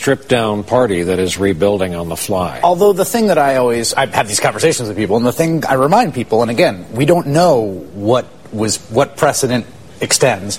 [0.00, 2.58] stripped down party that is rebuilding on the fly.
[2.64, 5.62] Although the thing that I always I have these conversations with people, and the thing
[5.66, 9.66] I remind people, and again, we don't know what was what precedent
[10.00, 10.58] extends.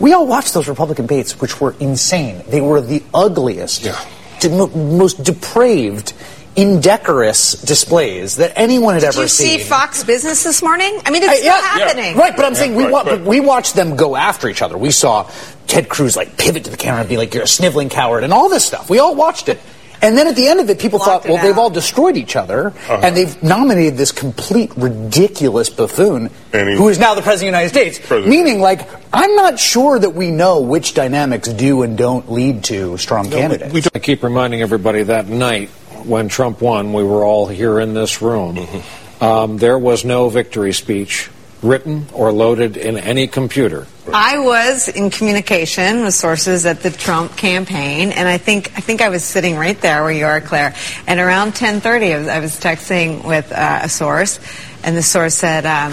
[0.00, 2.42] We all watched those Republican debates, which were insane.
[2.48, 3.94] They were the ugliest, Yeah.
[4.40, 6.12] de- most depraved,
[6.60, 9.66] indecorous displays that anyone had Did ever you see seen.
[9.66, 11.00] Fox Business this morning?
[11.06, 12.16] I mean, it's Uh, still yeah, happening.
[12.16, 13.20] Right, but I'm saying we right, wa- right.
[13.24, 14.76] we watched them go after each other.
[14.76, 15.26] We saw
[15.66, 18.32] Ted Cruz like pivot to the camera and be like, "You're a sniveling coward," and
[18.32, 18.90] all this stuff.
[18.90, 19.58] We all watched it.
[20.02, 22.16] And then at the end of it, people Blocked thought, it well, they've all destroyed
[22.16, 23.00] each other, Uh-huh.
[23.02, 27.60] and they've nominated this complete ridiculous buffoon And he- who is now the president of
[27.60, 27.98] the United States.
[28.08, 28.28] President.
[28.28, 28.80] Meaning, like,
[29.12, 33.88] I'm not sure that we know which dynamics do and don't lead to strong candidates.
[33.94, 35.68] I keep reminding everybody that night
[36.06, 38.56] when Trump won, we were all here in this room.
[38.56, 39.24] Mm-hmm.
[39.24, 41.30] Um, there was no victory speech
[41.62, 43.86] written or loaded in any computer.
[44.12, 49.02] I was in communication with sources at the Trump campaign, and I think I think
[49.02, 50.74] I was sitting right there where you are, Claire.
[51.06, 54.40] And around 10:30, I was, I was texting with uh, a source,
[54.82, 55.92] and the source said, um,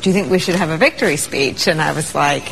[0.00, 2.44] "Do you think we should have a victory speech?" And I was like.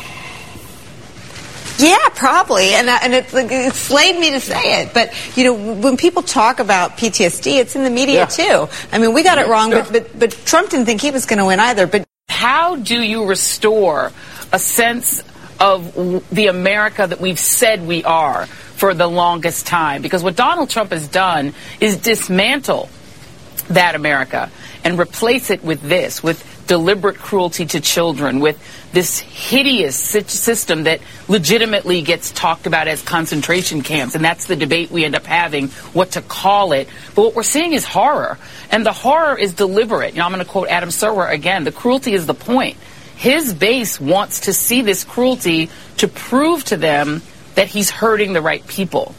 [1.79, 4.93] Yeah, probably, and uh, and it, like, it slayed me to say it.
[4.93, 8.25] But you know, when people talk about PTSD, it's in the media Yeah.
[8.25, 8.67] too.
[8.91, 11.39] I mean, we got it wrong, but, but but Trump didn't think he was going
[11.39, 11.85] to win either.
[11.87, 14.11] But How do you restore
[14.51, 15.23] a sense
[15.59, 20.01] of w- the America that we've said we are for the longest time?
[20.01, 22.89] Because what Donald Trump has done is dismantle
[23.69, 24.49] that America
[24.83, 30.99] and replace it with this, with deliberate cruelty to children, with this hideous system that
[31.27, 34.15] legitimately gets talked about as concentration camps.
[34.15, 36.87] And that's the debate we end up having, what to call it.
[37.15, 38.37] But what we're seeing is horror.
[38.69, 40.13] And the horror is deliberate.
[40.13, 41.63] You know, I'm going to quote Adam Serwer again.
[41.63, 42.77] The cruelty is the point.
[43.15, 47.23] His base wants to see this cruelty to prove to them
[47.55, 49.15] that he's hurting the right people.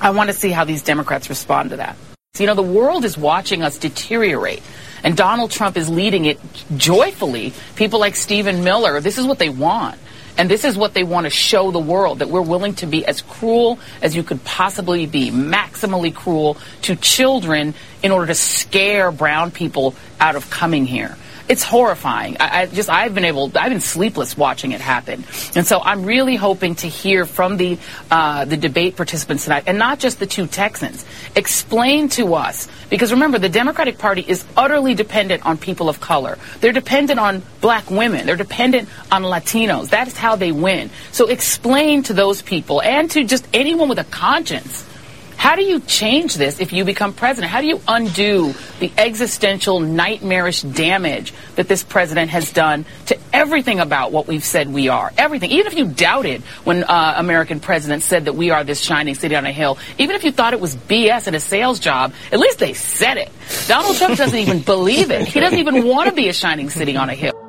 [0.00, 1.96] I want to see how these Democrats respond to that.
[2.38, 4.62] You know, the world is watching us deteriorate,
[5.04, 6.38] and Donald Trump is leading it
[6.76, 7.52] joyfully.
[7.76, 9.98] People like Stephen Miller, this is what they want.
[10.38, 13.04] And this is what they want to show the world that we're willing to be
[13.04, 19.12] as cruel as you could possibly be, maximally cruel to children in order to scare
[19.12, 21.18] brown people out of coming here.
[21.48, 22.36] It's horrifying.
[22.40, 25.24] I, I just I've been able I've been sleepless watching it happen,
[25.56, 27.78] and so I'm really hoping to hear from the
[28.10, 31.04] uh, the debate participants tonight, and not just the two Texans.
[31.34, 36.38] Explain to us because remember the Democratic Party is utterly dependent on people of color.
[36.60, 38.26] They're dependent on black women.
[38.26, 39.90] They're dependent on Latinos.
[39.90, 40.90] That is how they win.
[41.10, 44.86] So explain to those people and to just anyone with a conscience.
[45.42, 47.50] How do you change this if you become president?
[47.50, 53.80] How do you undo the existential, nightmarish damage that this president has done to everything
[53.80, 55.10] about what we've said we are?
[55.18, 55.50] Everything.
[55.50, 59.34] Even if you doubted when uh, American presidents said that we are this shining city
[59.34, 62.38] on a hill, even if you thought it was BS and a sales job, at
[62.38, 63.28] least they said it.
[63.66, 65.26] Donald Trump doesn't even believe it.
[65.26, 67.41] He doesn't even want to be a shining city on a hill.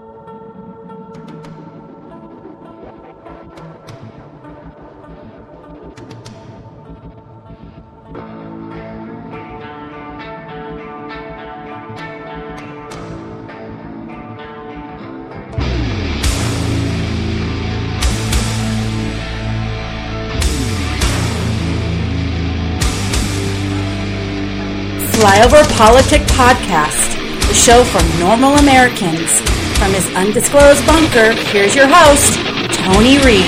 [25.43, 27.17] Flyover Politic Podcast,
[27.49, 29.29] the show for normal Americans.
[29.77, 32.35] From his undisclosed bunker, here's your host,
[32.73, 33.43] Tony Reed.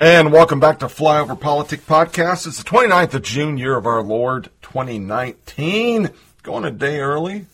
[0.00, 2.48] And welcome back to Flyover Politic Podcast.
[2.48, 6.10] It's the 29th of June, year of our Lord 2019.
[6.42, 7.46] Going a day early.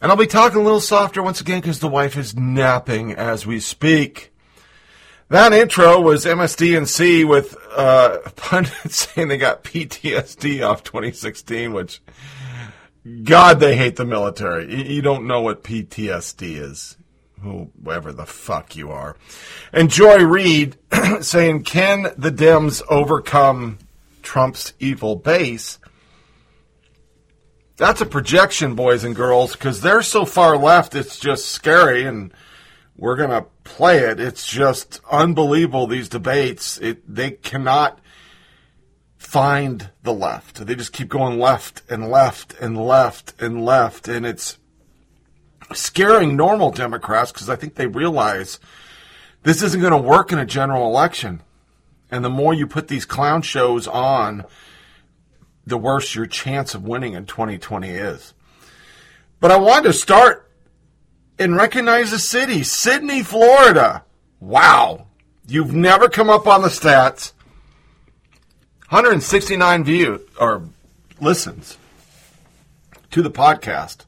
[0.00, 3.46] And I'll be talking a little softer once again because the wife is napping as
[3.46, 4.32] we speak.
[5.30, 12.00] That intro was MSDNC with uh, pundits saying they got PTSD off 2016, which,
[13.24, 14.70] God, they hate the military.
[14.74, 16.96] You- You don't know what PTSD is
[17.42, 19.16] whoever the fuck you are.
[19.72, 20.76] And Joy Reid
[21.20, 23.78] saying, Can the Dems overcome
[24.22, 25.78] Trump's evil base?
[27.76, 32.32] That's a projection, boys and girls, because they're so far left, it's just scary, and
[32.98, 34.18] we're going to play it.
[34.18, 36.78] It's just unbelievable, these debates.
[36.78, 38.00] It, they cannot
[39.16, 40.66] find the left.
[40.66, 44.58] They just keep going left and left and left and left, and it's
[45.72, 48.58] scaring normal Democrats because I think they realize
[49.44, 51.42] this isn't going to work in a general election.
[52.10, 54.44] And the more you put these clown shows on,
[55.66, 58.34] the worse your chance of winning in 2020 is.
[59.40, 60.47] But I wanted to start
[61.38, 64.04] and recognize the city, Sydney, Florida.
[64.40, 65.06] Wow.
[65.46, 67.32] You've never come up on the stats.
[68.90, 70.64] 169 views or
[71.20, 71.78] listens
[73.10, 74.04] to the podcast.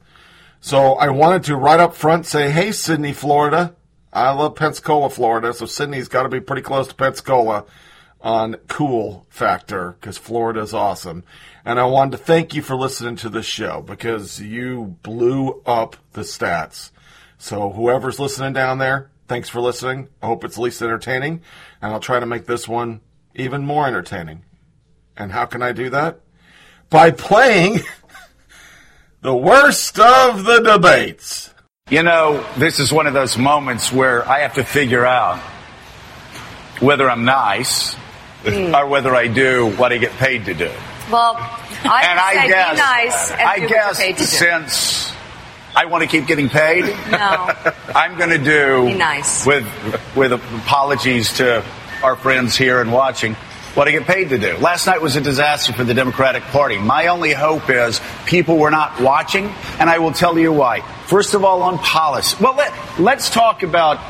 [0.60, 3.74] So I wanted to right up front say, hey, Sydney, Florida.
[4.12, 7.64] I love Pensacola, Florida, so Sydney's got to be pretty close to Pensacola
[8.20, 11.24] on cool factor because Florida is awesome.
[11.64, 15.96] And I wanted to thank you for listening to this show because you blew up
[16.12, 16.90] the stats.
[17.40, 20.08] So whoever's listening down there, thanks for listening.
[20.20, 21.40] I hope it's at least entertaining,
[21.80, 23.00] and I'll try to make this one
[23.34, 24.42] even more entertaining.
[25.16, 26.20] And how can I do that?
[26.90, 27.80] By playing
[29.22, 31.54] the worst of the debates.
[31.88, 35.38] You know, this is one of those moments where I have to figure out
[36.80, 37.94] whether I'm nice
[38.42, 38.74] hmm.
[38.74, 40.70] or whether I do what I get paid to do.
[41.10, 44.12] Well, I and I say guess, be nice and I do what guess you're paid
[44.12, 44.26] to do.
[44.26, 45.09] since
[45.74, 47.54] I want to keep getting paid, No.
[47.94, 49.46] I'm going to do Be nice.
[49.46, 49.66] with
[50.16, 51.64] with apologies to
[52.02, 53.34] our friends here and watching
[53.74, 54.56] what I get paid to do.
[54.56, 56.76] Last night was a disaster for the Democratic Party.
[56.78, 59.46] My only hope is people were not watching,
[59.78, 60.80] and I will tell you why.
[61.06, 62.36] First of all, on policy.
[62.42, 64.00] Well, let, let's talk about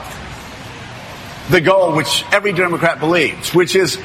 [1.51, 3.99] the goal which every Democrat believes, which is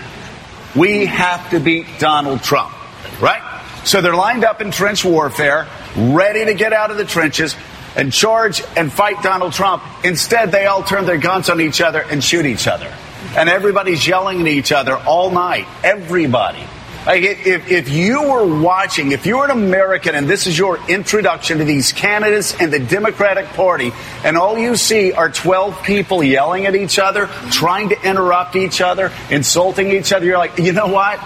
[0.76, 2.74] we have to beat Donald Trump,
[3.22, 3.42] right?
[3.86, 7.56] So they're lined up in trench warfare, ready to get out of the trenches
[7.96, 9.84] and charge and fight Donald Trump.
[10.04, 12.92] Instead, they all turn their guns on each other and shoot each other.
[13.38, 15.68] And everybody's yelling at each other all night.
[15.84, 16.64] Everybody.
[17.06, 21.60] Like if, if you were watching, if you're an American and this is your introduction
[21.60, 23.92] to these candidates and the Democratic Party,
[24.24, 28.82] and all you see are 12 people yelling at each other, trying to interrupt each
[28.82, 31.20] other, insulting each other, you're like, you know what?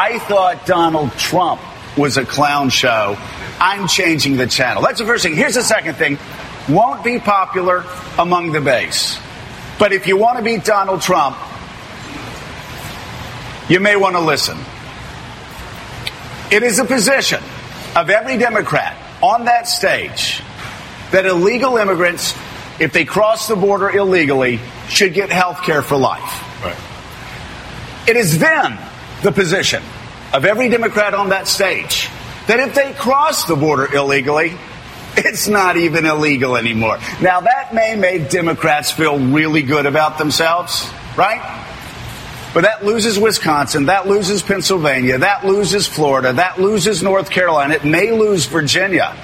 [0.00, 1.60] I thought Donald Trump
[1.96, 3.16] was a clown show.
[3.58, 4.80] I'm changing the channel.
[4.80, 5.34] That's the first thing.
[5.34, 6.18] Here's the second thing.
[6.68, 7.84] Won't be popular
[8.16, 9.18] among the base.
[9.76, 11.36] But if you want to beat Donald Trump,
[13.68, 14.56] you may want to listen.
[16.52, 17.42] It is a position
[17.96, 20.40] of every Democrat on that stage
[21.10, 22.36] that illegal immigrants,
[22.78, 26.44] if they cross the border illegally, should get health care for life.
[28.08, 28.78] It is then
[29.22, 29.82] the position
[30.32, 32.08] of every Democrat on that stage
[32.46, 34.56] that if they cross the border illegally,
[35.16, 36.98] it's not even illegal anymore.
[37.20, 41.64] Now, that may make Democrats feel really good about themselves, right?
[42.54, 47.84] But that loses Wisconsin, that loses Pennsylvania, that loses Florida, that loses North Carolina, it
[47.84, 49.14] may lose Virginia.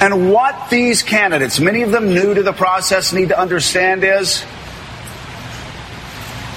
[0.00, 4.42] And what these candidates, many of them new to the process, need to understand is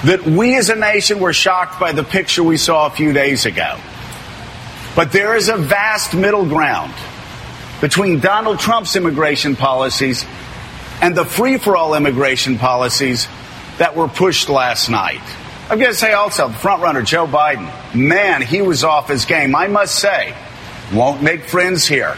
[0.04, 3.46] that we as a nation were shocked by the picture we saw a few days
[3.46, 3.78] ago.
[4.94, 6.92] But there is a vast middle ground
[7.80, 10.24] between Donald Trump's immigration policies
[11.00, 13.26] and the free for all immigration policies
[13.78, 15.22] that were pushed last night.
[15.70, 19.24] I'm going to say also, the front runner, Joe Biden, man, he was off his
[19.24, 19.56] game.
[19.56, 20.34] I must say,
[20.92, 22.16] won't make friends here.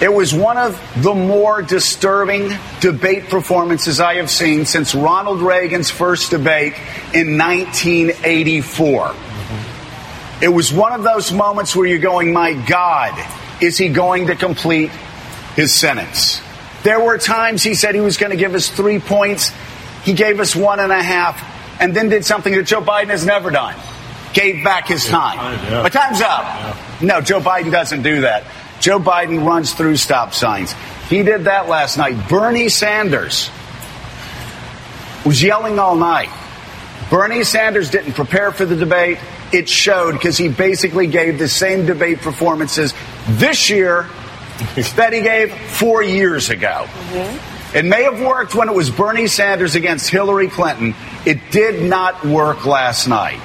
[0.00, 5.90] It was one of the more disturbing debate performances I have seen since Ronald Reagan's
[5.90, 6.74] first debate
[7.12, 9.14] in 1984.
[10.40, 13.12] It was one of those moments where you're going, my God,
[13.60, 14.90] is he going to complete
[15.56, 16.40] his sentence?
[16.84, 19.50] There were times he said he was going to give us three points.
[20.04, 21.42] He gave us one and a half
[21.80, 23.74] and then did something that Joe Biden has never done.
[24.32, 25.58] Gave back his time.
[25.82, 26.76] But time's up.
[27.02, 28.44] No, Joe Biden doesn't do that.
[28.80, 30.74] Joe Biden runs through stop signs.
[31.08, 32.28] He did that last night.
[32.28, 33.50] Bernie Sanders
[35.24, 36.30] was yelling all night.
[37.10, 39.18] Bernie Sanders didn't prepare for the debate.
[39.52, 42.92] It showed because he basically gave the same debate performances
[43.26, 44.02] this year
[44.96, 46.84] that he gave four years ago.
[46.86, 47.76] Mm-hmm.
[47.76, 50.94] It may have worked when it was Bernie Sanders against Hillary Clinton.
[51.26, 53.40] It did not work last night.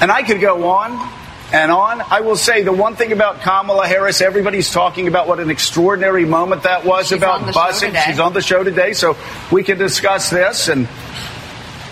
[0.00, 1.19] And I could go on
[1.52, 2.00] and on.
[2.00, 6.24] I will say the one thing about Kamala Harris, everybody's talking about what an extraordinary
[6.24, 8.00] moment that was She's about busing.
[8.04, 9.16] She's on the show today, so
[9.50, 10.88] we can discuss this and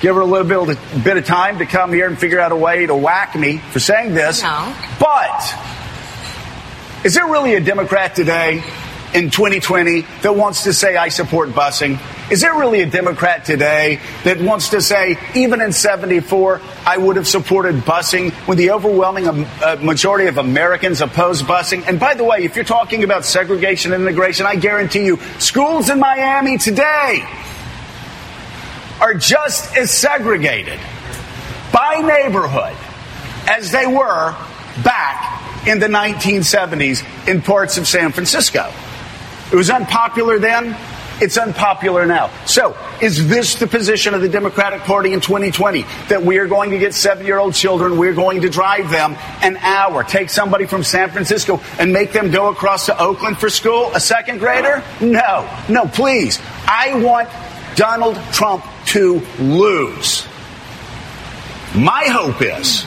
[0.01, 2.53] give her a little bit of, bit of time to come here and figure out
[2.53, 4.43] a way to whack me for saying this.
[4.43, 4.75] No.
[5.01, 5.55] But
[7.05, 8.63] is there really a Democrat today
[9.15, 11.99] in 2020 that wants to say, I support busing?
[12.31, 17.17] Is there really a Democrat today that wants to say, even in 74, I would
[17.17, 21.89] have supported busing when the overwhelming um, uh, majority of Americans oppose busing?
[21.89, 25.89] And by the way, if you're talking about segregation and integration, I guarantee you, schools
[25.89, 27.27] in Miami today
[29.01, 30.79] are just as segregated
[31.73, 32.77] by neighborhood
[33.49, 34.37] as they were
[34.85, 38.71] back in the 1970s in parts of San Francisco.
[39.51, 40.77] It was unpopular then.
[41.21, 42.31] It's unpopular now.
[42.45, 45.83] So, is this the position of the Democratic Party in 2020?
[46.09, 49.17] That we are going to get seven year old children, we're going to drive them
[49.43, 53.49] an hour, take somebody from San Francisco and make them go across to Oakland for
[53.49, 54.83] school, a second grader?
[55.01, 56.39] No, no, please.
[56.67, 57.29] I want
[57.75, 60.25] Donald Trump to lose.
[61.75, 62.87] My hope is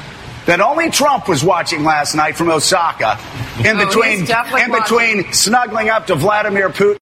[0.51, 3.17] that only Trump was watching last night from Osaka
[3.60, 7.00] in Oh, between in between snuggling up to Vladimir Putin.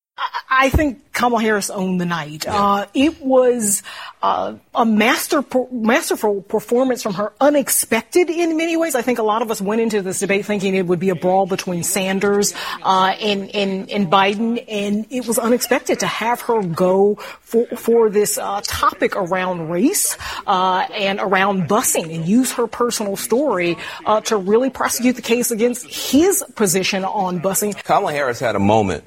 [0.50, 2.48] I think Kamala Harris owned the night.
[2.48, 3.84] Uh, it was
[4.22, 8.96] uh, a master masterful performance from her, unexpected in many ways.
[8.96, 11.16] I think a lot of us went into this debate thinking it would be a
[11.16, 16.64] brawl between Sanders uh, and, and and Biden, and it was unexpected to have her
[16.64, 22.66] go for for this uh, topic around race uh, and around busing, and use her
[22.66, 27.82] personal story uh, to really prosecute the case against his position on busing.
[27.84, 29.04] Kamala Harris had a moment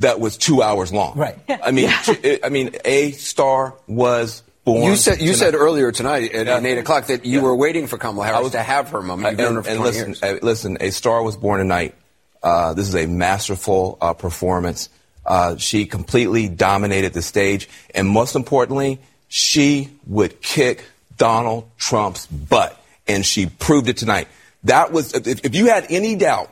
[0.00, 1.16] that was two hours long.
[1.16, 1.38] Right.
[1.62, 4.82] I mean, she- I mean, a star was born.
[4.84, 6.68] You said you said earlier tonight at, at Yeah.
[6.68, 7.44] eight o'clock that you Yeah.
[7.44, 9.38] were waiting for Kamala Harris I was- to have her moment.
[9.38, 10.22] You've known her and, for and listen, years.
[10.22, 11.94] uh, listen, a star was born tonight.
[12.42, 14.88] Uh, this is a masterful uh, performance.
[15.26, 20.82] Uh, she completely dominated the stage, and most importantly, she would kick
[21.18, 22.76] Donald Trump's butt,
[23.06, 24.28] and she proved it tonight.
[24.64, 26.50] That was, if, if you had any doubt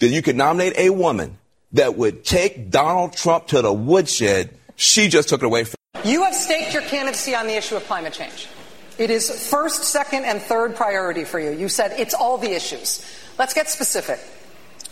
[0.00, 1.38] that you could nominate a woman
[1.72, 5.76] that would take Donald Trump to the woodshed, she just took it away from.
[6.04, 8.48] You have staked your candidacy on the issue of climate change.
[8.98, 11.52] It is first, second, and third priority for you.
[11.52, 13.04] You said it's all the issues.
[13.38, 14.20] Let's get specific.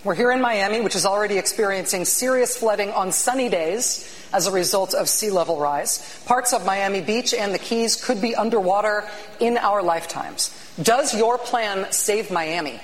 [0.05, 4.53] We're here in Miami, which is already experiencing serious flooding on sunny days as a
[4.53, 6.23] result of sea level rise.
[6.25, 9.05] Parts of Miami Beach and the Keys could be underwater
[9.41, 10.55] in our lifetimes.
[10.81, 12.81] Does your plan save Miami?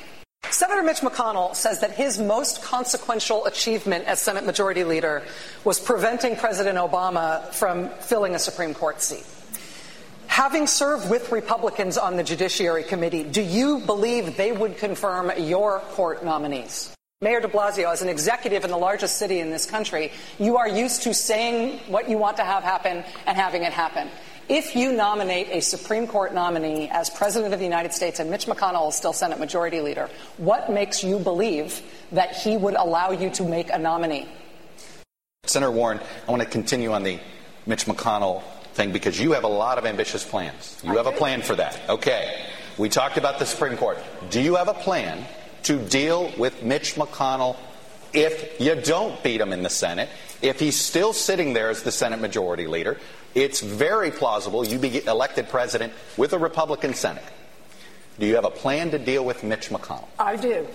[0.51, 5.23] Senator Mitch McConnell says that his most consequential achievement as Senate Majority Leader
[5.65, 9.25] was preventing President Obama from filling a Supreme Court seat.
[10.27, 15.81] Having served with Republicans on the Judiciary Committee, do you believe they would confirm your
[15.81, 16.95] court nominees?
[17.21, 20.69] Mayor de Blasio, as an executive in the largest city in this country, you are
[20.69, 24.11] used to saying what you want to have happen and having it happen.
[24.49, 28.45] If you nominate a Supreme Court nominee as President of the United States and Mitch
[28.45, 31.81] McConnell is still Senate Majority Leader, what makes you believe
[32.13, 34.29] that he would allow you to make a nominee?
[35.45, 35.99] Senator Warren,
[36.29, 37.19] I want to continue on the
[37.65, 38.43] Mitch McConnell
[38.75, 40.79] thing because you have a lot of ambitious plans.
[40.85, 41.81] You have a plan for that.
[41.89, 42.45] Okay.
[42.77, 43.99] We talked about the Supreme Court.
[44.29, 45.25] Do you have a plan
[45.63, 47.57] to deal with Mitch McConnell
[48.13, 50.11] if you don't beat him in the Senate?
[50.43, 52.99] If he's still sitting there as the Senate Majority Leader,
[53.35, 57.25] it's very plausible you be elected president with a Republican Senate.
[58.19, 60.07] Do you have a plan to deal with Mitch McConnell?
[60.19, 60.67] I do.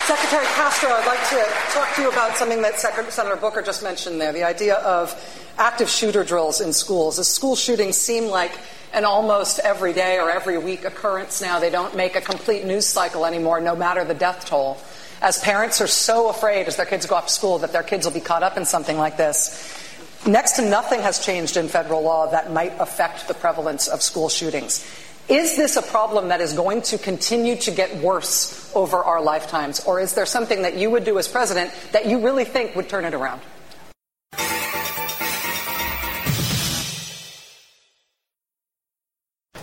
[0.00, 4.20] Secretary Castro, I'd like to talk to you about something that Senator Booker just mentioned
[4.20, 5.14] there the idea of
[5.58, 7.18] active shooter drills in schools.
[7.18, 8.52] As school shootings seem like
[8.92, 12.86] an almost every day or every week occurrence now, they don't make a complete news
[12.86, 14.78] cycle anymore, no matter the death toll.
[15.20, 18.06] As parents are so afraid as their kids go off to school that their kids
[18.06, 19.87] will be caught up in something like this,
[20.26, 24.28] next to nothing has changed in federal law that might affect the prevalence of school
[24.28, 24.84] shootings.
[25.28, 29.80] Is this a problem that is going to continue to get worse over our lifetimes?
[29.84, 32.88] Or is there something that you would do as president that you really think would
[32.88, 33.42] turn it around?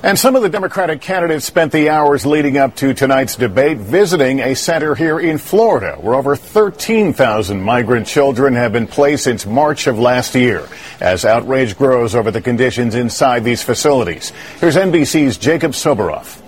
[0.06, 4.40] And some of the Democratic candidates spent the hours leading up to tonight's debate visiting
[4.40, 9.88] a center here in Florida where over 13,000 migrant children have been placed since March
[9.88, 10.68] of last year
[11.02, 14.32] as outrage grows over the conditions inside these facilities.
[14.60, 16.40] Here's NBC's Jacob Soboroff.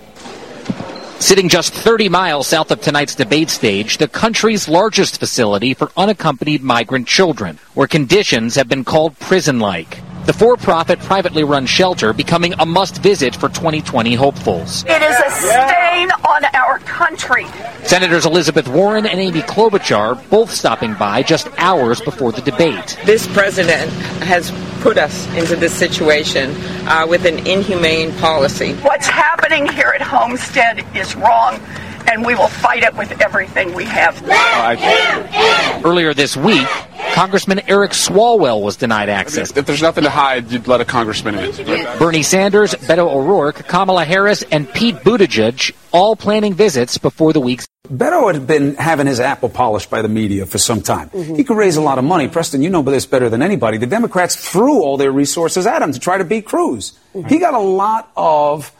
[1.20, 6.62] Sitting just 30 miles south of tonight's debate stage, the country's largest facility for unaccompanied
[6.62, 9.98] migrant children, where conditions have been called prison-like.
[10.28, 14.84] The for-profit privately run shelter becoming a must-visit for 2020 hopefuls.
[14.86, 17.46] It is a stain on our country.
[17.84, 22.98] Senators Elizabeth Warren and Amy Klobuchar both stopping by just hours before the debate.
[23.06, 26.50] This president has put us into this situation
[26.86, 28.74] uh, with an inhumane policy.
[28.82, 31.58] What's happening here at Homestead is wrong,
[32.10, 34.22] and we will fight it with everything we have.
[35.84, 36.66] Earlier this week,
[37.12, 39.56] Congressman Eric Swalwell was denied access.
[39.56, 41.98] If there's nothing to hide, you'd let a congressman in.
[41.98, 47.66] Bernie Sanders, Beto O'Rourke, Kamala Harris, and Pete Buttigieg all planning visits before the week's.
[47.88, 51.08] Beto had been having his apple polished by the media for some time.
[51.08, 51.36] Mm-hmm.
[51.36, 52.28] He could raise a lot of money.
[52.28, 53.78] Preston, you know this better than anybody.
[53.78, 56.98] The Democrats threw all their resources at him to try to beat Cruz.
[57.14, 57.28] Mm-hmm.
[57.28, 58.70] He got a lot of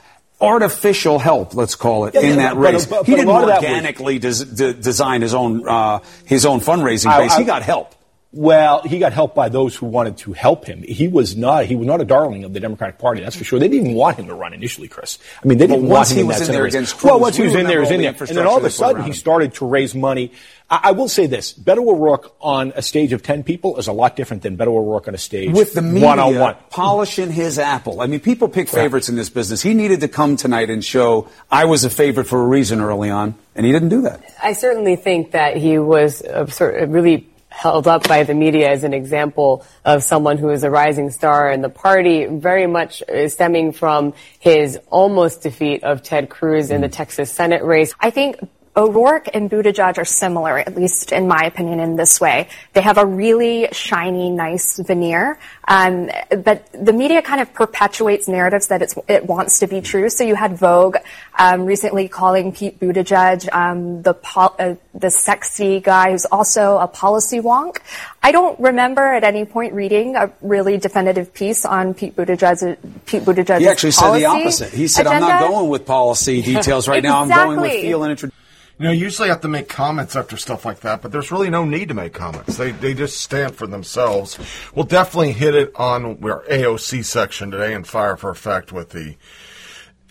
[0.40, 2.87] artificial help, let's call it, Yeah, in yeah, that but- race.
[2.87, 5.99] but- he but a didn't lot that was- organically des- de- design his own uh,
[6.25, 7.33] his own fundraising I- base.
[7.33, 7.95] I- he got help.
[8.30, 10.82] Well, he got help by those who wanted to help him.
[10.82, 13.58] He was not he was not a darling of the Democratic Party, that's for sure.
[13.58, 15.18] They didn't even want him to run initially, Chris.
[15.42, 16.75] I mean, they didn't once want him he in was that in there race.
[16.75, 18.58] against Well, once he was in there, he was in remember there, and then all
[18.58, 20.32] of a infrastructure that went sudden he started to raise money.
[20.68, 23.92] I, I will say this: Beto O'Rourke on a stage of ten people is a
[23.92, 26.56] lot different than Beto O'Rourke on a stage with the media one on one.
[26.68, 28.02] polishing his apple.
[28.02, 29.62] I mean, people pick favorites in this business.
[29.62, 33.08] He needed to come tonight and show I was a favorite for a reason early
[33.08, 34.23] on, and he didn't do that.
[34.42, 38.71] I certainly think that he was a, sort of really held up by the media
[38.71, 43.02] as an example of someone who is a rising star in the party, very much
[43.02, 47.95] uh, stemming from his almost defeat of Ted Cruz in the Texas Senate race.
[48.00, 48.37] I think
[48.78, 52.49] O'Rourke and Buttigieg are similar, at least in my opinion, in this way.
[52.75, 56.08] They have a really shiny, nice veneer, um,
[56.44, 60.08] but the media kind of perpetuates narratives that it's, it wants to be true.
[60.08, 60.97] So you had Vogue
[61.37, 66.87] um, recently calling Pete Buttigieg um, the pol- uh, the sexy guy who's also a
[66.87, 67.78] policy wonk.
[68.23, 72.76] I don't remember at any point reading a really definitive piece on Pete Buttigieg.
[73.06, 74.73] Pete Buttigieg's He actually said the opposite.
[74.73, 77.23] He said, "I'm not going with policy details right now.
[77.23, 78.38] I'm going with feel and introduce."
[78.78, 81.50] You know, usually I have to make comments after stuff like that, but there's really
[81.50, 82.56] no need to make comments.
[82.56, 84.38] They they just stand for themselves.
[84.73, 89.16] We'll definitely hit it on our AOC section today and fire for effect with the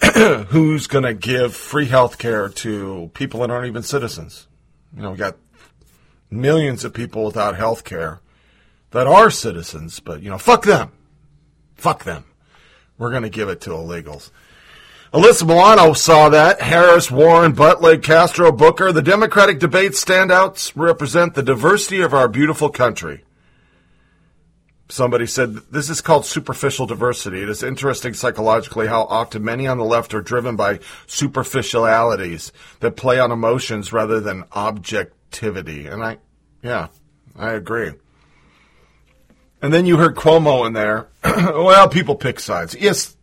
[0.50, 4.47] who's going to give free health care to people that aren't even citizens.
[4.95, 5.38] You know, we got
[6.29, 8.19] millions of people without health care
[8.91, 10.91] that are citizens, but you know, fuck them.
[11.75, 12.25] Fuck them.
[12.97, 14.29] We're going to give it to illegals.
[15.14, 16.62] Alyssa Milano saw that.
[16.62, 18.92] Harris, Warren, Butler, Castro, Booker.
[18.92, 23.24] The Democratic debate standouts represent the diversity of our beautiful country.
[24.90, 27.42] Somebody said this is called superficial diversity.
[27.42, 32.96] It is interesting psychologically how often many on the left are driven by superficialities that
[32.96, 35.88] play on emotions rather than objectivity.
[35.88, 36.18] And I,
[36.62, 36.88] yeah,
[37.36, 37.92] I agree.
[39.62, 41.08] And then you heard Cuomo in there.
[41.24, 42.76] well, people pick sides.
[42.80, 43.16] Yes,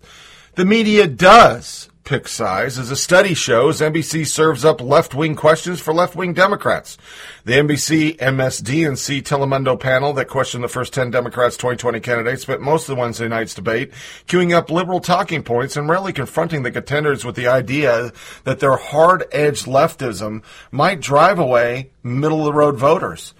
[0.56, 2.78] the media does pick sides.
[2.78, 6.98] As a study shows, NBC serves up left wing questions for left wing Democrats.
[7.44, 12.88] The NBC MSDNC Telemundo panel that questioned the first 10 Democrats' 2020 candidates spent most
[12.88, 13.92] of the Wednesday night's debate
[14.26, 18.12] queuing up liberal talking points and rarely confronting the contenders with the idea
[18.44, 23.34] that their hard edged leftism might drive away middle of the road voters.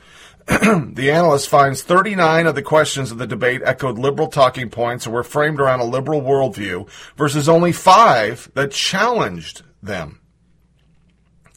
[0.46, 5.14] the analyst finds 39 of the questions of the debate echoed liberal talking points and
[5.14, 10.20] were framed around a liberal worldview versus only five that challenged them.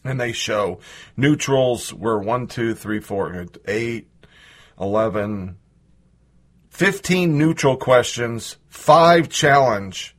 [0.05, 0.79] And they show
[1.17, 4.07] neutrals were 1, 2, 3, 4, 8,
[4.79, 5.57] 11,
[6.69, 10.15] 15 neutral questions, 5 challenge,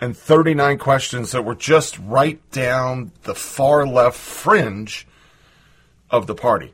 [0.00, 5.06] and 39 questions that were just right down the far left fringe
[6.10, 6.72] of the party.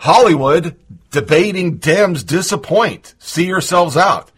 [0.00, 0.76] Hollywood
[1.10, 3.14] debating Dems disappoint.
[3.18, 4.30] See yourselves out.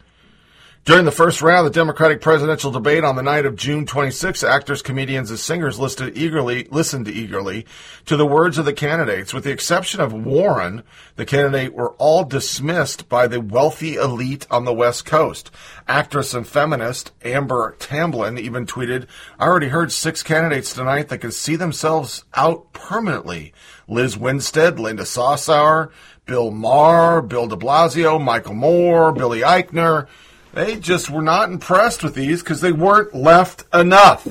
[0.85, 4.43] During the first round of the Democratic presidential debate on the night of June 26,
[4.43, 7.65] actors, comedians, and singers listed eagerly, listened eagerly
[8.07, 9.33] to the words of the candidates.
[9.33, 10.83] With the exception of Warren,
[11.15, 15.53] the candidate were all dismissed by the wealthy elite on the West Coast.
[15.87, 19.07] Actress and feminist Amber Tamblyn even tweeted,
[19.39, 23.55] I already heard six candidates tonight that can see themselves out permanently.
[23.93, 25.91] Liz Winstead, Linda Sarsour,
[26.27, 30.07] Bill Maher, Bill de Blasio, Michael Moore, Billy Eichner.
[30.53, 34.27] They just were not impressed with these because they weren't left enough.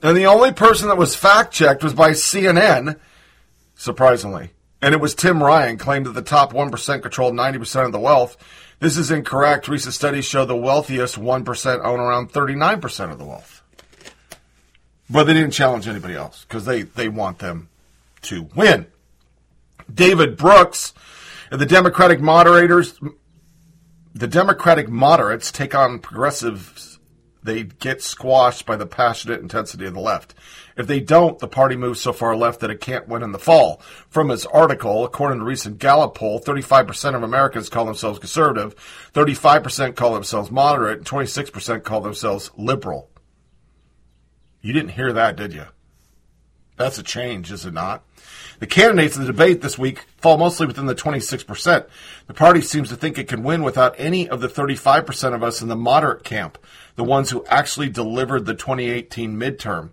[0.00, 2.98] And the only person that was fact checked was by CNN,
[3.74, 4.50] surprisingly.
[4.80, 8.36] And it was Tim Ryan claimed that the top 1% controlled 90% of the wealth.
[8.78, 9.66] This is incorrect.
[9.66, 13.57] Recent studies show the wealthiest 1% own around 39% of the wealth.
[15.10, 17.68] But they didn't challenge anybody else because they, they want them
[18.22, 18.86] to win.
[19.92, 20.92] David Brooks,
[21.50, 22.98] and the Democratic moderators,
[24.14, 26.98] the Democratic moderates take on progressives.
[27.42, 30.34] They get squashed by the passionate intensity of the left.
[30.76, 33.38] If they don't, the party moves so far left that it can't win in the
[33.38, 33.80] fall.
[34.08, 38.76] From his article, according to a recent Gallup poll, 35% of Americans call themselves conservative,
[39.14, 43.08] 35% call themselves moderate, and 26% call themselves liberal.
[44.60, 45.66] You didn't hear that, did you?
[46.76, 48.04] That's a change, is it not?
[48.60, 51.86] The candidates in the debate this week fall mostly within the 26%.
[52.26, 55.60] The party seems to think it can win without any of the 35% of us
[55.60, 56.56] in the moderate camp,
[56.96, 59.90] the ones who actually delivered the 2018 midterm.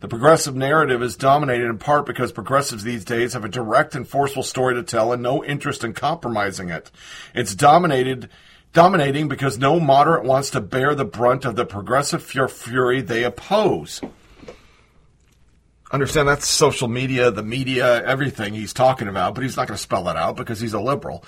[0.00, 4.06] The progressive narrative is dominated in part because progressives these days have a direct and
[4.06, 6.92] forceful story to tell and no interest in compromising it.
[7.34, 8.28] It's dominated
[8.72, 14.00] dominating because no moderate wants to bear the brunt of the progressive fury they oppose.
[15.90, 19.82] Understand that's social media, the media, everything he's talking about, but he's not going to
[19.82, 21.24] spell that out because he's a liberal.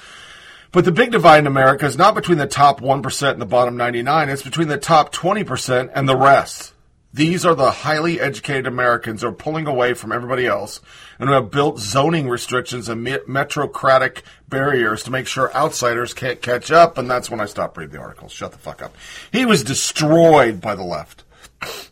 [0.73, 3.77] But the big divide in America is not between the top 1% and the bottom
[3.77, 6.75] 99, it's between the top 20% and the rest.
[7.13, 10.81] These are the highly educated Americans who are pulling away from everybody else
[11.19, 16.41] and who have built zoning restrictions and me- metrocratic barriers to make sure outsiders can't
[16.41, 16.99] catch up.
[16.99, 18.31] And that's when I stopped reading the articles.
[18.31, 18.95] Shut the fuck up.
[19.33, 21.25] He was destroyed by the left.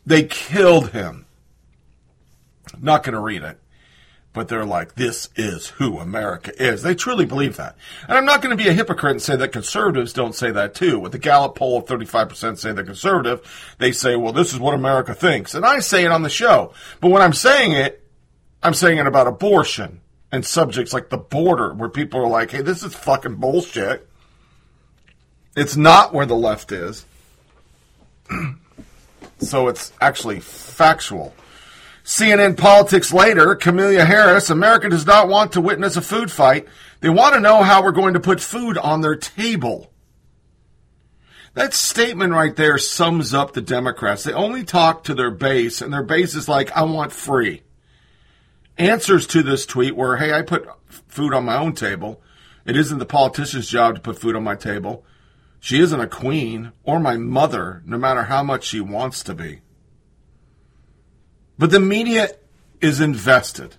[0.06, 1.26] They killed him.
[2.80, 3.58] Not going to read it.
[4.34, 6.82] But they're like, this is who America is.
[6.82, 7.76] They truly believe that.
[8.06, 10.74] And I'm not going to be a hypocrite and say that conservatives don't say that
[10.74, 10.98] too.
[11.00, 14.74] With the Gallup poll of 35% say they're conservative, they say, well, this is what
[14.74, 15.54] America thinks.
[15.54, 16.72] And I say it on the show.
[17.00, 18.04] But when I'm saying it,
[18.62, 22.62] I'm saying it about abortion and subjects like the border where people are like, hey,
[22.62, 24.08] this is fucking bullshit.
[25.56, 27.04] It's not where the left is.
[29.38, 31.34] so it's actually factual.
[32.08, 36.66] CNN politics later, Kamala Harris, America does not want to witness a food fight.
[37.00, 39.92] They want to know how we're going to put food on their table.
[41.52, 44.24] That statement right there sums up the Democrats.
[44.24, 47.62] They only talk to their base, and their base is like, I want free.
[48.78, 52.22] Answers to this tweet were, hey, I put food on my own table.
[52.64, 55.04] It isn't the politician's job to put food on my table.
[55.60, 59.60] She isn't a queen or my mother, no matter how much she wants to be.
[61.58, 62.28] But the media
[62.80, 63.76] is invested.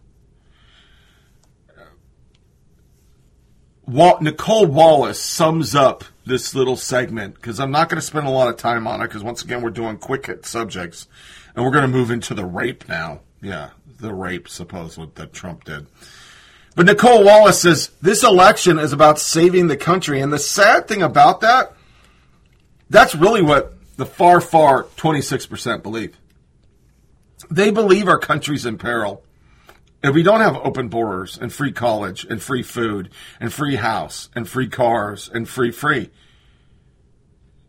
[3.88, 8.32] Wal- Nicolle Wallace sums up this little segment because I'm not going to spend a
[8.32, 11.08] lot of time on it because once again we're doing quick hit subjects
[11.56, 13.22] and we're going to move into the rape now.
[13.42, 15.88] Yeah, the rape, suppose that Trump did.
[16.76, 21.02] But Nicolle Wallace says this election is about saving the country, and the sad thing
[21.02, 21.74] about that,
[22.90, 26.16] that's really what the far, far 26% believe.
[27.50, 29.24] They believe our country's in peril.
[30.04, 33.10] If we don't have open borders and free college and free food
[33.40, 36.10] and free house and free cars and free free,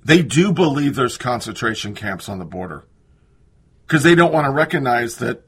[0.05, 2.87] they do believe there's concentration camps on the border
[3.87, 5.43] because they don't want to recognize that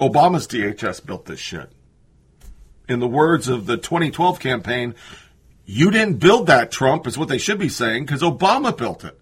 [0.00, 1.70] Obama's DHS built this shit.
[2.88, 4.94] In the words of the 2012 campaign,
[5.64, 9.18] you didn't build that, Trump, is what they should be saying because Obama built it.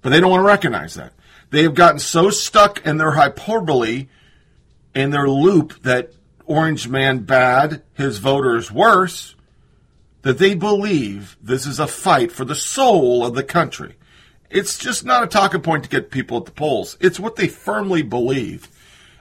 [0.00, 1.12] But they don't want to recognize that.
[1.54, 4.08] They have gotten so stuck in their hyperbole,
[4.92, 6.12] in their loop that
[6.46, 9.36] Orange Man bad, his voters worse,
[10.22, 13.94] that they believe this is a fight for the soul of the country.
[14.50, 16.96] It's just not a talking point to get people at the polls.
[16.98, 18.68] It's what they firmly believe,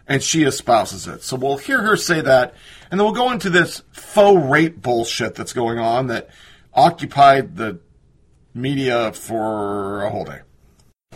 [0.07, 1.21] and she espouses it.
[1.21, 2.55] So we'll hear her say that,
[2.89, 6.31] and then we'll go into this faux rape bullshit that's going on that
[6.73, 7.79] occupied the
[8.55, 10.39] media for a whole day.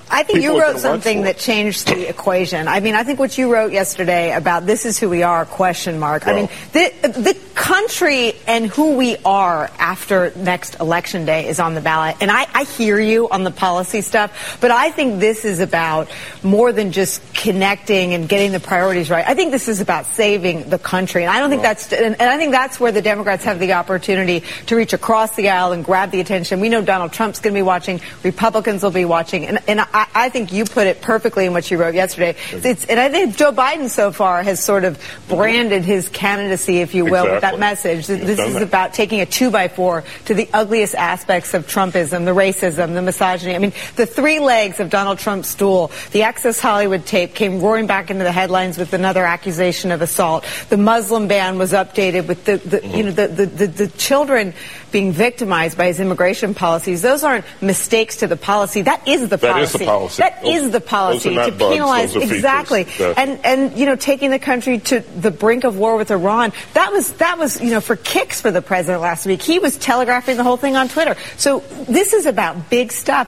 [0.09, 2.67] I think People you wrote something that changed the equation.
[2.67, 5.99] I mean, I think what you wrote yesterday about this is who we are question
[5.99, 6.27] mark.
[6.27, 11.73] I mean, the the country and who we are after next election day is on
[11.73, 12.15] the ballot.
[12.21, 16.07] And I, I hear you on the policy stuff, but I think this is about
[16.43, 19.25] more than just connecting and getting the priorities right.
[19.27, 21.23] I think this is about saving the country.
[21.23, 23.73] And I don't think that's and, and I think that's where the Democrats have the
[23.73, 26.59] opportunity to reach across the aisle and grab the attention.
[26.59, 30.07] We know Donald Trump's going to be watching, Republicans will be watching, and, and I,
[30.13, 32.35] I think you put it perfectly in what you wrote yesterday.
[32.51, 36.93] It's, and I think Joe Biden so far has sort of branded his candidacy, if
[36.93, 38.07] you will, with that message.
[38.07, 38.63] He's This is that.
[38.63, 43.01] about taking a two by four to the ugliest aspects of Trumpism, the racism, the
[43.01, 43.55] misogyny.
[43.55, 45.91] I mean, the three legs of Donald Trump's stool.
[46.11, 50.45] The Access Hollywood tape came roaring back into the headlines with another accusation of assault.
[50.69, 54.53] The Muslim ban was updated with the, the you know, the, the, the, the children
[54.91, 57.01] being victimized by his immigration policies.
[57.01, 58.81] Those aren't mistakes to the policy.
[58.83, 59.77] That is the policy.
[59.77, 60.21] That is the policy.
[60.23, 62.37] That Those- is the are policy to bugs, penalize those are features.
[62.37, 62.83] exactly.
[62.83, 66.53] That- And and you know, taking the country to the brink of war with Iran.
[66.73, 69.41] That was that was you know for kicks for the president last week.
[69.41, 71.15] He was telegraphing the whole thing on Twitter.
[71.37, 73.27] So this is about big stuff.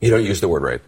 [0.00, 0.82] You don't use the word rape.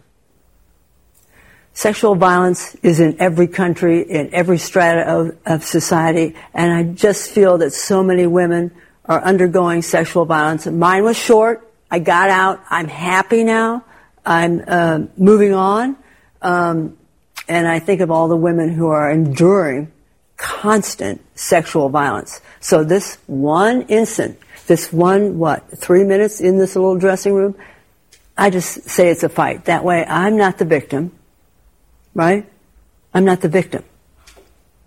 [1.73, 7.29] Sexual violence is in every country, in every strata of, of society, and I just
[7.31, 8.71] feel that so many women
[9.09, 10.65] are undergoing sexual violence.
[10.65, 11.69] Mine was short.
[11.91, 12.63] I got out.
[12.69, 13.83] I'm happy now.
[14.25, 15.97] I'm uh, moving on.
[16.41, 16.97] Um,
[17.49, 19.91] and I think of all the women who are enduring
[20.37, 22.39] constant sexual violence.
[22.61, 27.55] So this one instant, this one, what, three minutes in this little dressing room,
[28.37, 29.65] I just say it's a fight.
[29.65, 31.11] That way I'm not the victim
[32.19, 32.45] right?
[33.13, 33.83] I'm not the victim.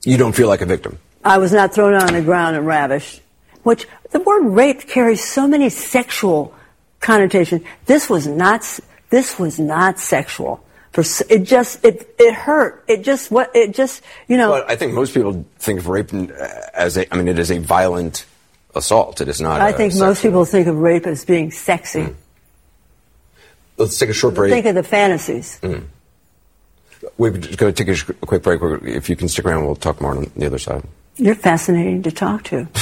[0.04, 0.98] You don't feel like a victim.
[1.24, 3.21] I was not thrown on the ground and ravished.
[3.62, 6.54] Which the word rape carries so many sexual
[7.00, 7.62] connotations.
[7.86, 8.80] This was not.
[9.10, 10.64] This was not sexual.
[10.96, 12.84] It just it it hurt.
[12.88, 14.50] It just what it just you know.
[14.50, 16.12] But I think most people think of rape
[16.74, 18.26] as a, I mean, it is a violent
[18.74, 19.20] assault.
[19.20, 19.60] It is not.
[19.60, 22.14] I think sexual- most people think of rape as being sexy.
[23.78, 24.52] Let's take a short break.
[24.52, 25.58] Think of the fantasies.
[25.62, 25.86] Mm.
[27.16, 28.60] We're just going to take a, quick break.
[28.84, 30.84] If you can stick around, we'll talk more on the other side.
[31.16, 32.68] You're fascinating to talk to.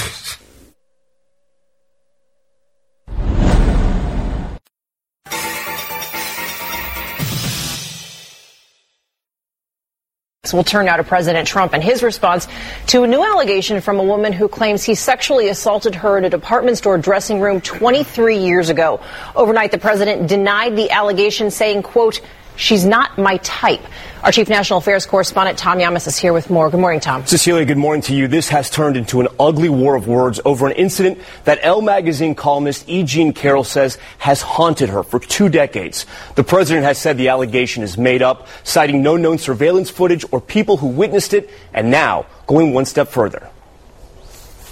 [10.53, 12.49] We'll turn now to President Trump and his response
[12.89, 16.31] to a new allegation from a woman who claims he sexually assaulted her in a
[16.31, 19.01] department store dressing room 23 years ago.
[19.35, 22.21] Overnight, the president denied the allegation, saying, quote,
[22.57, 23.81] she's not my type.
[24.23, 26.69] Our chief national affairs correspondent, Tom Llamas, is here with more.
[26.69, 27.25] Good morning, Tom.
[27.25, 28.29] Cecilia, good morning to you.
[28.29, 32.35] This has turned into an ugly war of words over an incident that Elle magazine
[32.35, 33.03] columnist E.
[33.03, 36.05] Jean Carroll says has haunted her for two decades.
[36.35, 40.41] The president has said the allegation is made up, citing no known surveillance footage or
[40.41, 43.49] people who witnessed it, and now going one step further.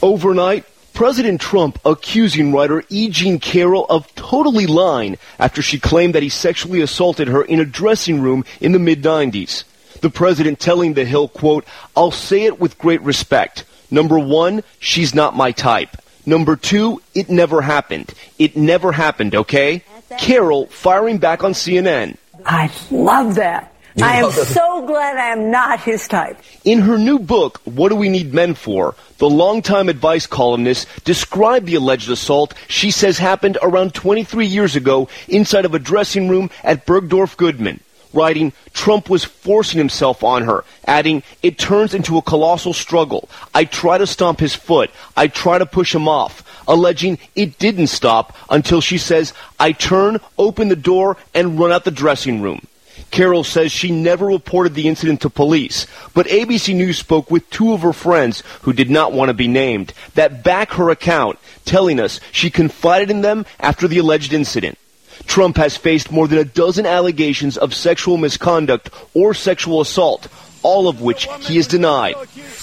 [0.02, 0.66] Overnight,
[0.98, 3.08] President Trump accusing writer E.
[3.08, 7.64] Jean Carroll of totally lying after she claimed that he sexually assaulted her in a
[7.64, 9.62] dressing room in the mid 90s.
[10.00, 11.64] The president telling The Hill, quote,
[11.96, 13.64] I'll say it with great respect.
[13.92, 15.96] Number one, she's not my type.
[16.26, 18.12] Number two, it never happened.
[18.36, 19.84] It never happened, okay?
[20.18, 22.16] Carroll firing back on CNN.
[22.44, 23.72] I love that.
[24.00, 26.38] I am so glad I am not his type.
[26.64, 28.94] In her new book, What Do We Need Men For?
[29.18, 35.08] The longtime advice columnist described the alleged assault she says happened around 23 years ago
[35.26, 37.80] inside of a dressing room at Bergdorf Goodman.
[38.12, 43.28] Writing, Trump was forcing himself on her, adding, it turns into a colossal struggle.
[43.52, 44.90] I try to stomp his foot.
[45.16, 46.44] I try to push him off.
[46.68, 51.84] Alleging it didn't stop until she says, I turn, open the door, and run out
[51.84, 52.60] the dressing room.
[53.10, 57.72] Carroll says she never reported the incident to police, but ABC News spoke with two
[57.72, 62.00] of her friends who did not want to be named that back her account, telling
[62.00, 64.78] us she confided in them after the alleged incident.
[65.26, 70.28] Trump has faced more than a dozen allegations of sexual misconduct or sexual assault,
[70.62, 72.14] all of which he has denied.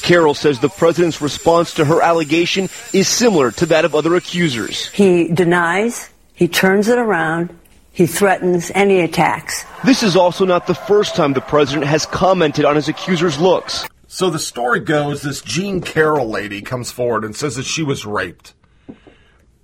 [0.01, 4.89] Carroll says the president's response to her allegation is similar to that of other accusers.
[4.89, 7.58] He denies, he turns it around,
[7.95, 9.63] he threatens, any attacks.
[9.86, 13.88] This is also not the first time the president has commented on his accuser's looks.
[14.08, 18.05] So the story goes this Jean Carroll lady comes forward and says that she was
[18.05, 18.53] raped.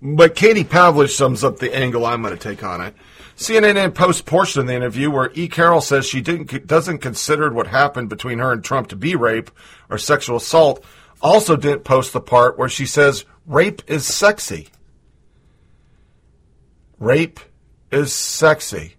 [0.01, 2.95] But Katie Pavlich sums up the angle I'm going to take on it.
[3.35, 5.49] CNN then posts portion of the interview where E.
[5.49, 9.51] Carroll says she didn't doesn't consider what happened between her and Trump to be rape
[9.89, 10.85] or sexual assault.
[11.21, 14.69] Also didn't post the part where she says rape is sexy.
[16.97, 17.41] Rape
[17.91, 18.95] is sexy.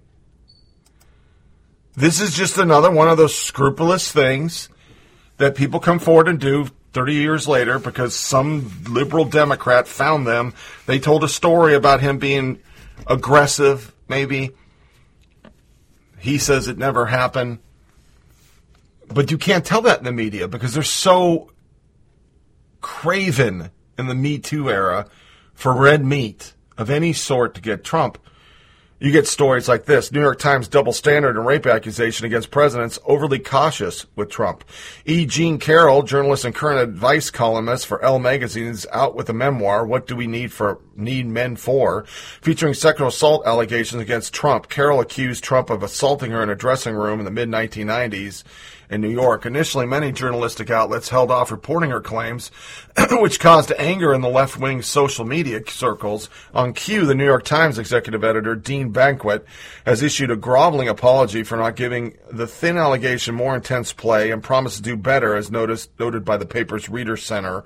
[1.95, 4.69] This is just another one of those scrupulous things
[5.37, 10.55] that people come forward and do 30 years later because some liberal Democrat found them.
[10.87, 12.61] They told a story about him being
[13.07, 14.51] aggressive, maybe.
[16.19, 17.59] He says it never happened.
[19.09, 21.51] But you can't tell that in the media because they're so
[22.81, 25.09] craven in the Me Too era
[25.55, 28.19] for red meat of any sort to get Trump.
[29.03, 33.01] You get stories like this New York Times double standard and rape accusation against presidents
[33.05, 34.63] overly cautious with Trump.
[35.05, 35.27] E.
[35.27, 39.85] Jean Carroll, journalist and current advice columnist for Elle magazine, is out with a memoir,
[39.85, 42.05] What Do We Need for Need Men For?
[42.43, 44.69] featuring sexual assault allegations against Trump.
[44.69, 48.45] Carroll accused Trump of assaulting her in a dressing room in the mid 1990s
[48.93, 49.47] in New York.
[49.47, 52.51] Initially, many journalistic outlets held off reporting her claims,
[53.13, 56.29] which caused anger in the left wing social media circles.
[56.53, 59.47] On cue, the New York Times executive editor, Dean Banquet,
[59.87, 64.43] has issued a groveling apology for not giving the thin allegation more intense play and
[64.43, 67.65] promised to do better, as noticed, noted by the paper's Reader Center.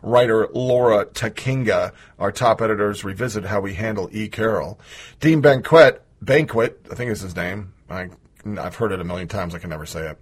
[0.00, 4.28] Writer Laura Takenaga, our top editors, revisit how we handle E.
[4.28, 4.78] Carroll.
[5.18, 7.72] Dean Banquet, Banquet, I think is his name.
[7.90, 8.10] I,
[8.56, 9.56] I've heard it a million times.
[9.56, 10.18] I can never say it.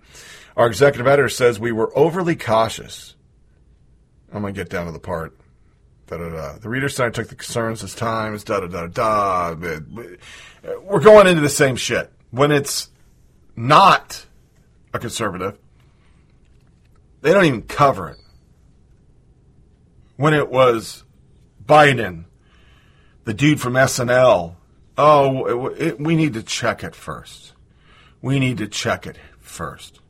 [0.56, 3.14] Our executive editor says we were overly cautious.
[4.32, 5.36] I'm going to get down to the part.
[6.06, 6.58] Da, da, da.
[6.58, 8.44] The Reader Center took the concerns as times.
[8.44, 9.54] Da da da da.
[10.82, 12.90] We're going into the same shit when it's
[13.54, 14.24] not
[14.94, 15.58] a conservative.
[17.20, 18.18] They don't even cover it.
[20.16, 21.04] When it was
[21.64, 22.24] Biden,
[23.24, 24.54] the dude from SNL,
[24.96, 27.52] oh, it, it, we need to check it first.
[28.22, 30.00] We need to check it first.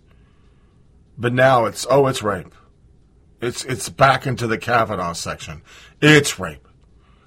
[1.19, 2.55] But now it's oh, it's rape.
[3.41, 5.63] It's it's back into the Kavanaugh section.
[6.01, 6.67] It's rape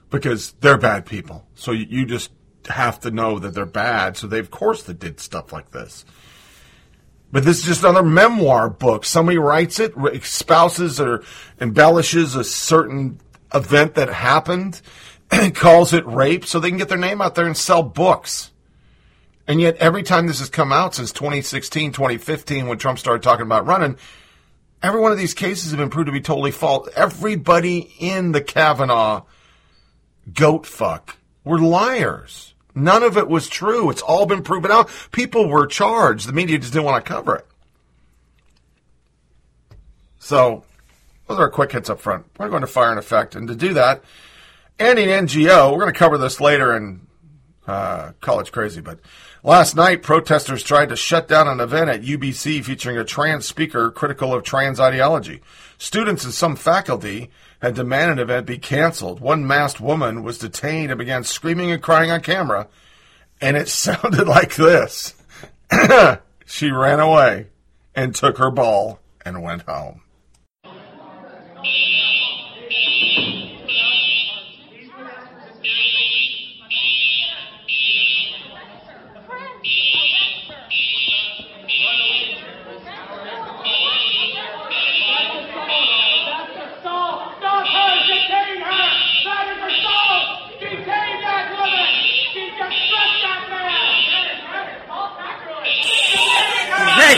[0.10, 1.47] because they're bad people.
[1.56, 2.32] So you, you just
[2.67, 6.06] have to know that they're bad, so they of course they did stuff like this.
[7.32, 9.06] But this is just another memoir book.
[9.06, 11.23] Somebody writes it, espouses or
[11.62, 13.19] embellishes a certain
[13.54, 14.82] event that happened,
[15.30, 18.52] and calls it rape, so they can get their name out there and sell books.
[19.50, 23.48] And yet, every time this has come out since 2016, 2015, when Trump started talking
[23.48, 23.98] about running,
[24.84, 26.88] every one of these cases have been proved to be totally false.
[26.96, 29.24] Everybody in the Kavanaugh
[30.32, 32.54] goat fuck were liars.
[32.76, 33.90] None of it was true.
[33.90, 34.88] It's all been proven out.
[35.12, 36.28] People were charged.
[36.28, 37.48] The media just didn't want to cover it.
[40.20, 40.64] So,
[41.28, 42.28] those are quick hits up front.
[42.38, 43.34] We're going to fire and effect.
[43.34, 44.04] And to do that,
[44.78, 47.08] and and NGO, we're going to cover this later in
[47.66, 49.00] uh, College Crazy, but
[49.41, 53.89] Last night, protesters tried to shut down an event at UBC featuring a trans speaker
[53.89, 55.41] critical of trans ideology.
[55.78, 57.30] Students and some faculty
[57.62, 59.21] had demanded an event be canceled.
[59.21, 62.67] One masked woman was detained and began screaming and crying on camera,
[63.39, 65.15] and it sounded like this.
[66.45, 67.47] she ran away
[67.95, 70.02] and took her ball and went home.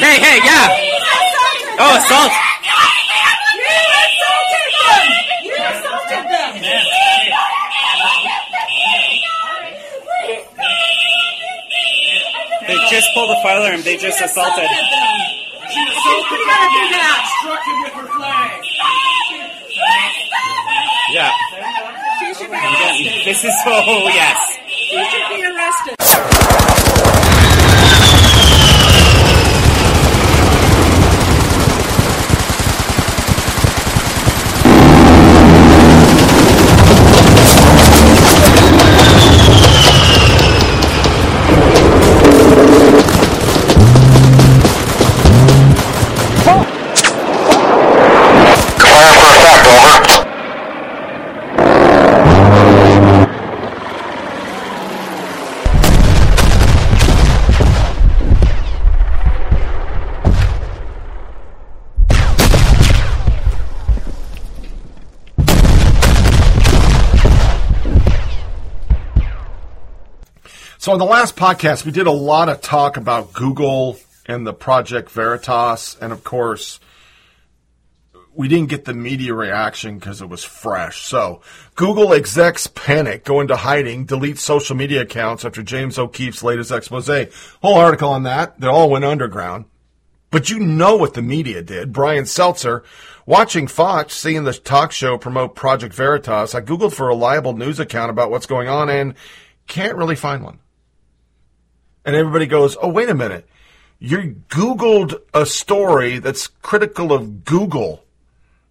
[0.01, 0.65] Hey, hey, hey, yeah.
[1.77, 2.33] Oh, oh assault.
[2.33, 2.73] You
[4.01, 5.05] assaulted them!
[5.45, 6.57] You assaulted them!
[12.65, 13.81] They just pulled a firearm.
[13.83, 14.65] They just assaulted.
[15.69, 16.97] She assaulted him.
[17.37, 18.57] Struck him with her flag.
[21.13, 21.29] Yeah.
[22.17, 23.21] She should be arrested.
[23.23, 23.69] This is so
[24.09, 24.57] yes.
[24.65, 26.80] She should be arrested.
[70.91, 74.51] So, in the last podcast, we did a lot of talk about Google and the
[74.51, 75.95] Project Veritas.
[76.01, 76.81] And of course,
[78.35, 81.05] we didn't get the media reaction because it was fresh.
[81.05, 81.39] So,
[81.75, 87.07] Google execs panic, go into hiding, delete social media accounts after James O'Keefe's latest expose.
[87.61, 88.59] Whole article on that.
[88.59, 89.63] They all went underground.
[90.29, 91.93] But you know what the media did.
[91.93, 92.83] Brian Seltzer,
[93.25, 97.79] watching Fox, seeing the talk show promote Project Veritas, I Googled for a reliable news
[97.79, 99.15] account about what's going on and
[99.67, 100.59] can't really find one.
[102.05, 103.47] And everybody goes, oh, wait a minute.
[103.99, 108.03] You Googled a story that's critical of Google.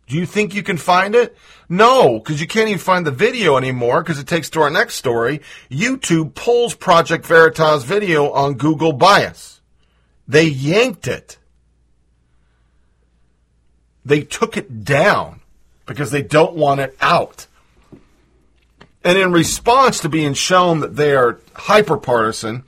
[0.08, 1.36] Do you think you can find it?
[1.68, 4.96] No, because you can't even find the video anymore because it takes to our next
[4.96, 5.40] story.
[5.70, 9.60] YouTube pulls Project Veritas video on Google bias.
[10.26, 11.38] They yanked it.
[14.04, 15.42] They took it down
[15.86, 17.46] because they don't want it out.
[19.04, 22.64] And in response to being shown that they are hyper partisan,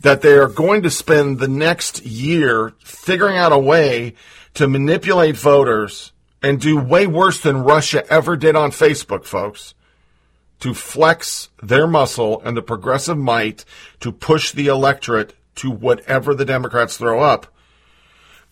[0.00, 4.14] that they are going to spend the next year figuring out a way
[4.54, 9.74] to manipulate voters and do way worse than Russia ever did on Facebook, folks,
[10.60, 13.64] to flex their muscle and the progressive might
[14.00, 17.46] to push the electorate to whatever the Democrats throw up.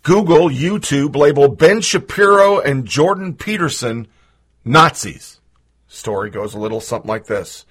[0.03, 4.07] Google, YouTube label Ben Shapiro and Jordan Peterson
[4.65, 5.41] Nazis.
[5.89, 7.65] Story goes a little something like this.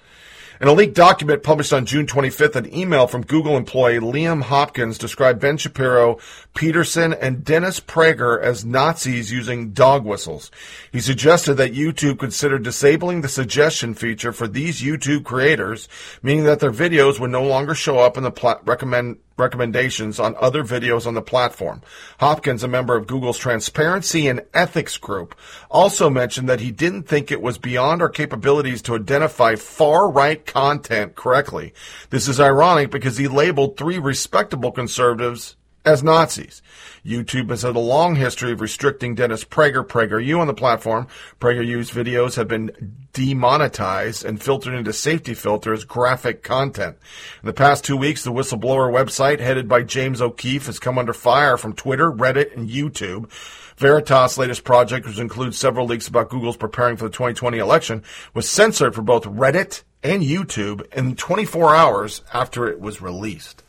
[0.64, 4.96] In a leaked document published on June 25th, an email from Google employee Liam Hopkins
[4.96, 6.16] described Ben Shapiro,
[6.54, 10.50] Peterson, and Dennis Prager as Nazis using dog whistles.
[10.90, 15.86] He suggested that YouTube consider disabling the suggestion feature for these YouTube creators,
[16.22, 20.36] meaning that their videos would no longer show up in the pla- recommend recommendations on
[20.38, 21.82] other videos on the platform.
[22.18, 25.34] Hopkins, a member of Google's Transparency and Ethics Group,
[25.70, 30.44] also mentioned that he didn't think it was beyond our capabilities to identify far right
[30.44, 31.74] content correctly.
[32.10, 36.62] This is ironic because he labeled three respectable conservatives as Nazis.
[37.04, 41.06] YouTube has had a long history of restricting Dennis Prager, PragerU on the platform.
[41.38, 46.96] PragerU's videos have been demonetized and filtered into safety filters graphic content.
[47.42, 51.12] In the past two weeks, the whistleblower website headed by James O'Keefe has come under
[51.12, 53.30] fire from Twitter, Reddit, and YouTube.
[53.76, 58.48] Veritas' latest project, which includes several leaks about Google's preparing for the 2020 election, was
[58.48, 63.63] censored for both Reddit and YouTube in 24 hours after it was released.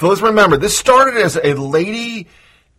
[0.00, 2.28] So let's remember, this started as a lady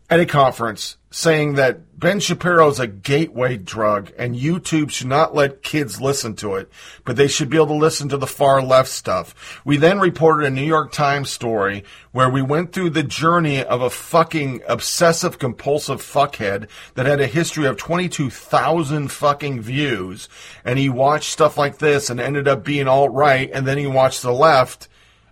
[0.09, 5.35] at a conference saying that Ben Shapiro is a gateway drug and YouTube should not
[5.35, 6.71] let kids listen to it,
[7.03, 9.59] but they should be able to listen to the far left stuff.
[9.65, 13.81] We then reported a New York Times story where we went through the journey of
[13.81, 20.29] a fucking obsessive compulsive fuckhead that had a history of 22,000 fucking views
[20.63, 23.87] and he watched stuff like this and ended up being alt right and then he
[23.87, 24.87] watched the left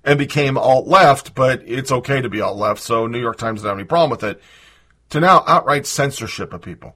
[0.08, 3.60] and became alt left, but it's okay to be alt left, so New York Times
[3.60, 4.42] doesn't have any problem with it,
[5.10, 6.96] to now outright censorship of people.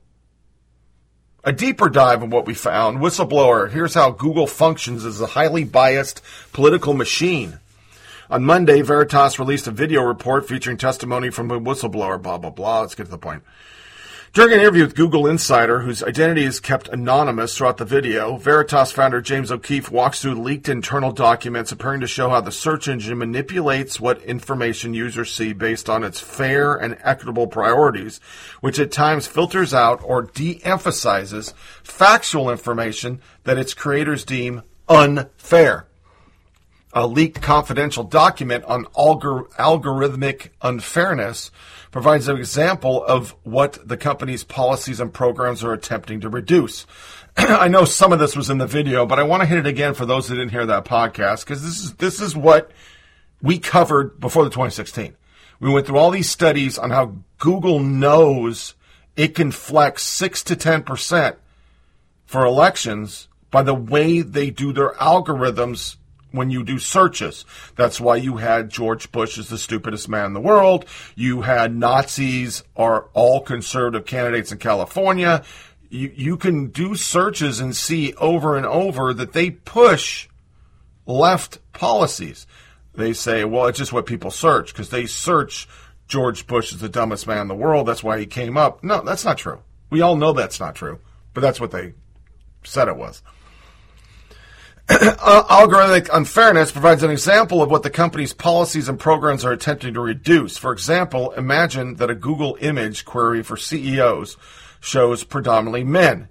[1.43, 5.65] A deeper dive of what we found whistleblower, here's how Google functions as a highly
[5.65, 6.21] biased
[6.53, 7.59] political machine.
[8.29, 12.79] On Monday, Veritas released a video report featuring testimony from a whistleblower, blah, blah, blah.
[12.79, 13.43] Let's get to the point.
[14.33, 18.93] During an interview with Google Insider, whose identity is kept anonymous throughout the video, Veritas
[18.93, 23.17] founder James O'Keefe walks through leaked internal documents appearing to show how the search engine
[23.17, 28.21] manipulates what information users see based on its fair and equitable priorities,
[28.61, 31.53] which at times filters out or de-emphasizes
[31.83, 35.87] factual information that its creators deem unfair.
[36.93, 41.51] A leaked confidential document on algor- algorithmic unfairness
[41.91, 46.85] provides an example of what the company's policies and programs are attempting to reduce.
[47.37, 49.67] I know some of this was in the video, but I want to hit it
[49.67, 52.71] again for those that didn't hear that podcast because this is this is what
[53.41, 55.15] we covered before the 2016.
[55.59, 58.73] We went through all these studies on how Google knows
[59.15, 61.37] it can flex six to ten percent
[62.25, 65.97] for elections by the way they do their algorithms
[66.31, 67.45] when you do searches.
[67.75, 70.85] That's why you had George Bush as the stupidest man in the world.
[71.15, 75.43] You had Nazis are all conservative candidates in California.
[75.89, 80.29] You, you can do searches and see over and over that they push
[81.05, 82.47] left policies.
[82.93, 85.67] They say, well, it's just what people search because they search
[86.07, 87.87] George Bush is the dumbest man in the world.
[87.87, 88.83] That's why he came up.
[88.83, 89.61] No, that's not true.
[89.89, 90.99] We all know that's not true,
[91.33, 91.93] but that's what they
[92.63, 93.21] said it was.
[94.91, 99.93] Uh, algorithmic unfairness provides an example of what the company's policies and programs are attempting
[99.93, 100.57] to reduce.
[100.57, 104.37] For example, imagine that a Google image query for CEOs
[104.81, 106.27] shows predominantly men.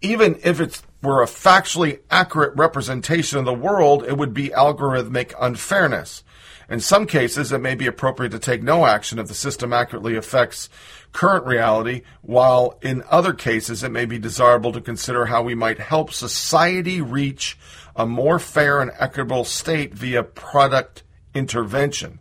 [0.00, 5.34] Even if it were a factually accurate representation of the world, it would be algorithmic
[5.40, 6.24] unfairness.
[6.70, 10.14] In some cases, it may be appropriate to take no action if the system accurately
[10.14, 10.68] affects
[11.12, 15.80] current reality, while in other cases, it may be desirable to consider how we might
[15.80, 17.58] help society reach
[18.00, 21.02] a more fair and equitable state via product
[21.34, 22.18] intervention.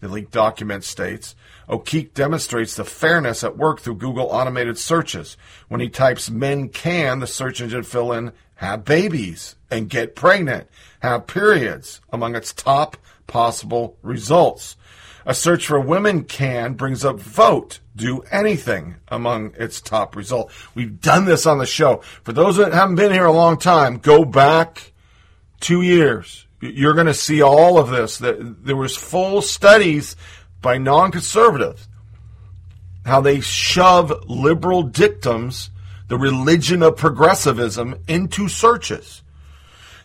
[0.00, 1.34] The leaked document states
[1.70, 5.38] O'Keefe demonstrates the fairness at work through Google automated searches.
[5.68, 10.68] When he types men can, the search engine fill in have babies and get pregnant,
[11.00, 14.76] have periods among its top possible results.
[15.24, 20.52] A search for women can brings up vote, do anything among its top result.
[20.74, 22.02] We've done this on the show.
[22.22, 24.91] For those that haven't been here a long time, go back
[25.62, 26.46] two years.
[26.60, 28.18] You're going to see all of this.
[28.18, 30.16] That There was full studies
[30.60, 31.88] by non-conservatives
[33.04, 35.70] how they shove liberal dictums,
[36.08, 39.21] the religion of progressivism, into searches.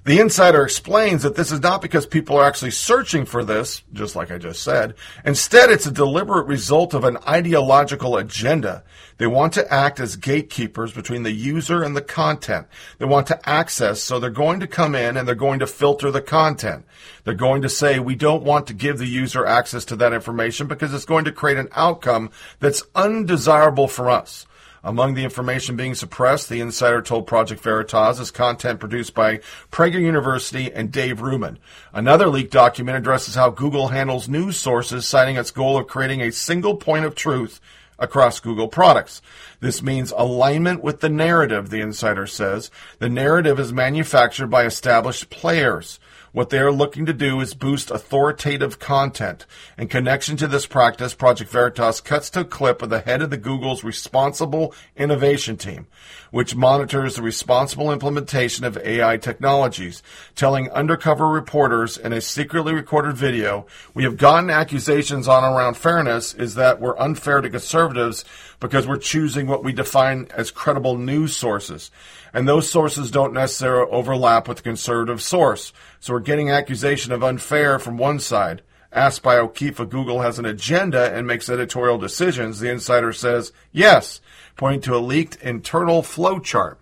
[0.07, 4.15] The insider explains that this is not because people are actually searching for this, just
[4.15, 4.93] like I just said.
[5.25, 8.85] Instead, it's a deliberate result of an ideological agenda.
[9.17, 12.67] They want to act as gatekeepers between the user and the content.
[12.99, 16.09] They want to access, so they're going to come in and they're going to filter
[16.09, 16.85] the content.
[17.25, 20.67] They're going to say, we don't want to give the user access to that information
[20.67, 22.29] because it's going to create an outcome
[22.61, 24.45] that's undesirable for us.
[24.87, 29.99] Among the information being suppressed, the insider told Project Veritas is content produced by Prager
[29.99, 31.59] University and Dave Rubin.
[31.91, 36.31] Another leaked document addresses how Google handles news sources, citing its goal of creating a
[36.31, 37.59] single point of truth
[37.99, 39.21] across Google products.
[39.59, 42.71] This means alignment with the narrative, the insider says.
[42.99, 45.99] The narrative is manufactured by established players.
[46.37, 49.47] What they are looking to do is boost authoritative content.
[49.75, 53.31] In connection to this practice, Project Veritas cuts to a clip of the head of
[53.31, 55.87] the Google's responsible innovation team,
[56.29, 60.03] which monitors the responsible implementation of AI technologies,
[60.35, 63.65] telling undercover reporters in a secretly recorded video,
[63.95, 68.23] we have gotten accusations on around fairness is that we're unfair to conservatives
[68.59, 71.89] because we're choosing what we define as credible news sources.
[72.33, 75.73] And those sources don't necessarily overlap with the conservative source.
[75.99, 78.61] So we're getting accusation of unfair from one side.
[78.91, 83.51] Asked by O'Keefe if Google has an agenda and makes editorial decisions, the insider says
[83.71, 84.21] yes,
[84.55, 86.77] pointing to a leaked internal flowchart.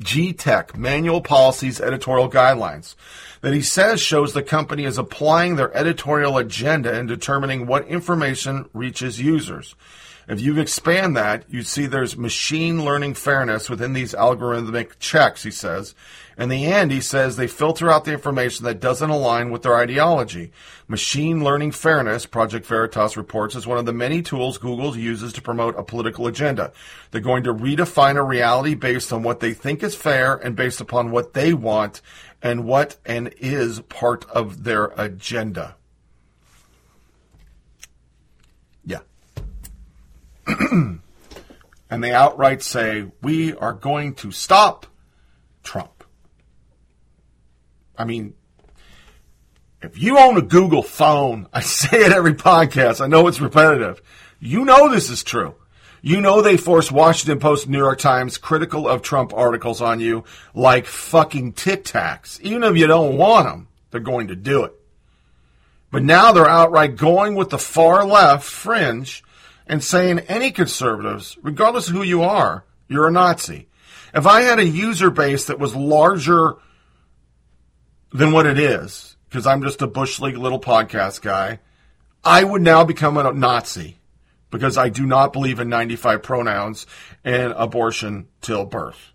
[0.00, 2.96] G-Tech Manual Policies Editorial Guidelines
[3.42, 8.68] that he says shows the company is applying their editorial agenda in determining what information
[8.72, 9.76] reaches users.
[10.26, 15.50] If you expand that, you see there's machine learning fairness within these algorithmic checks, he
[15.50, 15.94] says.
[16.36, 19.76] In the end, he says they filter out the information that doesn't align with their
[19.76, 20.50] ideology.
[20.88, 25.42] Machine learning fairness, Project Veritas reports, is one of the many tools Google uses to
[25.42, 26.72] promote a political agenda.
[27.10, 30.80] They're going to redefine a reality based on what they think is fair and based
[30.80, 32.00] upon what they want
[32.42, 35.76] and what and is part of their agenda.
[41.90, 44.86] and they outright say, we are going to stop
[45.62, 46.04] Trump.
[47.96, 48.34] I mean,
[49.82, 54.02] if you own a Google phone, I say it every podcast, I know it's repetitive.
[54.40, 55.54] You know this is true.
[56.02, 60.24] You know they force Washington Post, New York Times critical of Trump articles on you
[60.52, 62.38] like fucking Tic Tacs.
[62.42, 64.74] Even if you don't want them, they're going to do it.
[65.90, 69.23] But now they're outright going with the far left fringe
[69.66, 73.68] and saying any conservatives, regardless of who you are, you're a Nazi.
[74.12, 76.54] If I had a user base that was larger
[78.12, 81.60] than what it is, because I'm just a Bush League little podcast guy,
[82.22, 83.98] I would now become a Nazi
[84.50, 86.86] because I do not believe in 95 pronouns
[87.24, 89.13] and abortion till birth.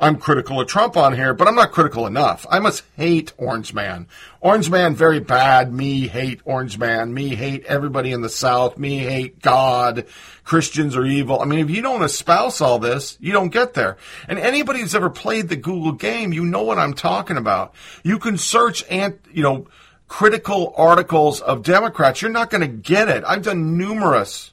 [0.00, 2.46] I'm critical of Trump on here, but I'm not critical enough.
[2.48, 4.06] I must hate Orange Man.
[4.40, 5.72] Orange Man, very bad.
[5.72, 7.12] Me hate Orange Man.
[7.12, 8.78] Me hate everybody in the South.
[8.78, 10.06] Me hate God.
[10.44, 11.40] Christians are evil.
[11.40, 13.96] I mean, if you don't espouse all this, you don't get there.
[14.28, 17.74] And anybody who's ever played the Google game, you know what I'm talking about.
[18.04, 19.66] You can search and, you know,
[20.06, 22.22] critical articles of Democrats.
[22.22, 23.24] You're not going to get it.
[23.26, 24.52] I've done numerous.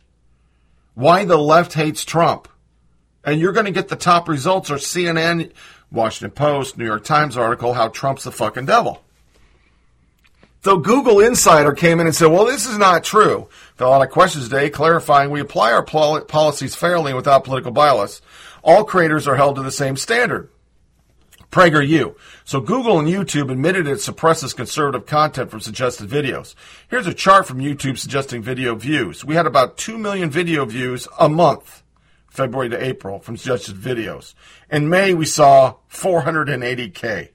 [0.96, 2.48] Why the left hates Trump
[3.26, 5.52] and you're going to get the top results are CNN,
[5.92, 9.02] Washington Post, New York Times article how Trump's the fucking devil.
[10.64, 13.50] So Google Insider came in and said, well, this is not true.
[13.80, 17.72] Are a lot of questions today clarifying we apply our policies fairly and without political
[17.72, 18.22] bias.
[18.64, 20.50] All creators are held to the same standard.
[21.52, 22.16] PragerU.
[22.44, 26.56] So Google and YouTube admitted it suppresses conservative content from suggested videos.
[26.90, 29.24] Here's a chart from YouTube suggesting video views.
[29.24, 31.84] We had about 2 million video views a month.
[32.36, 34.34] February to April from suggested videos.
[34.70, 37.30] In May, we saw 480K.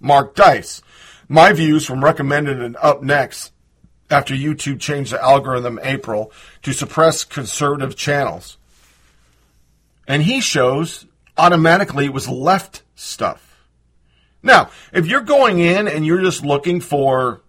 [0.00, 0.82] Mark Dice.
[1.28, 3.52] My views from recommended and up next
[4.10, 6.30] after YouTube changed the algorithm April
[6.62, 8.58] to suppress conservative channels.
[10.06, 11.06] And he shows
[11.36, 13.66] automatically it was left stuff.
[14.42, 17.42] Now, if you're going in and you're just looking for,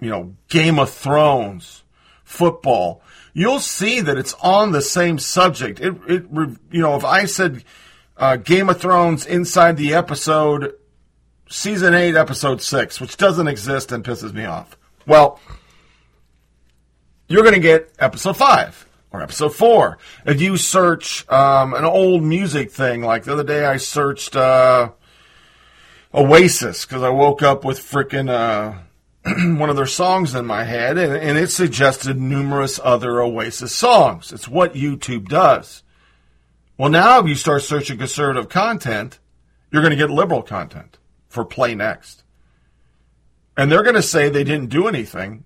[0.00, 1.84] you know, Game of Thrones,
[2.24, 3.02] football,
[3.38, 5.78] you'll see that it's on the same subject.
[5.78, 6.26] It, it
[6.72, 7.62] you know, if I said
[8.16, 10.74] uh, Game of Thrones inside the episode,
[11.48, 14.76] season eight, episode six, which doesn't exist and pisses me off.
[15.06, 15.38] Well,
[17.28, 19.98] you're going to get episode five or episode four.
[20.26, 24.90] If you search um, an old music thing, like the other day I searched uh,
[26.12, 28.28] Oasis because I woke up with freaking.
[28.28, 28.80] Uh,
[29.58, 34.32] one of their songs in my head, and, and it suggested numerous other Oasis songs.
[34.32, 35.82] It's what YouTube does.
[36.76, 39.18] Well, now if you start searching conservative content,
[39.70, 40.98] you're going to get liberal content
[41.28, 42.22] for play next.
[43.56, 45.44] And they're going to say they didn't do anything.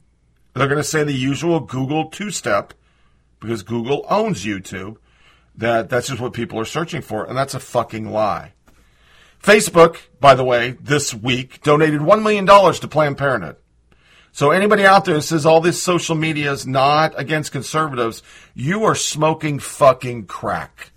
[0.55, 2.75] They're going to say the usual Google two step
[3.41, 4.97] because Google owns YouTube.
[5.55, 8.55] That that's just what people are searching for, and that's a fucking lie.
[9.43, 13.57] Facebook, by the way, this week donated $1 million to Planned Parenthood.
[14.33, 18.23] So anybody out there who says all this social media is not against conservatives,
[18.55, 20.91] you are smoking fucking crack.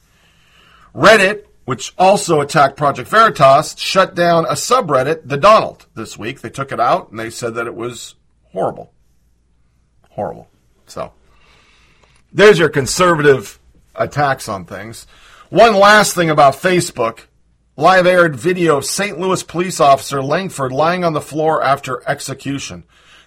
[0.95, 6.39] Reddit, which also attacked Project Veritas, shut down a subreddit, the Donald, this week.
[6.39, 8.15] They took it out and they said that it was
[8.53, 8.93] horrible.
[10.11, 10.47] Horrible.
[10.87, 11.11] So
[12.31, 13.59] there's your conservative
[13.95, 15.07] attacks on things.
[15.49, 17.25] One last thing about Facebook.
[17.77, 19.19] Live aired video of St.
[19.19, 22.85] Louis police officer Langford lying on the floor after execution.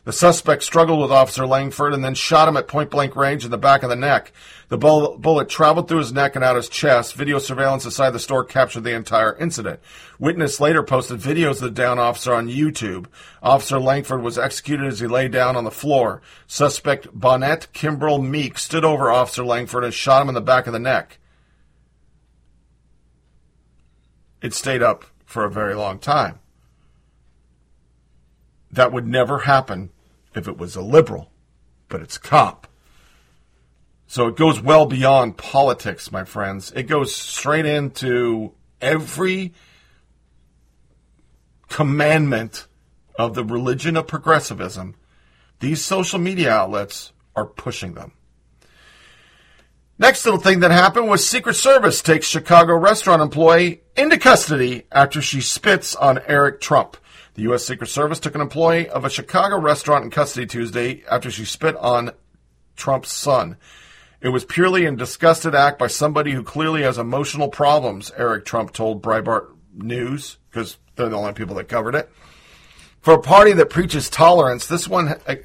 [0.08, 3.50] The suspect struggled with Officer Langford and then shot him at point blank range in
[3.50, 4.32] the back of the neck.
[4.68, 7.12] The bull- bullet traveled through his neck and out his chest.
[7.12, 9.80] Video surveillance inside the store captured the entire incident.
[10.18, 13.04] Witness later posted videos of the down officer on YouTube.
[13.42, 16.22] Officer Langford was executed as he lay down on the floor.
[16.46, 20.72] Suspect Bonnet Kimbrell Meek stood over Officer Langford and shot him in the back of
[20.72, 21.18] the neck.
[24.40, 26.38] It stayed up for a very long time.
[28.70, 29.90] That would never happen
[30.34, 31.30] if it was a liberal,
[31.88, 32.66] but it's cop.
[34.06, 36.72] So it goes well beyond politics, my friends.
[36.74, 39.52] It goes straight into every
[41.68, 42.66] commandment
[43.16, 44.94] of the religion of progressivism.
[45.60, 48.12] These social media outlets are pushing them.
[49.98, 55.20] Next little thing that happened was Secret Service takes Chicago restaurant employee into custody after
[55.20, 56.96] she spits on Eric Trump.
[57.38, 57.64] The U.S.
[57.64, 61.76] Secret Service took an employee of a Chicago restaurant in custody Tuesday after she spit
[61.76, 62.10] on
[62.74, 63.56] Trump's son.
[64.20, 68.72] It was purely a disgusted act by somebody who clearly has emotional problems, Eric Trump
[68.72, 72.10] told Breitbart News, because they're the only people that covered it.
[73.02, 75.36] For a party that preaches tolerance, this one uh,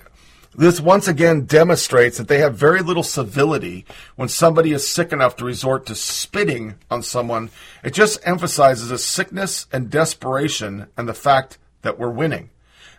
[0.56, 3.86] this once again demonstrates that they have very little civility
[4.16, 7.52] when somebody is sick enough to resort to spitting on someone.
[7.84, 12.50] It just emphasizes a sickness and desperation and the fact that we're winning.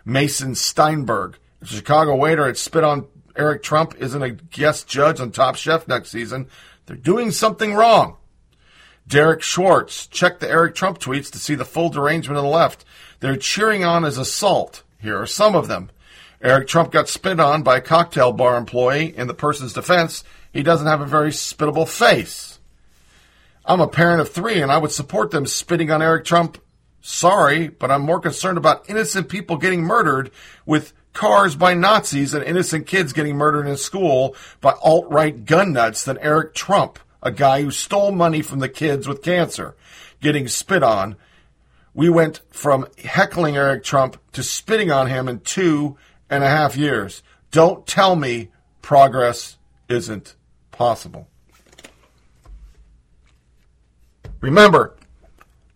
[0.05, 5.31] Mason Steinberg, a Chicago waiter had spit on Eric Trump, isn't a guest judge on
[5.31, 6.47] Top Chef next season.
[6.85, 8.17] They're doing something wrong.
[9.07, 12.85] Derek Schwartz, check the Eric Trump tweets to see the full derangement on the left.
[13.19, 14.83] They're cheering on his assault.
[14.99, 15.91] Here are some of them.
[16.41, 19.15] Eric Trump got spit on by a cocktail bar employee.
[19.15, 22.59] In the person's defense, he doesn't have a very spittable face.
[23.65, 26.59] I'm a parent of three, and I would support them spitting on Eric Trump.
[27.07, 30.31] Sorry, but I'm more concerned about innocent people getting murdered
[30.65, 35.71] with cars by Nazis and innocent kids getting murdered in school by alt right gun
[35.71, 39.75] nuts than Eric Trump, a guy who stole money from the kids with cancer,
[40.19, 41.15] getting spit on.
[41.93, 45.97] We went from heckling Eric Trump to spitting on him in two
[46.27, 47.21] and a half years.
[47.51, 48.49] Don't tell me
[48.81, 50.35] progress isn't
[50.71, 51.27] possible.
[54.41, 54.95] Remember,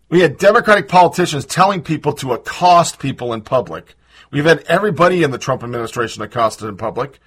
[0.10, 3.95] we had Democratic politicians telling people to accost people in public.
[4.32, 7.20] We've had everybody in the Trump administration accosted in public.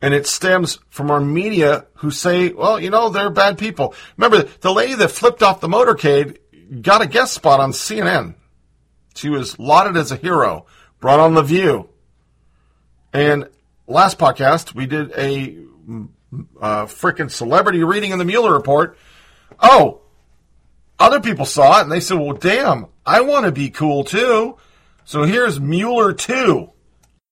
[0.00, 3.94] And it stems from our media who say, well, you know, they're bad people.
[4.16, 6.38] Remember, the lady that flipped off the motorcade
[6.82, 8.34] got a guest spot on CNN.
[9.16, 10.66] She was lauded as a hero
[11.00, 11.88] brought on The View.
[13.12, 13.48] And
[13.88, 15.56] last podcast, we did a
[16.60, 18.96] uh, freaking celebrity reading in the Mueller report.
[19.58, 20.02] Oh,
[20.98, 24.56] other people saw it and they said, well, damn, I want to be cool too.
[25.04, 26.70] So here's Mueller 2.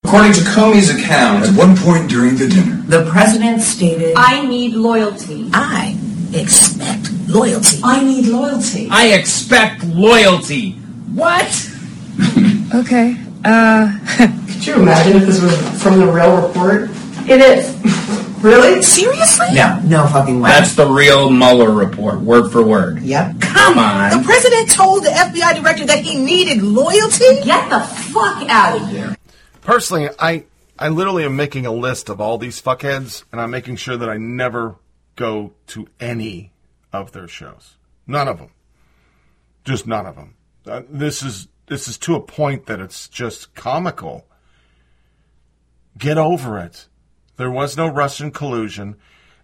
[0.05, 4.75] According to Comey's account, at one point during the dinner, The president stated, I need
[4.75, 5.51] loyalty.
[5.53, 5.99] I
[6.33, 7.81] expect loyalty.
[7.83, 8.89] I need loyalty.
[8.91, 10.73] I expect loyalty.
[11.15, 11.73] What?
[12.75, 13.17] Okay.
[13.45, 16.91] Uh, Could you imagine if this was from the real report?
[17.29, 17.75] It is.
[18.43, 18.83] really?
[18.83, 19.49] Seriously?
[19.53, 19.81] No.
[19.85, 20.51] No fucking way.
[20.51, 23.03] That's the real Mueller report, word for word.
[23.03, 23.41] Yep.
[23.41, 24.19] Come on.
[24.19, 27.43] The president told the FBI director that he needed loyalty?
[27.43, 29.17] Get the fuck out of here.
[29.63, 30.45] Personally, I,
[30.79, 34.09] I literally am making a list of all these fuckheads, and I'm making sure that
[34.09, 34.77] I never
[35.17, 36.53] go to any
[36.93, 37.77] of their shows.
[38.07, 38.51] None of them.
[39.65, 40.35] Just none of them.
[40.65, 44.27] Uh, this is this is to a point that it's just comical.
[45.99, 46.87] Get over it.
[47.37, 48.97] There was no Russian collusion,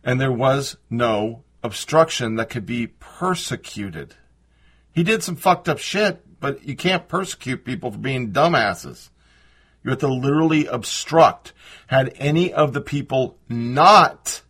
[0.02, 4.14] and there was no obstruction that could be persecuted.
[4.92, 9.10] He did some fucked up shit, but you can't persecute people for being dumbasses.
[9.82, 11.52] You have to literally obstruct.
[11.88, 14.42] Had any of the people not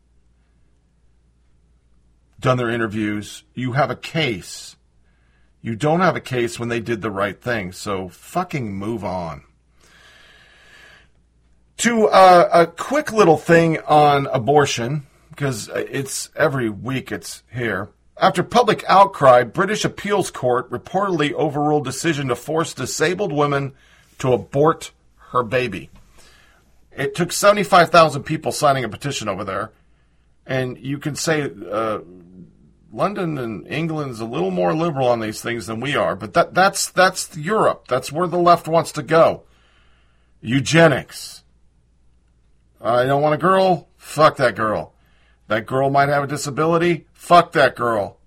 [2.41, 4.77] done their interviews, you have a case.
[5.61, 7.73] You don't have a case when they did the right thing.
[7.73, 9.45] So fucking move on.
[11.83, 17.89] To uh, a quick little thing on abortion, because it's every week it's here.
[18.17, 23.73] After public outcry, British appeals court reportedly overruled decision to force disabled women
[24.21, 24.93] to abort
[25.33, 25.91] her baby.
[26.97, 29.73] It took 75,000 people signing a petition over there.
[30.47, 31.99] And you can say uh,
[32.93, 36.33] London and England is a little more liberal on these things than we are, but
[36.35, 37.89] that, that's, that's Europe.
[37.89, 39.43] That's where the left wants to go.
[40.41, 41.42] Eugenics.
[42.83, 43.89] Uh, I don't want a girl.
[43.97, 44.95] Fuck that girl.
[45.49, 47.07] That girl might have a disability.
[47.13, 48.19] Fuck that girl.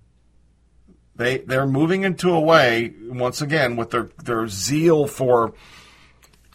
[1.15, 5.53] They they're moving into a way once again with their their zeal for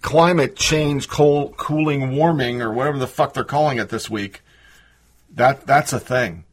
[0.03, 4.43] climate change, cold, cooling, warming, or whatever the fuck they're calling it this week.
[5.35, 6.45] That that's a thing.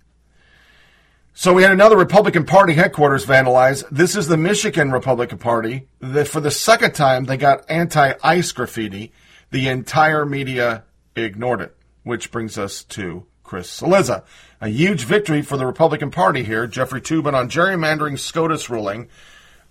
[1.34, 3.88] So we had another Republican Party headquarters vandalized.
[3.91, 5.88] This is the Michigan Republican Party.
[6.00, 9.12] The, for the second time, they got anti-ice graffiti.
[9.52, 10.86] The entire media
[11.24, 14.24] ignored it, which brings us to Chris Cillizza.
[14.61, 16.68] A huge victory for the Republican Party here.
[16.68, 19.07] Jeffrey Toobin on gerrymandering SCOTUS ruling.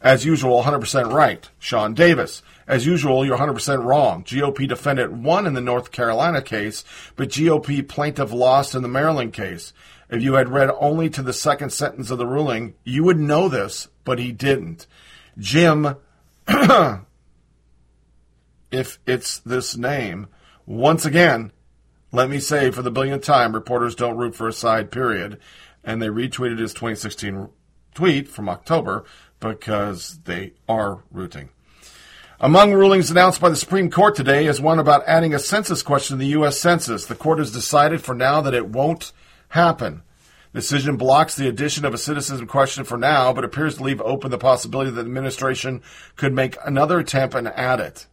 [0.01, 1.49] As usual, 100% right.
[1.59, 2.43] Sean Davis.
[2.67, 4.25] As usual, you're 100% wrong.
[4.25, 6.85] GOP defendant won in the North Carolina case,
[7.17, 9.73] but GOP plaintiff lost in the Maryland case.
[10.09, 13.49] If you had read only to the second sentence of the ruling, you would know
[13.49, 14.87] this, but he didn't.
[15.39, 15.97] Jim,
[18.71, 20.29] if it's this name,
[20.67, 21.53] once again,
[22.13, 25.39] let me say for the billionth time, reporters don't root for a side, period.
[25.85, 27.49] And they retweeted his 2016
[27.95, 29.05] tweet from October
[29.41, 31.51] because they are rooting.
[32.39, 36.19] Among rulings announced by the Supreme Court today is one about adding a census question
[36.19, 36.59] to the U.S.
[36.59, 37.07] Census.
[37.07, 39.13] The court has decided for now that it won't
[39.51, 40.03] happen.
[40.53, 44.03] The decision blocks the addition of a citizenship question for now, but appears to leave
[44.03, 45.83] open the possibility that the administration
[46.17, 48.07] could make another attempt and add it.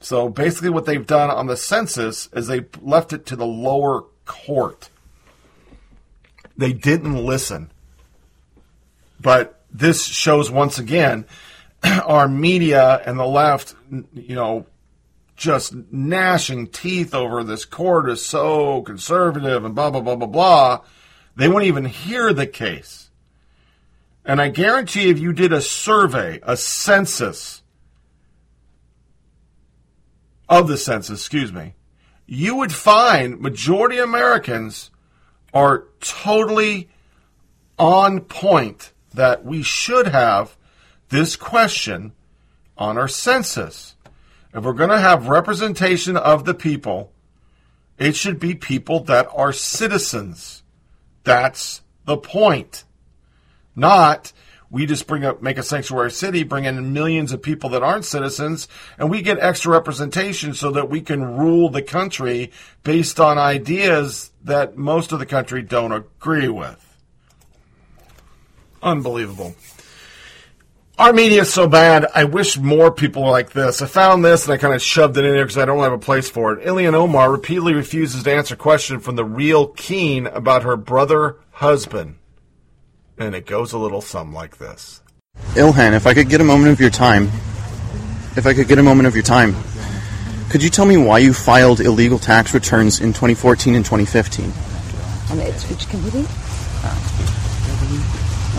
[0.00, 4.04] So basically, what they've done on the census is they left it to the lower
[4.24, 4.90] court.
[6.56, 7.70] They didn't listen.
[9.20, 11.26] But this shows once again
[11.82, 14.66] our media and the left, you know,
[15.36, 20.80] just gnashing teeth over this court is so conservative and blah, blah, blah, blah, blah.
[21.36, 23.10] They won't even hear the case.
[24.24, 27.62] And I guarantee if you did a survey, a census
[30.48, 31.74] of the census, excuse me,
[32.26, 34.90] you would find majority Americans
[35.54, 36.88] are totally
[37.78, 40.56] on point that we should have
[41.08, 42.12] this question
[42.76, 43.94] on our census.
[44.52, 47.12] If we're going to have representation of the people,
[47.98, 50.62] it should be people that are citizens.
[51.24, 52.84] That's the point.
[53.74, 54.32] Not
[54.76, 58.04] we just bring up make a sanctuary city, bring in millions of people that aren't
[58.04, 58.68] citizens,
[58.98, 62.52] and we get extra representation so that we can rule the country
[62.82, 66.94] based on ideas that most of the country don't agree with.
[68.82, 69.54] Unbelievable.
[70.98, 72.06] Our media is so bad.
[72.14, 73.80] I wish more people were like this.
[73.80, 75.92] I found this and I kind of shoved it in there because I don't have
[75.94, 76.66] a place for it.
[76.66, 82.16] Ilhan Omar repeatedly refuses to answer question from the real Keen about her brother husband.
[83.18, 85.00] And it goes a little something like this.
[85.54, 87.24] Ilhan, if I could get a moment of your time,
[88.36, 89.54] if I could get a moment of your time,
[90.50, 94.44] could you tell me why you filed illegal tax returns in 2014 and 2015?
[94.44, 94.52] On
[95.38, 96.26] the which committee?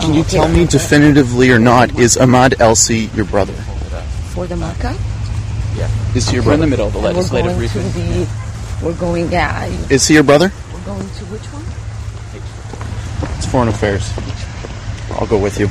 [0.00, 3.52] Can you oh, tell me definitively or not, is Ahmed Elmi your brother?
[4.34, 4.96] For the markup?
[5.74, 5.88] Yeah.
[6.14, 6.56] Is he your Okay.
[6.56, 6.62] brother?
[6.64, 8.28] And we're going to the,
[8.82, 9.66] we're going, yeah.
[9.90, 10.52] Is he your brother?
[10.72, 11.64] We're going to which one?
[13.38, 14.08] It's Foreign Affairs.
[15.12, 15.68] I'll go with you.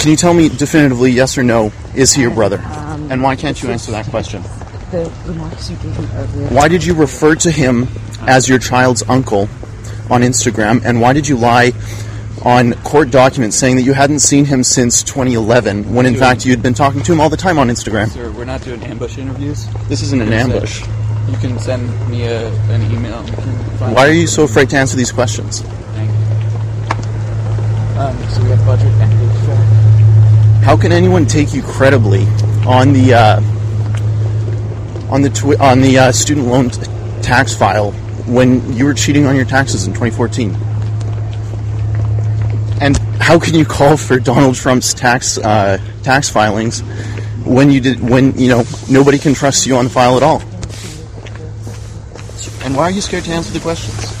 [0.00, 2.58] Can you tell me definitively, yes or no, is he your brother?
[2.64, 4.42] Um, and why can't you answer that question?
[4.90, 6.48] The remarks you gave him earlier.
[6.48, 7.88] Why did you refer to him
[8.22, 9.48] as your child's uncle
[10.08, 10.82] on Instagram?
[10.84, 11.72] And why did you lie
[12.44, 16.62] on court documents saying that you hadn't seen him since 2011 when in fact you'd
[16.62, 18.08] been talking to him all the time on Instagram?
[18.08, 19.66] Sir, we're not doing ambush interviews.
[19.88, 20.82] This isn't an ambush.
[20.84, 23.20] send- You can send me a, an email.
[23.24, 25.62] We can find Why are you so afraid to answer these questions?
[27.98, 32.26] Um, so we have budget and How can anyone take you credibly
[32.64, 33.40] on the uh,
[35.10, 36.80] on the twi- on the uh, student loan t-
[37.22, 37.90] tax file
[38.28, 40.54] when you were cheating on your taxes in 2014?
[42.80, 46.82] And how can you call for Donald Trump's tax uh, tax filings
[47.44, 50.40] when you did when you know nobody can trust you on the file at all?
[52.64, 54.17] And why are you scared to answer the questions?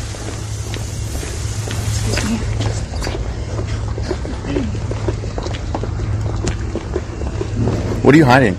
[8.08, 8.56] What are you hiding?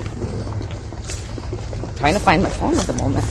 [1.95, 3.25] Trying to find my phone at the moment.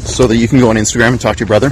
[0.00, 1.70] So that you can go on Instagram and talk to your brother?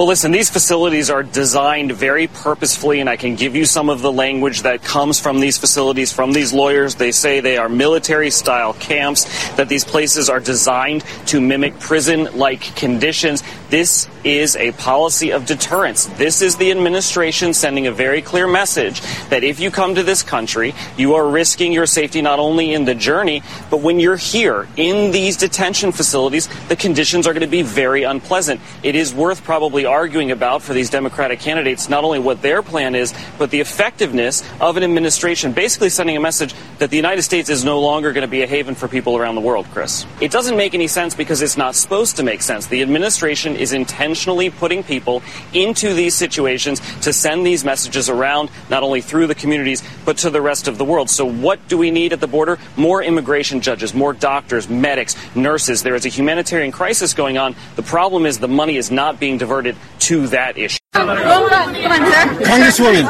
[0.00, 4.00] Well, listen, these facilities are designed very purposefully, and I can give you some of
[4.00, 6.94] the language that comes from these facilities, from these lawyers.
[6.94, 9.26] They say they are military style camps,
[9.56, 13.42] that these places are designed to mimic prison like conditions.
[13.68, 16.06] This is a policy of deterrence.
[16.06, 20.22] This is the administration sending a very clear message that if you come to this
[20.22, 24.66] country, you are risking your safety not only in the journey, but when you're here
[24.78, 28.62] in these detention facilities, the conditions are going to be very unpleasant.
[28.82, 32.94] It is worth probably arguing about for these Democratic candidates not only what their plan
[32.94, 37.50] is, but the effectiveness of an administration basically sending a message that the United States
[37.50, 40.06] is no longer going to be a haven for people around the world, Chris.
[40.20, 42.68] It doesn't make any sense because it's not supposed to make sense.
[42.68, 45.22] The administration is intentionally putting people
[45.52, 50.30] into these situations to send these messages around, not only through the communities, but to
[50.30, 51.10] the rest of the world.
[51.10, 52.58] So, what do we need at the border?
[52.76, 55.82] More immigration judges, more doctors, medics, nurses.
[55.82, 57.56] There is a humanitarian crisis going on.
[57.74, 60.78] The problem is the money is not being diverted to that issue.
[60.94, 63.04] Congresswoman,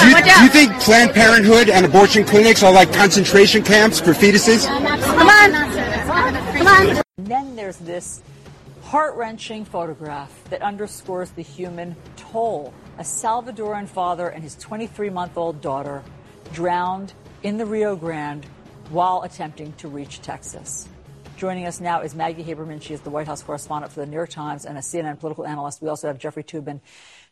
[0.00, 4.12] do you, do you think Planned Parenthood and abortion clinics are like concentration camps for
[4.12, 4.66] fetuses?
[4.66, 5.52] Come on.
[6.56, 7.02] Come on.
[7.18, 8.22] And then there's this
[8.82, 12.72] heart wrenching photograph that underscores the human toll.
[12.98, 16.02] A Salvadoran father and his 23 month old daughter
[16.52, 17.12] drowned
[17.42, 18.46] in the Rio Grande
[18.90, 20.88] while attempting to reach Texas.
[21.36, 22.80] Joining us now is Maggie Haberman.
[22.80, 25.46] She is the White House correspondent for the New York Times and a CNN political
[25.46, 25.82] analyst.
[25.82, 26.80] We also have Jeffrey Toobin,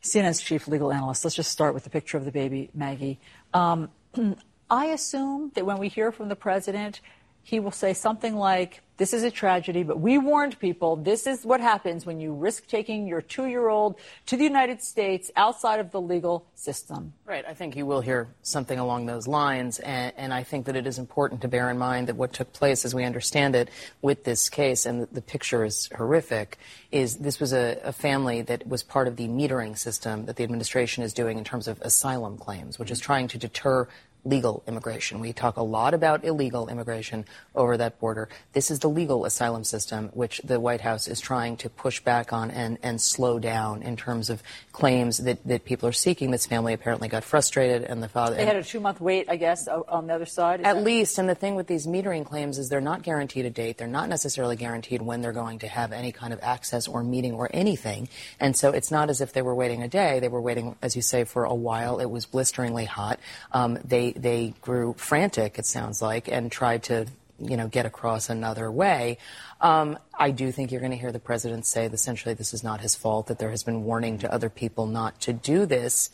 [0.03, 1.25] CNN's chief legal analyst.
[1.25, 3.19] Let's just start with the picture of the baby, Maggie.
[3.51, 3.89] Um,
[4.69, 7.01] I assume that when we hear from the president,
[7.41, 10.95] he will say something like, This is a tragedy, but we warned people.
[10.95, 14.81] This is what happens when you risk taking your two year old to the United
[14.81, 17.13] States outside of the legal system.
[17.25, 17.43] Right.
[17.45, 19.79] I think you will hear something along those lines.
[19.79, 22.53] And, and I think that it is important to bear in mind that what took
[22.53, 23.69] place, as we understand it,
[24.01, 26.57] with this case, and the, picture is horrific,
[26.91, 30.43] is this was a, a family that was part of the metering system that the
[30.43, 33.87] administration is doing in terms of asylum claims, which is trying to deter
[34.25, 35.19] legal immigration.
[35.19, 38.27] We talk a lot about illegal immigration over that border.
[38.53, 42.33] This is the legal asylum system, which the White House is trying to push back
[42.33, 46.31] on and, and slow down in terms of claims that, that people are seeking.
[46.31, 48.35] This family apparently got frustrated, and the father.
[48.35, 50.61] They had a two month wait, I guess, on the other side.
[50.61, 53.77] At least, and the thing with these metering claims is they're not guaranteed a date.
[53.77, 57.33] They're not necessarily guaranteed when they're going to have any kind of access or meeting
[57.33, 58.09] or anything.
[58.39, 60.19] And so it's not as if they were waiting a day.
[60.19, 61.99] They were waiting, as you say, for a while.
[61.99, 63.19] It was blisteringly hot.
[63.51, 67.05] Um, they they grew frantic, it sounds like, and tried to
[67.37, 69.17] you know, get across another way.
[69.59, 72.79] Um, I do think you're going to hear the president say essentially this is not
[72.79, 76.09] his fault, that there has been warning to other people not to do this.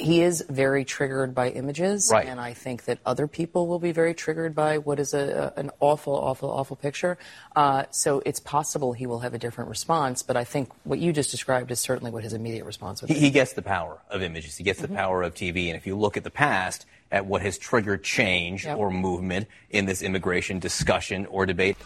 [0.00, 2.26] He is very triggered by images, Right.
[2.26, 5.60] and I think that other people will be very triggered by what is a, a-
[5.60, 7.18] an awful, awful, awful picture.
[7.54, 11.12] Uh, so it's possible he will have a different response, but I think what you
[11.12, 13.20] just described is certainly what his immediate response would He, be.
[13.20, 14.56] he gets the power of images.
[14.56, 15.66] He gets the power of TV.
[15.68, 18.76] And if you look at the past, at what has triggered change Yep.
[18.78, 21.76] or movement in this immigration discussion or debate.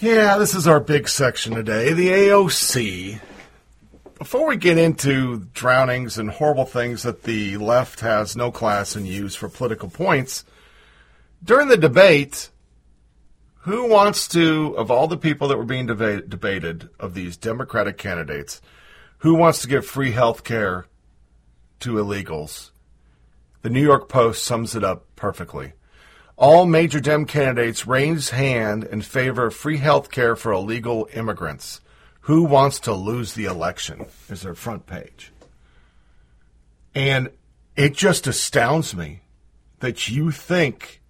[0.00, 3.20] Yeah, this is our big section today, the AOC.
[4.18, 9.06] Before we get into drownings and horrible things that the left has no class and
[9.06, 10.44] use for political points,
[11.42, 12.50] during the debate,
[13.60, 17.98] who wants to, of all the people that were being deba- debated, of these Democratic
[17.98, 18.60] candidates,
[19.18, 20.86] who wants to give free health care
[21.80, 22.70] to illegals?
[23.64, 25.72] The New York Post sums it up perfectly.
[26.36, 31.80] All major Dem candidates raise hand in favor of free health care for illegal immigrants.
[32.20, 34.04] Who wants to lose the election?
[34.28, 35.32] Is their front page.
[36.94, 37.30] And
[37.74, 39.22] it just astounds me
[39.80, 41.00] that you think,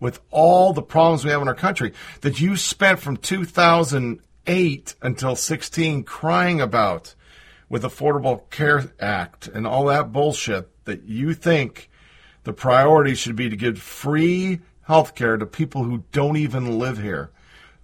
[0.00, 1.92] with all the problems we have in our country,
[2.22, 7.14] that you spent from 2008 until 16 crying about
[7.68, 11.90] with Affordable Care Act and all that bullshit that you think
[12.44, 16.98] the priority should be to give free health care to people who don't even live
[16.98, 17.30] here,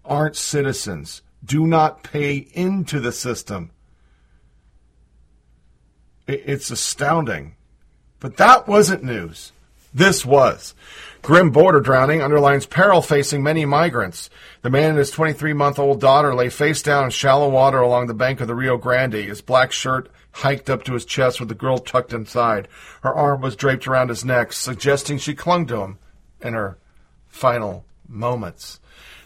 [0.04, 3.70] aren't citizens, do not pay into the system.
[6.26, 7.54] It's astounding.
[8.20, 9.52] But that wasn't news.
[9.94, 10.74] This was.
[11.22, 14.28] Grim border drowning underlines peril facing many migrants.
[14.62, 18.06] The man and his 23 month old daughter lay face down in shallow water along
[18.06, 21.48] the bank of the Rio Grande, his black shirt hiked up to his chest with
[21.48, 22.68] the girl tucked inside.
[23.02, 25.98] Her arm was draped around his neck, suggesting she clung to him
[26.40, 26.78] in her
[27.28, 28.80] final moments.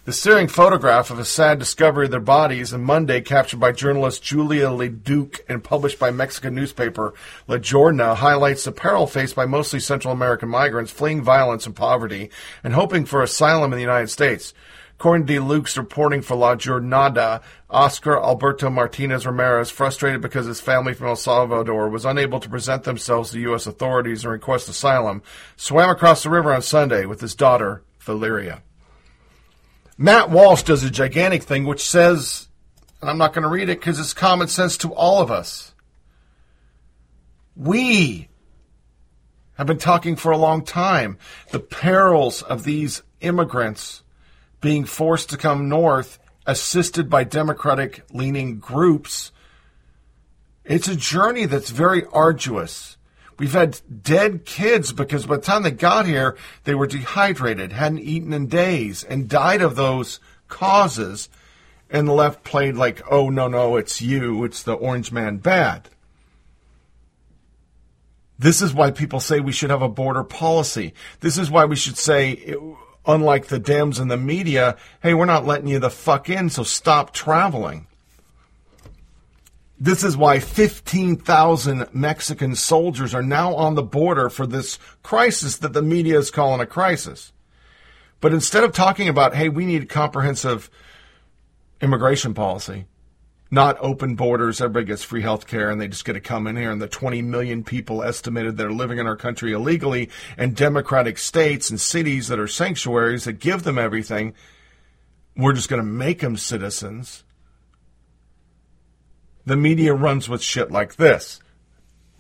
[0.05, 4.21] The searing photograph of a sad discovery of their bodies on Monday, captured by journalist
[4.21, 7.15] Julia Le Duc and published by Mexican newspaper
[7.47, 12.31] La Jornada, highlights the peril faced by mostly Central American migrants fleeing violence and poverty
[12.65, 14.53] and hoping for asylum in the United States.
[15.03, 20.95] According to Luke's reporting for La Jornada, Oscar Alberto Martinez Ramirez, frustrated because his family
[20.95, 23.67] from El Salvador was unable to present themselves to U.S.
[23.67, 25.21] authorities and request asylum,
[25.57, 28.63] swam across the river on Sunday with his daughter, Valeria.
[29.99, 32.47] Matt Walsh does a gigantic thing which says,
[33.01, 35.75] and I'm not going to read it because it's common sense to all of us.
[37.57, 38.29] We
[39.55, 41.19] have been talking for a long time
[41.51, 44.02] the perils of these immigrants
[44.63, 49.31] being forced to come north, assisted by Democratic leaning groups.
[50.65, 52.97] It's a journey that's very arduous.
[53.39, 57.99] We've had dead kids because by the time they got here, they were dehydrated, hadn't
[57.99, 61.29] eaten in days, and died of those causes.
[61.91, 65.89] And the left played like, oh, no, no, it's you, it's the orange man bad.
[68.39, 70.95] This is why people say we should have a border policy.
[71.21, 72.55] This is why we should say,
[73.07, 76.63] unlike the Dems and the media, hey, we're not letting you the fuck in, so
[76.63, 77.87] stop traveling.
[79.79, 85.73] This is why 15,000 Mexican soldiers are now on the border for this crisis that
[85.73, 87.33] the media is calling a crisis.
[88.21, 90.71] But instead of talking about, hey, we need comprehensive
[91.81, 92.85] immigration policy,
[93.53, 96.57] not open borders, everybody gets free health care and they just get to come in
[96.57, 100.57] here, and the 20 million people estimated that are living in our country illegally, and
[100.57, 104.35] democratic states and cities that are sanctuaries that give them everything,
[105.37, 107.23] we're just going to make them citizens
[109.45, 111.41] the media runs with shit like this.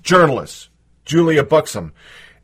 [0.02, 0.68] Journalists,
[1.04, 1.92] Julia Buxom.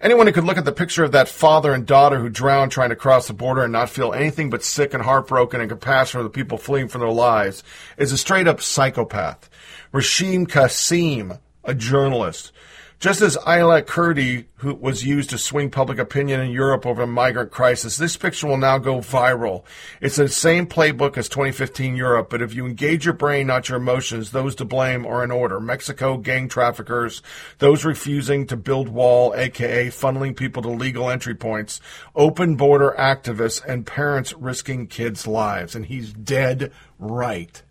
[0.00, 2.90] Anyone who could look at the picture of that father and daughter who drowned trying
[2.90, 6.22] to cross the border and not feel anything but sick and heartbroken and compassion for
[6.22, 7.64] the people fleeing for their lives
[7.96, 9.50] is a straight up psychopath.
[9.90, 12.52] Raheem Kassam, a journalist,
[12.98, 17.06] just as Aylan Kurdi, who was used to swing public opinion in Europe over a
[17.06, 19.62] migrant crisis, this picture will now go viral.
[20.00, 23.78] It's the same playbook as 2015 Europe, but if you engage your brain, not your
[23.78, 25.60] emotions, those to blame are in order.
[25.60, 27.22] Mexico, gang traffickers,
[27.58, 31.80] those refusing to build wall, aka funneling people to legal entry points,
[32.16, 35.76] open border activists, and parents risking kids' lives.
[35.76, 37.62] And he's dead right.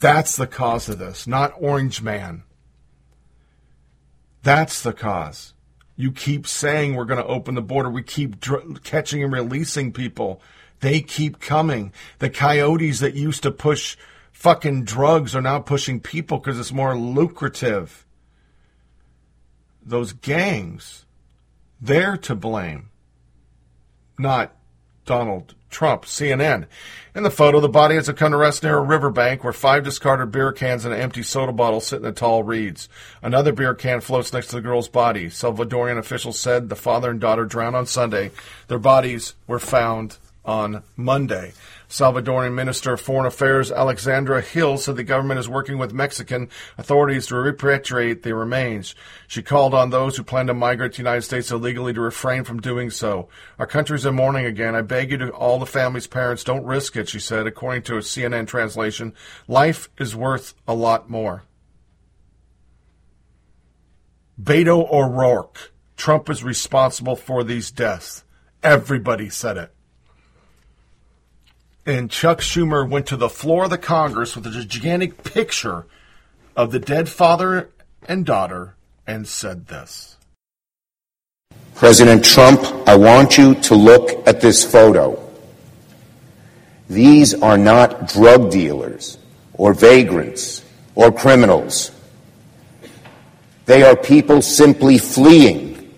[0.00, 2.42] That's the cause of this, not Orange Man.
[4.42, 5.54] That's the cause.
[5.96, 7.90] You keep saying we're going to open the border.
[7.90, 10.40] We keep dr- catching and releasing people.
[10.80, 11.92] They keep coming.
[12.18, 13.96] The coyotes that used to push
[14.32, 18.04] fucking drugs are now pushing people because it's more lucrative.
[19.84, 21.06] Those gangs,
[21.80, 22.90] they're to blame,
[24.18, 24.56] not
[25.04, 26.66] Donald Trump, CNN.
[27.14, 30.30] In the photo, the body has come to rest near a riverbank where five discarded
[30.30, 32.88] beer cans and an empty soda bottle sit in the tall reeds.
[33.22, 35.26] Another beer can floats next to the girl's body.
[35.26, 38.30] Salvadorian officials said the father and daughter drowned on Sunday.
[38.68, 41.52] Their bodies were found on Monday.
[41.92, 47.26] Salvadorian Minister of Foreign Affairs Alexandra Hill said the government is working with Mexican authorities
[47.26, 48.94] to repatriate the remains.
[49.28, 52.44] She called on those who plan to migrate to the United States illegally to refrain
[52.44, 53.28] from doing so.
[53.58, 54.74] Our country's in mourning again.
[54.74, 57.98] I beg you to all the family's parents, don't risk it, she said, according to
[57.98, 59.12] a CNN translation.
[59.46, 61.44] Life is worth a lot more.
[64.42, 65.72] Beto O'Rourke.
[65.98, 68.24] Trump is responsible for these deaths.
[68.62, 69.74] Everybody said it
[71.84, 75.86] and Chuck Schumer went to the floor of the Congress with a gigantic picture
[76.56, 77.70] of the dead father
[78.06, 78.76] and daughter
[79.06, 80.16] and said this
[81.74, 85.18] President Trump, I want you to look at this photo.
[86.88, 89.18] These are not drug dealers
[89.54, 90.62] or vagrants
[90.94, 91.90] or criminals.
[93.64, 95.92] They are people simply fleeing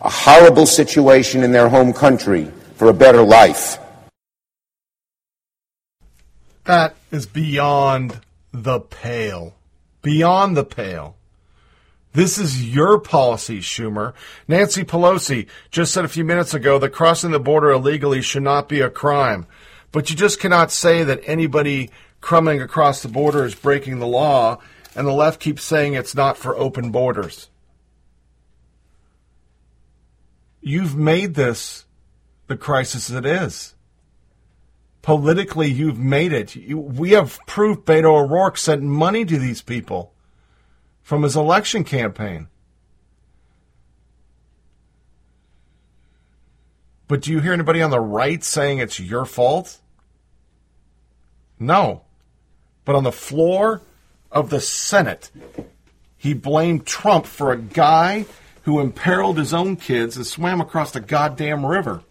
[0.00, 3.78] a horrible situation in their home country for a better life.
[6.68, 8.20] That is beyond
[8.52, 9.54] the pale.
[10.02, 11.16] Beyond the pale.
[12.12, 14.12] This is your policy, Schumer.
[14.46, 18.68] Nancy Pelosi just said a few minutes ago that crossing the border illegally should not
[18.68, 19.46] be a crime.
[19.92, 21.88] But you just cannot say that anybody
[22.20, 24.58] coming across the border is breaking the law,
[24.94, 27.48] and the left keeps saying it's not for open borders.
[30.60, 31.86] You've made this
[32.46, 33.74] the crisis it is
[35.08, 36.54] politically you've made it.
[36.54, 40.12] You, we have proof Beto O'Rourke sent money to these people
[41.02, 42.48] from his election campaign.
[47.06, 49.80] But do you hear anybody on the right saying it's your fault?
[51.58, 52.02] No.
[52.84, 53.80] But on the floor
[54.30, 55.30] of the Senate,
[56.18, 58.26] he blamed Trump for a guy
[58.64, 62.02] who imperiled his own kids and swam across the goddamn river.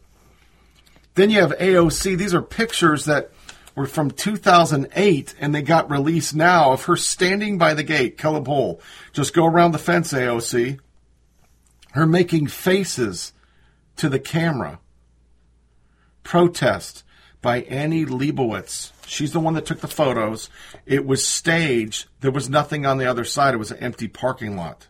[1.18, 2.16] Then you have AOC.
[2.16, 3.32] These are pictures that
[3.74, 8.46] were from 2008 and they got released now of her standing by the gate, Caleb
[8.46, 8.80] Hole.
[9.14, 10.80] Just go around the fence, AOC.
[11.94, 13.34] Her making faces
[13.96, 14.80] to the camera.
[16.22, 17.04] Protest
[17.42, 18.92] by Annie Leibovitz.
[19.08, 20.52] She's the one that took the photos.
[20.86, 22.06] It was staged.
[22.20, 23.56] There was nothing on the other side.
[23.56, 24.86] It was an empty parking lot.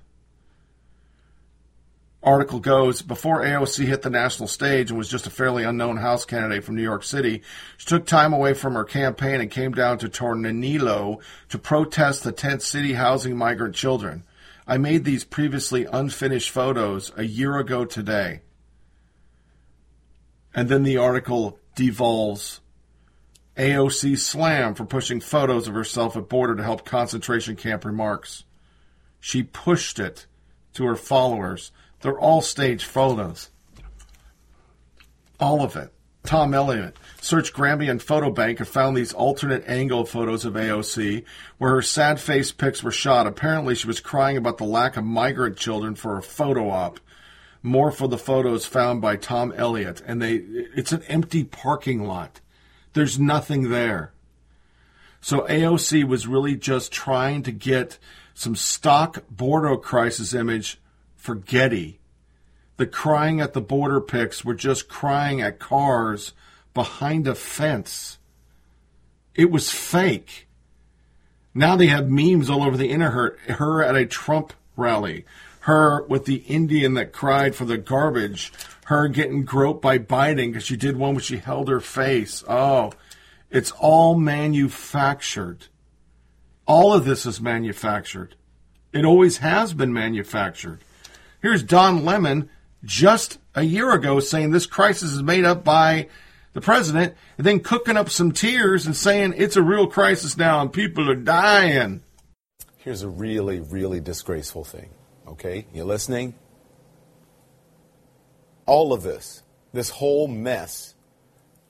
[2.24, 6.26] Article goes before AOC hit the national stage and was just a fairly unknown House
[6.26, 7.44] candidate from New York City,
[7.78, 12.32] she took time away from her campaign and came down to Tornillo to protest the
[12.32, 14.24] tent city housing migrant children.
[14.66, 18.42] I made these previously unfinished photos a year ago today.
[20.54, 22.62] And then the article devolves.
[23.56, 28.44] AOC slam for pushing photos of herself at border to help concentration camp remarks.
[29.20, 30.28] She pushed it
[30.74, 31.72] to her followers.
[32.02, 33.50] They're all staged photos.
[35.40, 35.94] All of it.
[36.24, 41.24] Tom Elliott searched Grammy and Photobank and found these alternate angle photos of AOC
[41.58, 43.28] where her sad face pics were shot.
[43.28, 47.00] Apparently, she was crying about the lack of migrant children for a photo op
[47.64, 50.36] more for the photos found by Tom Elliott, and they
[50.76, 52.40] it's an empty parking lot.
[52.94, 54.14] There's nothing there.
[55.22, 57.98] So AOC was really just trying to get
[58.34, 60.80] some stock border crisis image
[61.28, 62.00] for Getty.
[62.78, 66.32] The crying at the border pics were just crying at cars
[66.74, 68.18] behind a fence.
[69.36, 70.48] It was fake.
[71.54, 73.38] Now they have memes all over the internet.
[73.58, 75.26] Her at a Trump rally
[75.68, 78.54] her with the Indian that cried for the garbage,
[78.86, 82.42] her getting groped by Biden because she did one where she held her face.
[82.48, 82.94] Oh,
[83.52, 85.68] it's all manufactured.
[86.66, 88.36] All of this is manufactured.
[88.94, 90.80] It always has been manufactured.
[91.42, 92.50] Here's Don Lemon
[92.84, 96.08] just a year ago saying this crisis is made up by
[96.54, 100.60] the president, and then cooking up some tears and saying it's a real crisis now
[100.60, 102.02] and people are dying.
[102.78, 104.90] Here's a really, really disgraceful thing.
[105.28, 106.34] Okay, you listening?
[108.66, 110.96] All of this, this whole mess,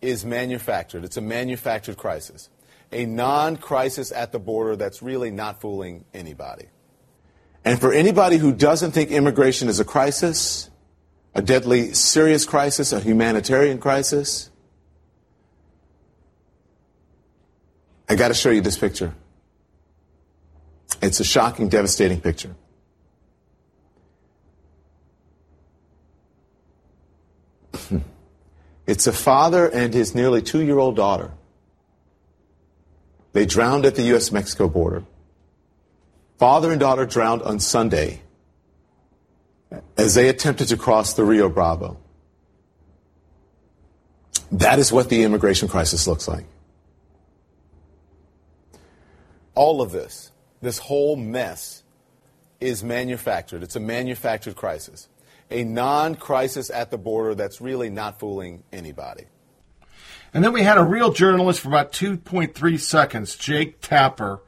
[0.01, 1.03] is manufactured.
[1.03, 2.49] It's a manufactured crisis.
[2.91, 6.67] A non crisis at the border that's really not fooling anybody.
[7.67, 10.69] And for anybody who doesn't think immigration is a crisis,
[11.35, 14.49] a deadly serious crisis, a humanitarian crisis,
[18.07, 19.13] I got to show you this picture.
[21.01, 22.55] It's a shocking, devastating picture.
[28.87, 31.31] it's a father and his nearly two year old daughter.
[33.33, 34.31] They drowned at the U.S.
[34.31, 35.03] Mexico border.
[36.37, 38.21] Father and daughter drowned on Sunday
[39.97, 41.97] as they attempted to cross the Rio Bravo.
[44.51, 46.45] That is what the immigration crisis looks like.
[49.55, 50.31] All of this,
[50.61, 51.83] this whole mess,
[52.59, 53.63] is manufactured.
[53.63, 55.09] It's a manufactured crisis
[55.49, 59.25] a non crisis at the border that's really not fooling anybody.
[60.33, 64.41] And then we had a real journalist for about 2.3 seconds, Jake Tapper,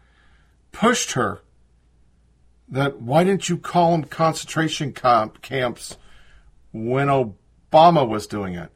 [0.71, 1.41] pushed her
[2.71, 5.97] that why didn't you call them concentration camp camps
[6.71, 8.69] when Obama was doing it?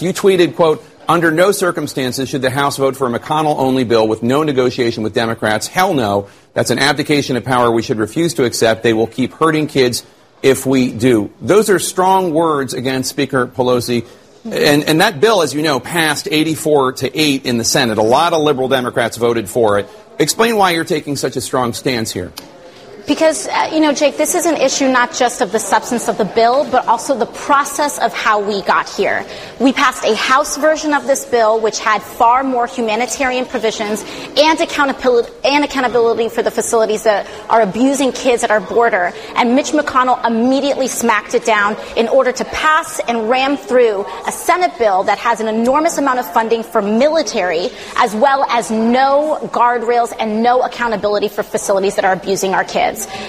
[0.00, 4.06] You tweeted, quote, under no circumstances should the House vote for a McConnell only bill
[4.06, 5.66] with no negotiation with Democrats.
[5.66, 6.28] Hell no.
[6.52, 8.82] That's an abdication of power we should refuse to accept.
[8.82, 10.04] They will keep hurting kids
[10.42, 11.32] if we do.
[11.40, 14.06] Those are strong words against Speaker Pelosi.
[14.44, 17.98] And, and that bill, as you know, passed 84 to 8 in the Senate.
[17.98, 19.88] A lot of liberal Democrats voted for it.
[20.18, 22.32] Explain why you're taking such a strong stance here.
[23.06, 26.18] Because, uh, you know, Jake, this is an issue not just of the substance of
[26.18, 29.24] the bill, but also the process of how we got here.
[29.60, 34.04] We passed a House version of this bill, which had far more humanitarian provisions
[34.36, 39.12] and accountability, and accountability for the facilities that are abusing kids at our border.
[39.36, 44.32] And Mitch McConnell immediately smacked it down in order to pass and ram through a
[44.32, 49.38] Senate bill that has an enormous amount of funding for military, as well as no
[49.52, 52.64] guardrails and no accountability for facilities that are abusing our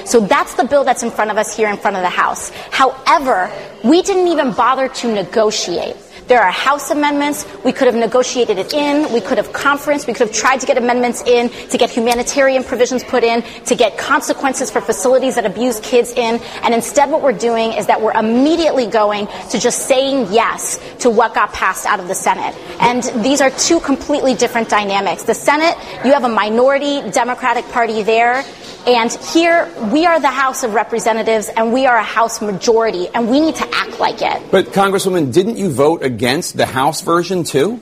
[0.06, 2.52] So that's the bill that's in front of us here in front of the House.
[2.72, 3.52] However,
[3.84, 5.96] we didn't even bother to negotiate.
[6.28, 7.46] There are House amendments.
[7.64, 9.14] We could have negotiated it in.
[9.14, 10.08] We could have conferenced.
[10.08, 13.76] We could have tried to get amendments in, to get humanitarian provisions put in, to
[13.76, 16.42] get consequences for facilities that abuse kids in.
[16.64, 21.10] And instead, what we're doing is that we're immediately going to just saying yes to
[21.10, 22.54] what got passed out of the Senate.
[22.82, 25.24] And these are two completely different dynamics.
[25.24, 28.44] The Senate, you have a minority Democratic Party there
[28.88, 33.30] And here, we are the House of Representatives, and we are a House majority, and
[33.30, 34.42] we need to act like it.
[34.50, 37.82] But, Congresswoman, didn't you vote against the House version, too?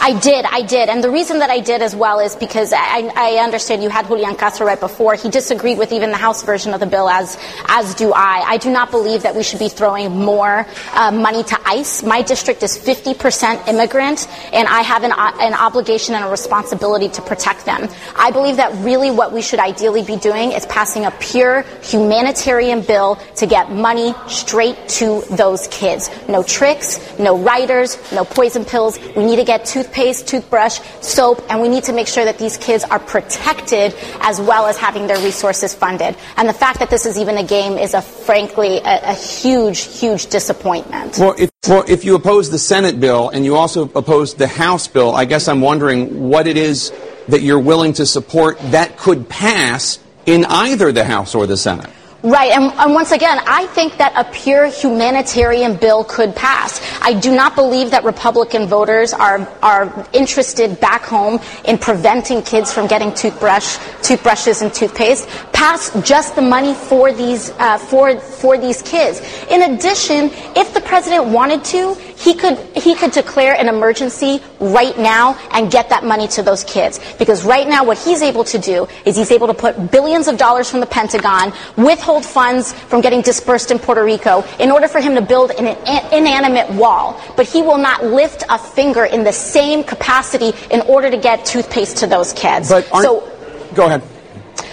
[0.00, 0.88] I did, I did.
[0.88, 4.06] And the reason that I did as well is because I, I, understand you had
[4.06, 5.14] Julian Castro right before.
[5.14, 8.44] He disagreed with even the House version of the bill, as, as do I.
[8.46, 12.02] I do not believe that we should be throwing more uh, money to ICE.
[12.02, 17.22] My district is 50% immigrant, and I have an, an obligation and a responsibility to
[17.22, 17.88] protect them.
[18.16, 22.82] I believe that really what we should ideally be doing is passing a pure humanitarian
[22.82, 26.10] bill to get money straight to those kids.
[26.28, 28.98] No tricks, no riders, no poison pills.
[29.16, 32.56] We need to get toothpaste, toothbrush, soap, and we need to make sure that these
[32.58, 36.16] kids are protected as well as having their resources funded.
[36.36, 39.80] And the fact that this is even a game is a frankly a, a huge,
[39.98, 41.18] huge disappointment.
[41.18, 44.88] Well if, well, if you oppose the Senate bill and you also oppose the House
[44.88, 46.92] bill, I guess I'm wondering what it is
[47.28, 51.90] that you're willing to support that could pass in either the House or the Senate.
[52.22, 56.80] Right, and, and, once again, I think that a pure humanitarian bill could pass.
[57.02, 62.72] I do not believe that Republican voters are are interested back home in preventing kids
[62.72, 65.28] from getting toothbrush, toothbrushes, and toothpaste.
[65.52, 69.20] Pass just the money for these uh, for for these kids.
[69.50, 74.96] In addition, if the president wanted to, he could he could declare an emergency right
[74.96, 77.00] now and get that money to those kids.
[77.18, 80.36] Because right now, what he's able to do is he's able to put billions of
[80.38, 84.88] dollars from the Pentagon with withhold funds from getting dispersed in Puerto Rico in order
[84.88, 85.76] for him to build an
[86.12, 87.20] inanimate wall.
[87.36, 91.46] But he will not lift a finger in the same capacity in order to get
[91.46, 92.68] toothpaste to those kids.
[92.68, 93.28] So,
[93.74, 94.02] go ahead.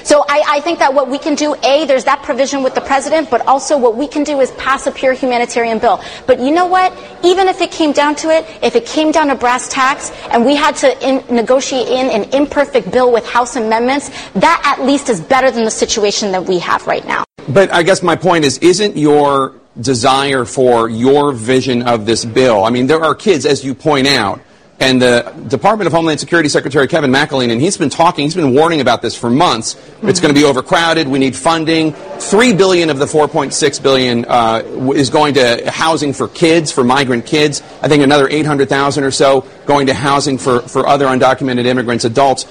[0.03, 2.81] So I, I, think that what we can do, A, there's that provision with the
[2.81, 6.01] president, but also what we can do is pass a pure humanitarian bill.
[6.25, 6.97] But you know what?
[7.23, 10.45] Even if it came down to it, if it came down to brass tacks and
[10.45, 15.09] we had to in, negotiate in an imperfect bill with House amendments, that at least
[15.09, 17.23] is better than the situation that we have right now.
[17.49, 22.63] But I guess my point is, isn't your desire for your vision of this bill?
[22.63, 24.39] I mean, there are kids, as you point out,
[24.79, 28.53] and the Department of Homeland Security Secretary Kevin McAleenan, and he's been talking, he's been
[28.53, 29.75] warning about this for months.
[30.03, 31.07] It's going to be overcrowded.
[31.07, 31.93] We need funding.
[32.19, 34.61] Three billion of the 4.6 billion uh,
[34.95, 37.61] is going to housing for kids, for migrant kids.
[37.81, 42.45] I think another 800,000 or so going to housing for, for other undocumented immigrants, adults.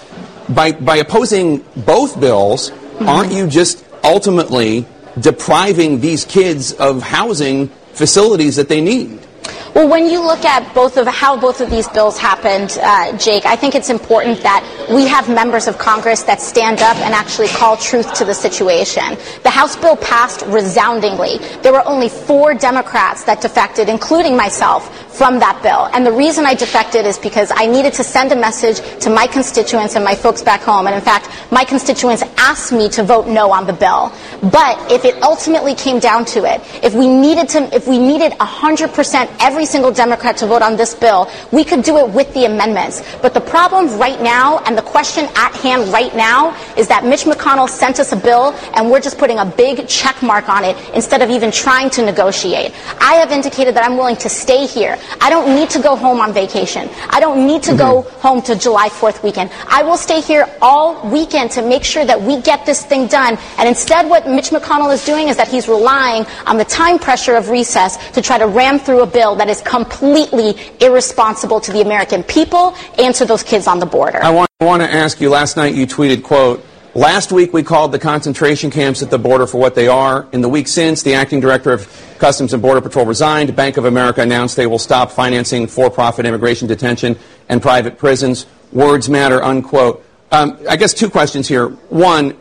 [0.48, 4.86] By by opposing both bills, aren't you just ultimately
[5.20, 9.26] depriving these kids of housing facilities that they need?
[9.74, 13.46] Well, when you look at both of how both of these bills happened, uh, Jake,
[13.46, 17.46] I think it's important that we have members of Congress that stand up and actually
[17.48, 19.16] call truth to the situation.
[19.44, 21.38] The House bill passed resoundingly.
[21.62, 25.88] There were only four Democrats that defected, including myself, from that bill.
[25.92, 29.26] And the reason I defected is because I needed to send a message to my
[29.26, 30.86] constituents and my folks back home.
[30.86, 34.12] And in fact, my constituents asked me to vote no on the bill.
[34.42, 38.32] But if it ultimately came down to it, if we needed to, if we needed
[38.32, 42.44] 100% every single Democrat to vote on this bill, we could do it with the
[42.44, 43.02] amendments.
[43.22, 47.24] But the problem right now and the question at hand right now is that Mitch
[47.24, 50.76] McConnell sent us a bill and we're just putting a big check mark on it
[50.94, 52.72] instead of even trying to negotiate.
[53.00, 54.98] I have indicated that I'm willing to stay here.
[55.20, 56.88] I don't need to go home on vacation.
[57.10, 57.78] I don't need to mm-hmm.
[57.78, 59.50] go home to July 4th weekend.
[59.66, 63.38] I will stay here all weekend to make sure that we get this thing done.
[63.58, 67.34] And instead, what Mitch McConnell is doing is that he's relying on the time pressure
[67.34, 71.80] of recess to try to ram through a bill that is completely irresponsible to the
[71.80, 74.22] American people and to those kids on the border.
[74.22, 76.64] I want, I want to ask you, last night you tweeted, quote,
[76.94, 80.26] Last week we called the concentration camps at the border for what they are.
[80.32, 81.86] In the week since, the acting director of
[82.18, 83.54] Customs and Border Patrol resigned.
[83.54, 87.16] Bank of America announced they will stop financing for-profit immigration detention
[87.48, 88.46] and private prisons.
[88.72, 90.04] Words matter, unquote.
[90.32, 91.68] Um, I guess two questions here.
[91.68, 92.36] One,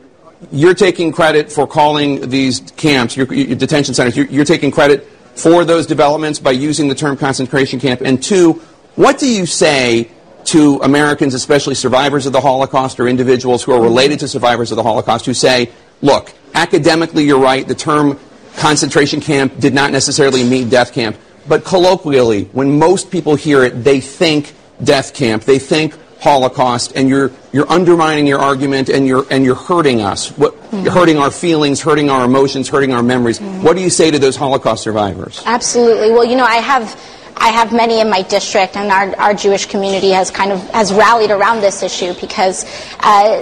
[0.52, 5.08] you're taking credit for calling these camps, your, your detention centers, you're, you're taking credit
[5.38, 8.02] for those developments by using the term concentration camp?
[8.02, 8.54] And two,
[8.96, 10.10] what do you say
[10.46, 14.78] to Americans, especially survivors of the Holocaust or individuals who are related to survivors of
[14.78, 15.70] the Holocaust, who say,
[16.02, 18.20] look, academically you're right, the term
[18.56, 23.84] concentration camp did not necessarily mean death camp, but colloquially, when most people hear it,
[23.84, 24.54] they think
[24.84, 29.56] death camp, they think Holocaust, and you're you're undermining your argument, and you're and you're
[29.56, 30.30] hurting us.
[30.38, 30.84] What, mm-hmm.
[30.84, 33.40] You're hurting our feelings, hurting our emotions, hurting our memories.
[33.40, 33.64] Mm-hmm.
[33.64, 35.44] What do you say to those Holocaust survivors?
[35.46, 36.12] Absolutely.
[36.12, 37.00] Well, you know, I have.
[37.40, 40.92] I have many in my district, and our, our Jewish community has kind of has
[40.92, 42.66] rallied around this issue because
[43.02, 43.40] uh,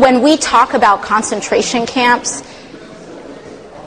[0.00, 2.42] when we talk about concentration camps,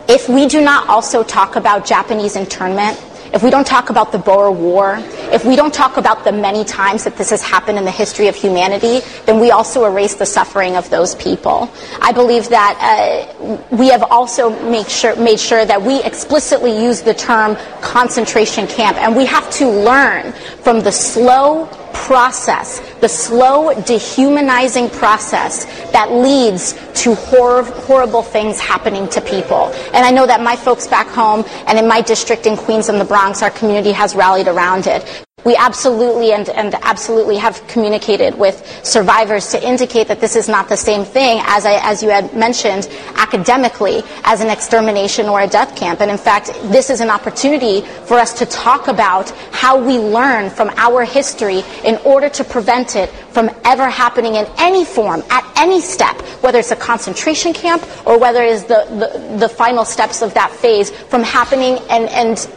[0.07, 3.01] if we do not also talk about Japanese internment,
[3.33, 4.97] if we don't talk about the Boer War,
[5.31, 8.27] if we don't talk about the many times that this has happened in the history
[8.27, 11.69] of humanity, then we also erase the suffering of those people.
[12.01, 17.01] I believe that uh, we have also make sure, made sure that we explicitly use
[17.01, 20.31] the term concentration camp, and we have to learn
[20.61, 29.07] from the slow process, the slow dehumanizing process that leads to hor- horrible things happening
[29.09, 29.71] to people.
[29.93, 33.01] And I know that my folks back home and in my district in Queens and
[33.01, 35.24] the Bronx, our community has rallied around it.
[35.45, 40.69] We absolutely and, and absolutely have communicated with survivors to indicate that this is not
[40.69, 45.47] the same thing as, I, as you had mentioned academically as an extermination or a
[45.47, 46.01] death camp.
[46.01, 50.49] And in fact, this is an opportunity for us to talk about how we learn
[50.49, 55.45] from our history in order to prevent it from ever happening in any form, at
[55.57, 59.85] any step, whether it's a concentration camp or whether it is the, the, the final
[59.85, 62.49] steps of that phase from happening and, and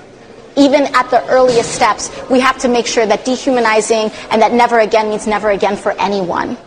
[0.59, 4.81] even at the earliest steps, we have to make sure that dehumanizing and that never
[4.81, 6.59] again means never again for anyone.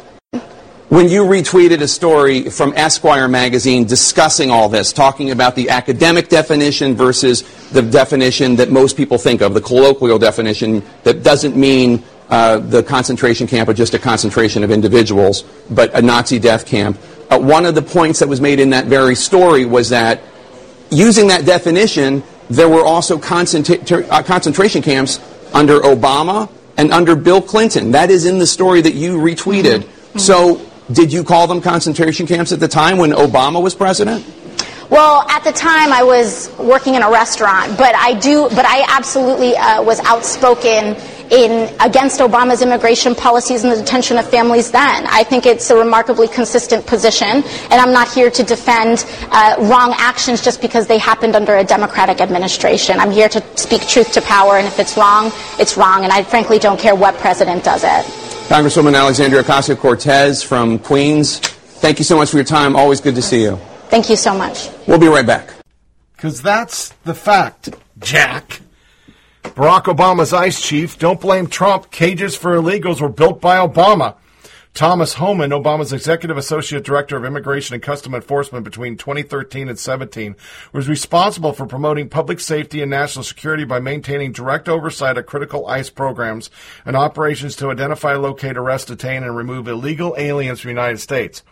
[0.90, 6.28] When you retweeted a story from Esquire magazine discussing all this, talking about the academic
[6.28, 12.04] definition versus the definition that most people think of, the colloquial definition that doesn't mean
[12.30, 16.98] uh, the concentration camp or just a concentration of individuals, but a Nazi death camp.
[17.30, 20.22] Uh, one of the points that was made in that very story was that
[20.90, 25.19] using that definition, there were also concentra- uh, concentration camps
[25.53, 27.91] under Obama and under Bill Clinton.
[27.91, 29.82] That is in the story that you retweeted.
[29.82, 30.19] Mm-hmm.
[30.19, 30.61] So,
[30.91, 34.26] did you call them concentration camps at the time when Obama was president?
[34.90, 38.84] Well, at the time I was working in a restaurant, but I do, but I
[38.90, 40.95] absolutely uh, was outspoken
[41.32, 45.08] in against Obama's immigration policies and the detention of families then.
[45.08, 49.95] I think it's a remarkably consistent position, and I'm not here to defend uh, wrong
[49.98, 52.99] actions just because they happened under a Democratic administration.
[52.99, 56.24] I'm here to speak truth to power, and if it's wrong, it's wrong, and I
[56.24, 58.06] frankly don't care what president does it.
[58.49, 62.76] Congresswoman Alexandria Ocasio Cortez from Queens, thank you so much for your time.
[62.76, 63.56] Always good to see you.
[63.88, 64.70] Thank you so much.
[64.88, 65.53] We'll be right back.
[66.16, 68.62] Because that's the fact, Jack.
[69.44, 71.92] Barack Obama's ICE chief, don't blame Trump.
[71.92, 74.16] Cages for illegals were built by Obama.
[74.74, 80.36] Thomas Homan, Obama's executive associate director of immigration and custom enforcement between 2013 and 17,
[80.72, 85.68] was responsible for promoting public safety and national security by maintaining direct oversight of critical
[85.68, 86.50] ICE programs
[86.86, 91.44] and operations to identify, locate, arrest, detain, and remove illegal aliens from the United States.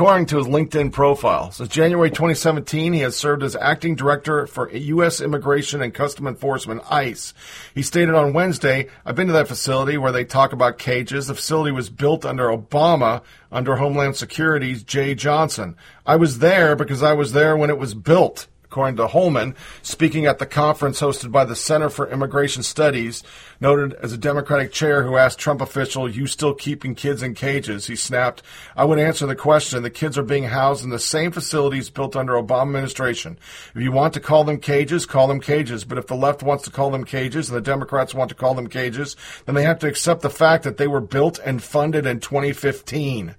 [0.00, 4.74] According to his LinkedIn profile, since January 2017, he has served as acting director for
[4.74, 5.20] U.S.
[5.20, 7.34] Immigration and Custom Enforcement, ICE.
[7.74, 11.26] He stated on Wednesday, I've been to that facility where they talk about cages.
[11.26, 13.20] The facility was built under Obama,
[13.52, 15.76] under Homeland Security's Jeh Johnson.
[16.06, 20.26] I was there because I was there when it was built according to Homan, speaking
[20.26, 23.24] at the conference hosted by the Center for Immigration Studies,
[23.60, 27.88] noted as a Democratic chair who asked Trump official, You still keeping kids in cages?
[27.88, 28.44] He snapped,
[28.76, 29.82] I would answer the question.
[29.82, 33.40] The kids are being housed in the same facilities built under Obama administration.
[33.74, 35.82] If you want to call them cages, call them cages.
[35.82, 38.54] But if the left wants to call them cages and the Democrats want to call
[38.54, 39.16] them cages,
[39.46, 43.34] then they have to accept the fact that they were built and funded in 2015.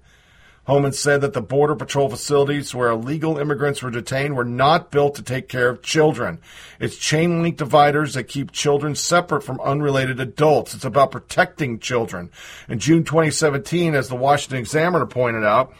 [0.64, 5.16] Homan said that the Border Patrol facilities where illegal immigrants were detained were not built
[5.16, 6.40] to take care of children.
[6.78, 10.72] It's chain link dividers that keep children separate from unrelated adults.
[10.72, 12.30] It's about protecting children.
[12.68, 15.74] In June 2017, as the Washington Examiner pointed out,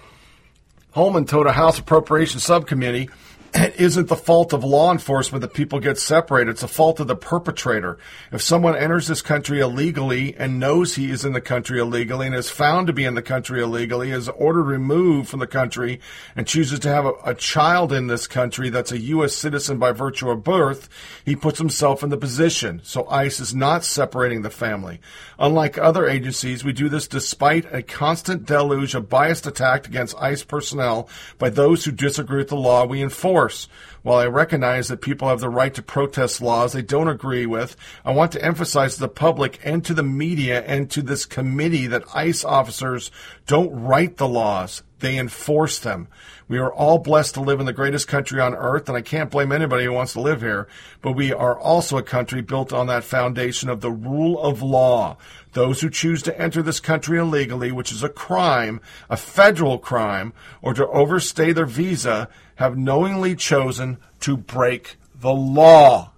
[0.93, 3.09] Homan told a House Appropriations Subcommittee
[3.55, 6.53] it isn't the fault of law enforcement that people get separated.
[6.53, 7.99] It's the fault of the perpetrator.
[8.31, 12.35] If someone enters this country illegally and knows he is in the country illegally and
[12.35, 16.01] is found to be in the country illegally, is ordered removed from the country,
[16.35, 19.35] and chooses to have a, a child in this country that's a U.S.
[19.35, 20.89] citizen by virtue of birth,
[21.25, 22.81] he puts himself in the position.
[22.85, 25.01] So ICE is not separating the family.
[25.39, 30.43] Unlike other agencies, we do this despite a constant deluge of biased attack against ICE
[30.45, 31.09] personnel
[31.39, 33.69] by those who disagree with the law we enforce course,
[34.03, 37.75] while I recognize that people have the right to protest laws they don't agree with,
[38.05, 41.89] I want to emphasize to the public and to the media and to this committee
[41.89, 43.11] that ICE officers
[43.49, 46.07] don't write the laws, they enforce them.
[46.47, 49.31] We are all blessed to live in the greatest country on earth, and I can't
[49.31, 50.69] blame anybody who wants to live here,
[51.01, 55.17] but we are also a country built on that foundation of the rule of law.
[55.53, 60.33] Those who choose to enter this country illegally, which is a crime, a federal crime,
[60.61, 66.13] or to overstay their visa, have knowingly chosen to break the law.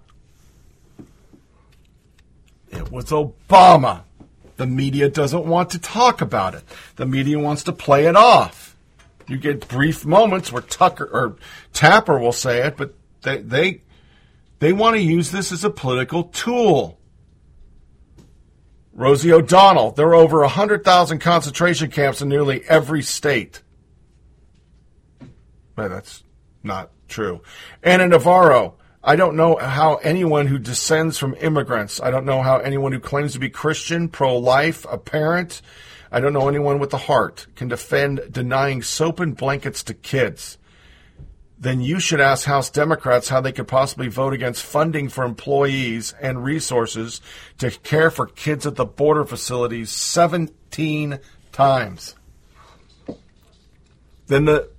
[2.71, 4.03] It was Obama.
[4.57, 6.65] The media doesn't want to talk about it.
[6.97, 8.77] The media wants to play it off.
[9.29, 11.37] You get brief moments where Tucker or
[11.73, 13.81] Tapper will say it, but they they
[14.59, 16.99] They want to use this as a political tool.
[18.95, 23.61] Rosie O'Donnell, there are over 100,000 concentration camps in nearly every state.
[25.75, 26.24] But that's
[26.65, 27.43] not true.
[27.83, 32.59] Ana Navarro, I don't know how anyone who descends from immigrants, I don't know how
[32.59, 35.61] anyone who claims to be Christian, pro life, a parent,
[36.11, 40.59] I don't know anyone with a heart can defend denying soap and blankets to kids.
[41.59, 46.15] Then you should ask House Democrats how they could possibly vote against funding for employees
[46.21, 47.21] and resources
[47.59, 51.19] to care for kids at the border facilities 17
[51.53, 52.15] times.
[54.27, 54.71] Then the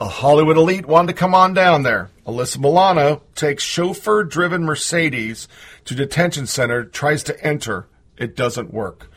[0.00, 2.10] a Hollywood elite wanted to come on down there.
[2.26, 5.46] Alyssa Milano takes chauffeur driven Mercedes
[5.84, 7.86] to detention center, tries to enter.
[8.16, 9.10] It doesn't work.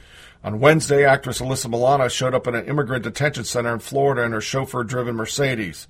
[0.43, 4.34] On Wednesday, actress Alyssa Milano showed up at an immigrant detention center in Florida in
[4.34, 5.88] her chauffeur driven Mercedes.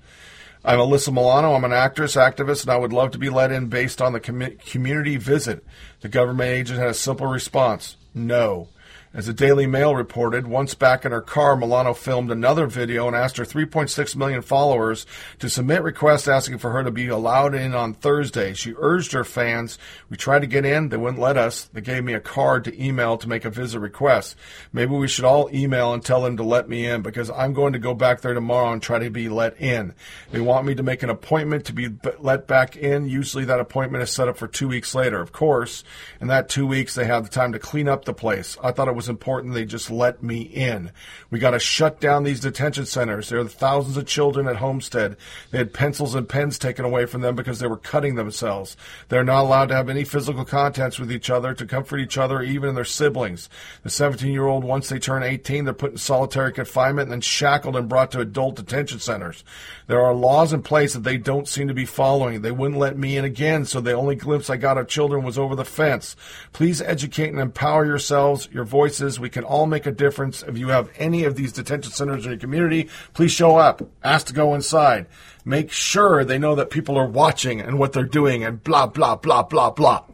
[0.64, 1.54] I'm Alyssa Milano.
[1.54, 4.20] I'm an actress, activist, and I would love to be let in based on the
[4.20, 5.64] com- community visit.
[6.02, 8.68] The government agent had a simple response no.
[9.16, 13.14] As the Daily Mail reported, once back in her car, Milano filmed another video and
[13.14, 15.06] asked her 3.6 million followers
[15.38, 18.54] to submit requests asking for her to be allowed in on Thursday.
[18.54, 19.78] She urged her fans,
[20.10, 21.66] We tried to get in, they wouldn't let us.
[21.72, 24.34] They gave me a card to email to make a visit request.
[24.72, 27.74] Maybe we should all email and tell them to let me in because I'm going
[27.74, 29.94] to go back there tomorrow and try to be let in.
[30.32, 31.88] They want me to make an appointment to be
[32.18, 33.08] let back in.
[33.08, 35.20] Usually that appointment is set up for two weeks later.
[35.20, 35.84] Of course,
[36.20, 38.58] in that two weeks, they have the time to clean up the place.
[38.60, 40.90] I thought it was was important they just let me in.
[41.30, 43.28] We got to shut down these detention centers.
[43.28, 45.18] There are thousands of children at Homestead.
[45.50, 48.78] They had pencils and pens taken away from them because they were cutting themselves.
[49.10, 52.40] They're not allowed to have any physical contacts with each other, to comfort each other,
[52.40, 53.50] even their siblings.
[53.82, 57.20] The 17 year old, once they turn 18, they're put in solitary confinement and then
[57.20, 59.44] shackled and brought to adult detention centers.
[59.86, 62.40] There are laws in place that they don't seem to be following.
[62.40, 65.38] They wouldn't let me in again, so the only glimpse I got of children was
[65.38, 66.16] over the fence.
[66.54, 69.20] Please educate and empower yourselves, your voices.
[69.20, 70.42] We can all make a difference.
[70.42, 73.82] If you have any of these detention centers in your community, please show up.
[74.02, 75.06] Ask to go inside.
[75.44, 79.16] Make sure they know that people are watching and what they're doing and blah, blah,
[79.16, 80.04] blah, blah, blah.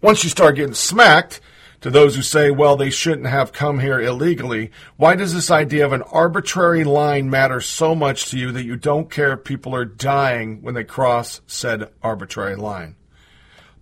[0.00, 1.40] Once you start getting smacked,
[1.80, 5.84] to those who say, well, they shouldn't have come here illegally, why does this idea
[5.84, 9.74] of an arbitrary line matter so much to you that you don't care if people
[9.74, 12.96] are dying when they cross said arbitrary line?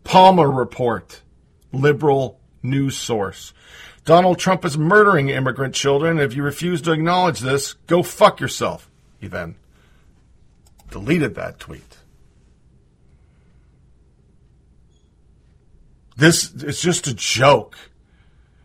[0.05, 1.23] Palmer Report
[1.73, 3.52] liberal news source.
[4.05, 6.18] Donald Trump is murdering immigrant children.
[6.18, 8.89] If you refuse to acknowledge this, go fuck yourself.
[9.20, 9.56] He then
[10.90, 11.98] deleted that tweet.
[16.16, 17.76] This is just a joke.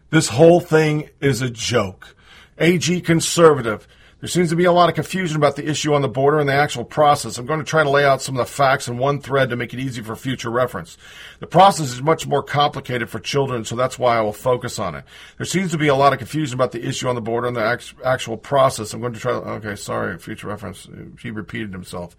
[0.10, 2.15] This whole thing is a joke.
[2.57, 3.88] AG conservative
[4.22, 6.48] there seems to be a lot of confusion about the issue on the border and
[6.48, 7.40] the actual process.
[7.40, 9.56] I'm going to try to lay out some of the facts in one thread to
[9.56, 10.95] make it easy for future reference.
[11.40, 14.94] The process is much more complicated for children, so that's why I will focus on
[14.94, 15.06] it.
[15.38, 17.57] There seems to be a lot of confusion about the issue on the border and
[17.57, 18.94] the actual process.
[18.94, 20.88] I'm going to try okay, sorry, future reference.
[21.19, 22.15] He repeated himself.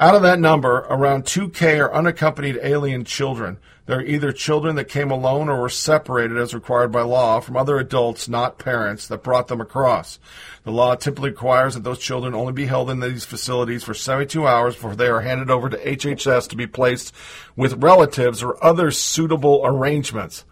[0.00, 3.58] Out of that number, around 2K are unaccompanied alien children.
[3.86, 7.78] They're either children that came alone or were separated as required by law from other
[7.78, 10.20] adults, not parents, that brought them across.
[10.62, 14.46] The law typically requires that those children only be held in these facilities for 72
[14.46, 17.12] hours before they are handed over to HHS to be placed
[17.56, 20.44] with relatives or other suitable arrangements.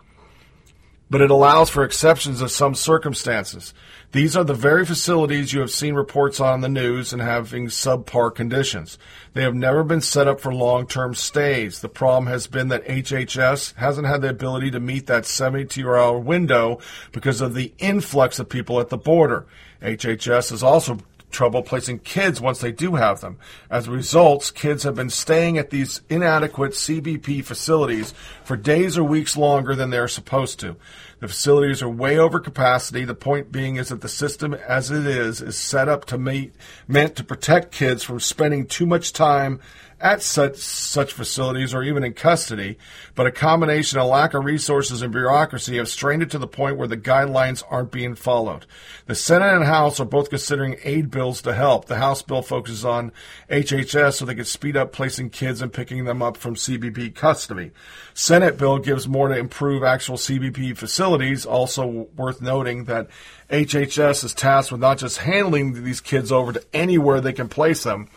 [1.08, 3.72] But it allows for exceptions of some circumstances.
[4.10, 8.34] These are the very facilities you have seen reports on the news and having subpar
[8.34, 8.98] conditions.
[9.32, 11.80] They have never been set up for long term stays.
[11.80, 16.18] The problem has been that HHS hasn't had the ability to meet that 72 hour
[16.18, 16.80] window
[17.12, 19.46] because of the influx of people at the border.
[19.82, 20.98] HHS has also
[21.36, 23.38] trouble placing kids once they do have them.
[23.68, 29.04] As a result, kids have been staying at these inadequate CBP facilities for days or
[29.04, 30.76] weeks longer than they're supposed to.
[31.20, 33.04] The facilities are way over capacity.
[33.04, 36.54] The point being is that the system as it is is set up to meet
[36.88, 39.60] meant to protect kids from spending too much time
[40.00, 42.76] at such such facilities or even in custody,
[43.14, 46.76] but a combination of lack of resources and bureaucracy have strained it to the point
[46.76, 48.66] where the guidelines aren't being followed.
[49.06, 51.86] The Senate and House are both considering aid bills to help.
[51.86, 53.10] The House bill focuses on
[53.48, 57.70] HHS so they can speed up placing kids and picking them up from CBP custody.
[58.12, 61.46] Senate bill gives more to improve actual CBP facilities.
[61.46, 63.08] Also worth noting that
[63.48, 67.82] HHS is tasked with not just handling these kids over to anywhere they can place
[67.82, 68.08] them,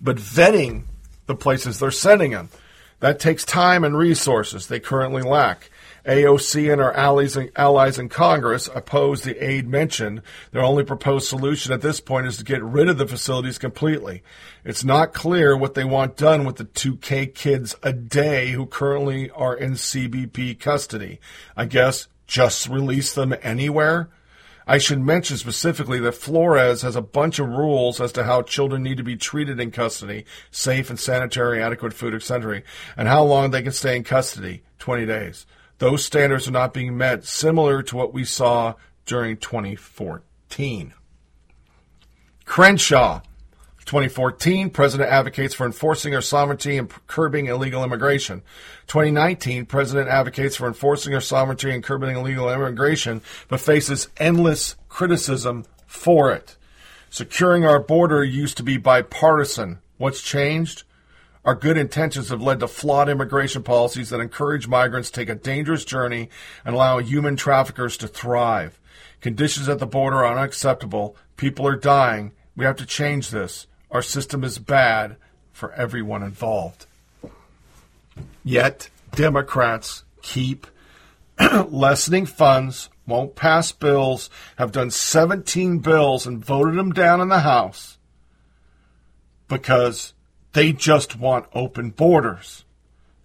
[0.00, 0.84] but vetting
[1.26, 2.50] the places they're sending them.
[3.00, 5.70] That takes time and resources they currently lack.
[6.06, 10.20] AOC and our allies allies in Congress oppose the aid mentioned.
[10.52, 14.22] Their only proposed solution at this point is to get rid of the facilities completely.
[14.64, 19.30] It's not clear what they want done with the 2K kids a day who currently
[19.30, 21.20] are in CBP custody.
[21.56, 24.10] I guess just release them anywhere?
[24.66, 28.82] I should mention specifically that Flores has a bunch of rules as to how children
[28.82, 32.62] need to be treated in custody, safe and sanitary, adequate food, etc.,
[32.96, 35.46] and how long they can stay in custody, 20 days.
[35.78, 38.74] Those standards are not being met, similar to what we saw
[39.04, 40.94] during 2014.
[42.44, 43.20] Crenshaw.
[43.84, 48.42] 2014, President advocates for enforcing our sovereignty and curbing illegal immigration.
[48.86, 55.64] 2019, President advocates for enforcing our sovereignty and curbing illegal immigration, but faces endless criticism
[55.86, 56.56] for it.
[57.10, 59.78] Securing our border used to be bipartisan.
[59.98, 60.84] What's changed?
[61.44, 65.34] Our good intentions have led to flawed immigration policies that encourage migrants to take a
[65.34, 66.30] dangerous journey
[66.64, 68.80] and allow human traffickers to thrive.
[69.20, 71.16] Conditions at the border are unacceptable.
[71.36, 72.32] People are dying.
[72.56, 73.66] We have to change this.
[73.94, 75.16] Our system is bad
[75.52, 76.86] for everyone involved.
[78.42, 80.66] Yet, Democrats keep
[81.68, 87.40] lessening funds, won't pass bills, have done 17 bills and voted them down in the
[87.40, 87.98] House
[89.46, 90.12] because
[90.54, 92.64] they just want open borders.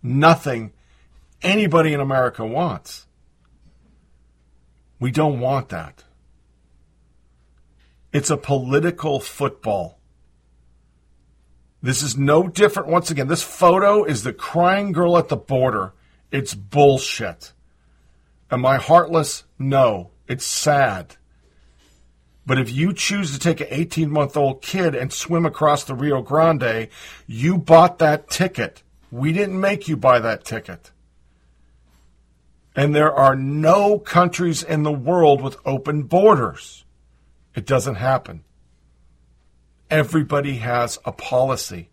[0.04, 0.72] Nothing
[1.42, 3.08] anybody in America wants.
[5.00, 6.04] We don't want that.
[8.14, 9.99] It's a political football.
[11.82, 12.90] This is no different.
[12.90, 15.94] Once again, this photo is the crying girl at the border.
[16.32, 17.54] It's bullshit.
[18.52, 19.44] Am I heartless?
[19.58, 20.12] No.
[20.28, 21.16] It's sad.
[22.46, 25.96] But if you choose to take an 18 month old kid and swim across the
[25.96, 26.88] Rio Grande,
[27.28, 28.84] you bought that ticket.
[29.12, 30.92] We didn't make you buy that ticket.
[32.76, 36.86] And there are no countries in the world with open borders.
[37.56, 38.44] It doesn't happen.
[39.90, 41.90] Everybody has a policy.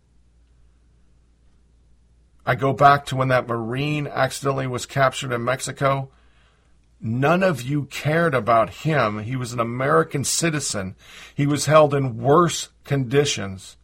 [2.45, 6.11] I go back to when that Marine accidentally was captured in Mexico.
[7.01, 9.21] None of you cared about him.
[9.21, 10.95] He was an American citizen.
[11.35, 13.77] He was held in worse conditions,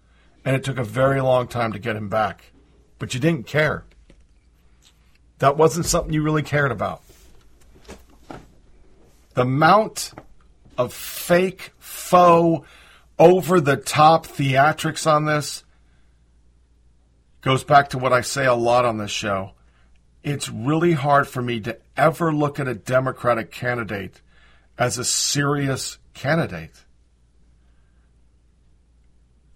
[0.45, 2.53] and it took a very long time to get him back.
[2.99, 3.85] But you didn't care.
[5.39, 7.03] That wasn't something you really cared about.
[9.35, 10.13] The amount
[10.79, 12.67] of fake, faux,
[13.19, 15.65] over the top theatrics on this
[17.41, 19.53] goes back to what I say a lot on this show.
[20.23, 24.21] It's really hard for me to ever look at a Democratic candidate
[24.79, 26.85] as a serious candidate.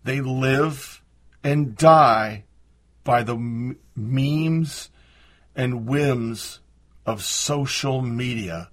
[0.02, 1.02] They live
[1.42, 2.44] and die
[3.04, 4.90] by the m- memes
[5.54, 6.60] and whims
[7.04, 8.70] of social media,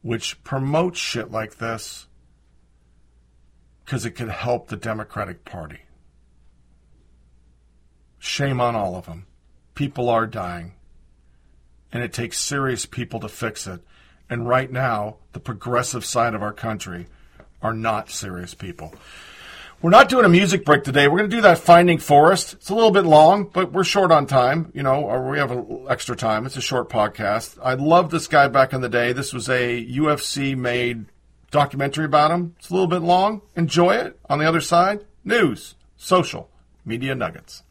[0.00, 2.06] which promotes shit like this
[3.84, 5.80] because it could help the Democratic Party.
[8.18, 9.26] Shame on all of them.
[9.74, 10.74] People are dying.
[11.92, 13.80] And it takes serious people to fix it.
[14.30, 17.06] And right now, the progressive side of our country
[17.60, 18.94] are not serious people.
[19.82, 21.08] We're not doing a music break today.
[21.08, 22.54] We're going to do that Finding Forrest.
[22.54, 26.14] It's a little bit long, but we're short on time, you know, we have extra
[26.14, 26.46] time.
[26.46, 27.58] It's a short podcast.
[27.60, 29.12] I love this guy back in the day.
[29.12, 31.06] This was a UFC made
[31.52, 32.56] documentary about him.
[32.58, 33.42] It's a little bit long.
[33.54, 34.18] Enjoy it.
[34.28, 36.50] On the other side, news, social,
[36.84, 37.62] media nuggets.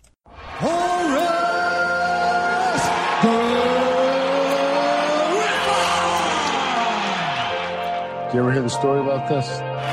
[8.31, 9.45] Do you ever hear the story about this?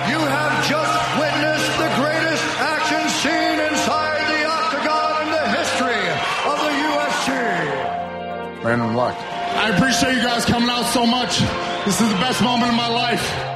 [0.07, 6.03] You have just witnessed the greatest action scene inside the octagon in the history
[6.47, 8.63] of the UFC.
[8.65, 9.17] Random luck.
[9.19, 11.41] I appreciate you guys coming out so much.
[11.85, 13.48] This is the best moment of my life.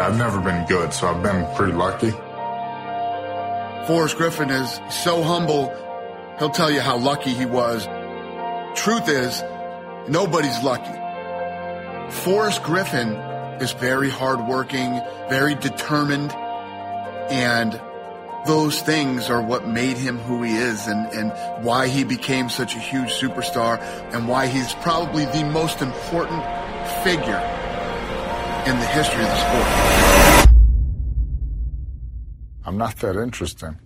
[0.00, 2.10] I've never been good, so I've been pretty lucky.
[3.86, 5.74] Forrest Griffin is so humble,
[6.38, 7.86] he'll tell you how lucky he was.
[8.74, 9.42] Truth is,
[10.08, 10.98] nobody's lucky.
[12.22, 13.08] Forrest Griffin
[13.60, 16.32] is very hardworking, very determined,
[17.30, 17.80] and
[18.46, 22.74] those things are what made him who he is and, and why he became such
[22.74, 23.78] a huge superstar
[24.14, 26.42] and why he's probably the most important
[27.04, 27.59] figure
[28.66, 30.48] in the history of the sport.
[32.66, 33.78] I'm not that interesting.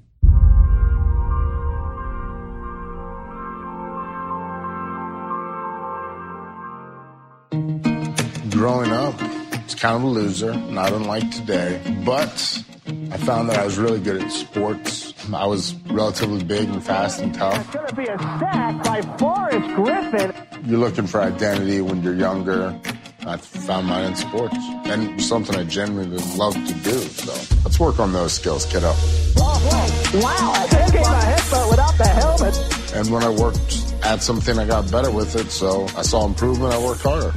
[8.51, 9.21] Growing up,
[9.65, 11.81] was kind of a loser, not unlike today.
[12.05, 12.65] But
[13.11, 15.15] I found that I was really good at sports.
[15.33, 17.59] I was relatively big and fast and tough.
[17.59, 20.35] It's going to be a sack by Forrest Griffin.
[20.67, 22.79] You're looking for identity when you're younger.
[23.27, 26.99] I found mine in sports and something I genuinely love to do.
[26.99, 27.33] So
[27.65, 28.93] let's work on those skills, kiddo.
[29.37, 32.95] Wow, I just gave a headbutt without the helmet.
[32.95, 35.51] And when I worked at something, I got better with it.
[35.51, 36.75] So I saw improvement.
[36.75, 37.33] I worked harder.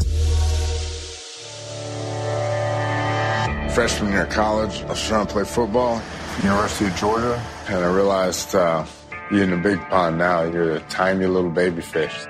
[3.74, 6.02] Freshman year of college, I was trying to play football,
[6.42, 8.86] University of Georgia, and I realized uh,
[9.32, 10.44] you're in a big pond now.
[10.44, 12.26] You're a tiny little baby fish.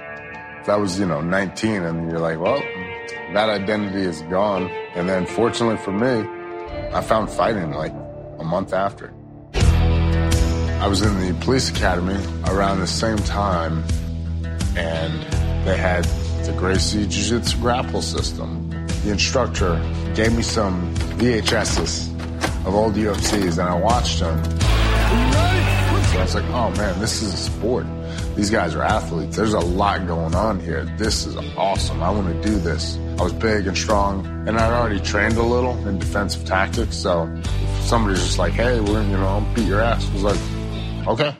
[0.65, 2.61] That was, you know, 19, and you're like, well,
[3.33, 4.69] that identity is gone.
[4.95, 6.27] And then, fortunately for me,
[6.93, 7.93] I found fighting like
[8.39, 9.13] a month after.
[9.53, 13.83] I was in the police academy around the same time,
[14.77, 15.13] and
[15.65, 16.03] they had
[16.45, 18.69] the Gracie Jiu Jitsu grapple system.
[19.03, 19.75] The instructor
[20.15, 22.13] gave me some VHSs
[22.65, 24.43] of old UFCs, and I watched them.
[26.07, 27.85] So I was like, oh man, this is a sport.
[28.35, 29.35] These guys are athletes.
[29.35, 30.85] There's a lot going on here.
[30.97, 32.01] This is awesome.
[32.01, 32.97] I want to do this.
[33.19, 36.95] I was big and strong, and I'd already trained a little in defensive tactics.
[36.95, 40.07] So if somebody's just like, hey, we're, you know, I'll beat your ass.
[40.07, 41.35] I was like, okay,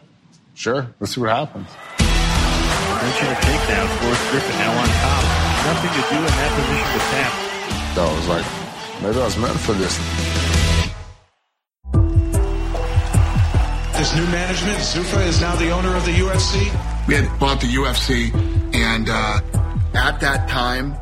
[0.56, 1.68] sure, let's see what happens.
[2.00, 3.88] Mention a takedown.
[4.02, 5.24] Forrest Griffin now on top.
[5.68, 7.34] Nothing to do in that position to tap.
[7.94, 8.46] So I was like,
[9.04, 9.98] maybe I was meant for this.
[13.98, 17.08] This new management, Zuffa is now the owner of the UFC.
[17.08, 18.34] We had bought the UFC,
[18.74, 19.42] and uh,
[19.94, 20.96] at that time,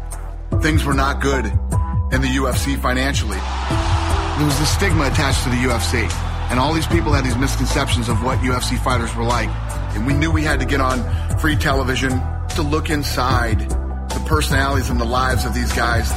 [0.62, 3.38] things were not good in the UFC financially.
[3.38, 6.12] There was the stigma attached to the UFC,
[6.50, 9.50] and all these people had these misconceptions of what UFC fighters were like.
[9.96, 11.00] And we knew we had to get on
[11.40, 12.12] free television
[12.56, 16.10] to look inside the personalities and the lives of these guys.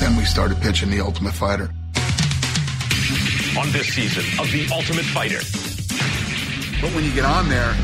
[0.00, 1.70] Then we started pitching The Ultimate Fighter.
[3.58, 5.40] On this season of The Ultimate Fighter.
[6.80, 7.74] But when you get on there,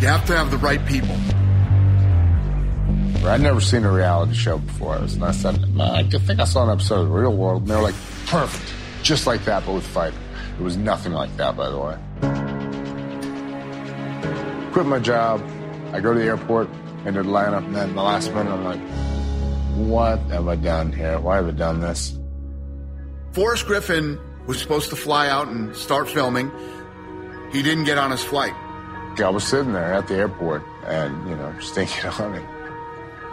[0.00, 1.16] you have to have the right people.
[3.24, 4.96] I'd never seen a reality show before.
[4.96, 7.62] And I said, I think I saw an episode of The Real World.
[7.62, 7.94] And they were like,
[8.26, 8.74] perfect.
[9.02, 10.18] Just like that, but with fighting.
[10.58, 11.96] It was nothing like that, by the way.
[14.72, 15.40] Quit my job.
[15.92, 16.68] I go to the airport
[17.06, 17.58] in Atlanta.
[17.58, 18.80] And then the last minute, I'm like,
[19.88, 21.18] what have I done here?
[21.20, 22.18] Why have I done this?
[23.32, 26.50] Forrest Griffin was supposed to fly out and start filming.
[27.52, 28.52] He didn't get on his flight.
[29.18, 32.61] I was sitting there at the airport and, you know, just thinking on it.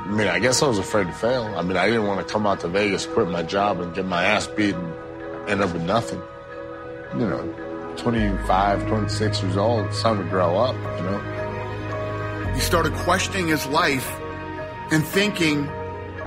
[0.05, 1.45] I mean, I guess I was afraid to fail.
[1.55, 4.05] I mean, I didn't want to come out to Vegas, quit my job, and get
[4.05, 6.21] my ass beat and end up with nothing.
[7.13, 12.53] You know, 25, 26 years old, it's time to grow up, you know?
[12.53, 14.09] He started questioning his life
[14.91, 15.67] and thinking,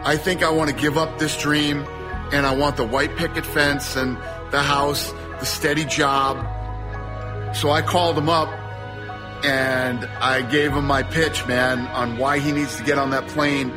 [0.05, 1.85] I think I want to give up this dream
[2.32, 4.16] and I want the white picket fence and
[4.51, 6.36] the house, the steady job.
[7.57, 8.49] So I called him up
[9.44, 13.27] and I gave him my pitch, man, on why he needs to get on that
[13.28, 13.70] plane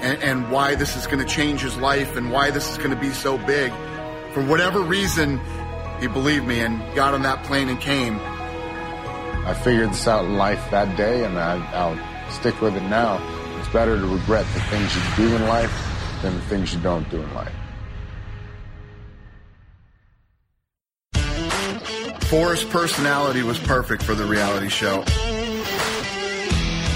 [0.00, 2.90] and, and why this is going to change his life and why this is going
[2.90, 3.72] to be so big.
[4.32, 5.40] For whatever reason,
[6.00, 8.18] he believed me and got on that plane and came.
[9.46, 13.18] I figured this out in life that day and I, I'll stick with it now.
[13.58, 15.72] It's better to regret the things you do in life
[16.22, 17.52] than the things you don't do in life.
[22.30, 25.02] Forrest's personality was perfect for the reality show.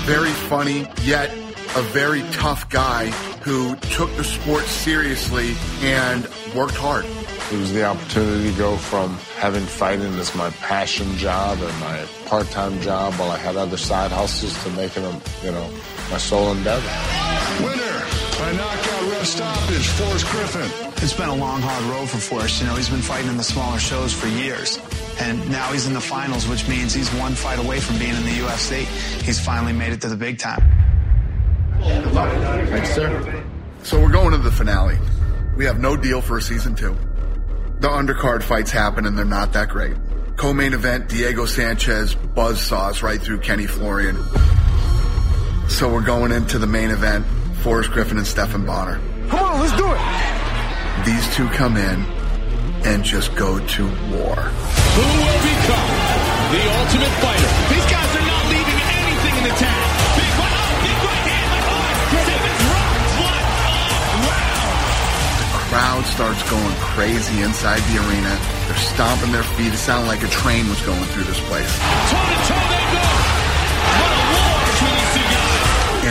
[0.06, 1.32] Very funny, yet
[1.74, 3.06] a very tough guy
[3.42, 7.04] who took the sport seriously and worked hard.
[7.52, 12.06] It was the opportunity to go from having fighting as my passion job and my
[12.26, 15.68] part-time job while I had other side hustles to making them, you know,
[16.12, 17.33] my sole endeavor.
[18.44, 20.92] Winner by knockout ref stoppage, Forrest Griffin.
[21.02, 22.60] It's been a long, hard road for Forrest.
[22.60, 24.78] You know, he's been fighting in the smaller shows for years.
[25.20, 28.24] And now he's in the finals, which means he's one fight away from being in
[28.24, 28.84] the UFC.
[29.22, 30.62] He's finally made it to the big time.
[31.78, 32.30] Good luck.
[32.68, 33.44] Thanks, sir.
[33.82, 34.98] So we're going to the finale.
[35.56, 36.96] We have no deal for a season two.
[37.80, 39.96] The undercard fights happen and they're not that great.
[40.36, 44.16] Co-main event, Diego Sanchez buzz saws right through Kenny Florian.
[45.68, 47.24] So we're going into the main event,
[47.64, 49.00] Forrest Griffin and Stephan Bonnar.
[49.32, 49.96] Come on, let's do it.
[51.08, 52.04] These two come in
[52.84, 53.82] and just go to
[54.12, 54.36] war.
[54.92, 55.88] Who will become
[56.52, 57.48] the ultimate fighter?
[57.72, 59.80] These guys are not leaving anything in the tank.
[60.12, 61.96] Big right, oh, big right hand, my heart.
[62.28, 63.16] Simmons rocked.
[63.16, 64.60] What a.
[65.40, 68.36] The crowd starts going crazy inside the arena.
[68.68, 69.72] They're stomping their feet.
[69.72, 71.72] It sounded like a train was going through this place.
[72.12, 73.43] Toe to toe they go.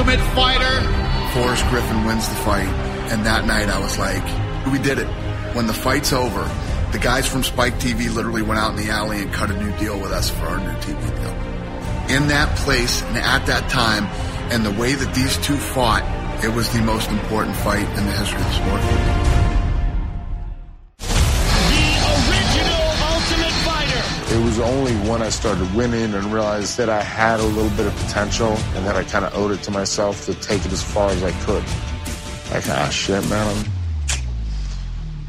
[0.00, 0.80] ultimate fighter.
[1.34, 2.68] Forrest Griffin wins the fight,
[3.12, 4.24] and that night I was like,
[4.72, 5.06] we did it.
[5.54, 6.42] When the fight's over,
[6.92, 9.76] the guys from Spike TV literally went out in the alley and cut a new
[9.76, 12.16] deal with us for our new TV deal.
[12.16, 14.06] In that place and at that time,
[14.50, 16.02] and the way that these two fought,
[16.42, 19.29] it was the most important fight in the history of the sport.
[24.32, 27.86] It was only when I started winning and realized that I had a little bit
[27.86, 30.84] of potential and that I kind of owed it to myself to take it as
[30.84, 31.64] far as I could.
[32.52, 33.64] Like, ah, shit, man, I'm,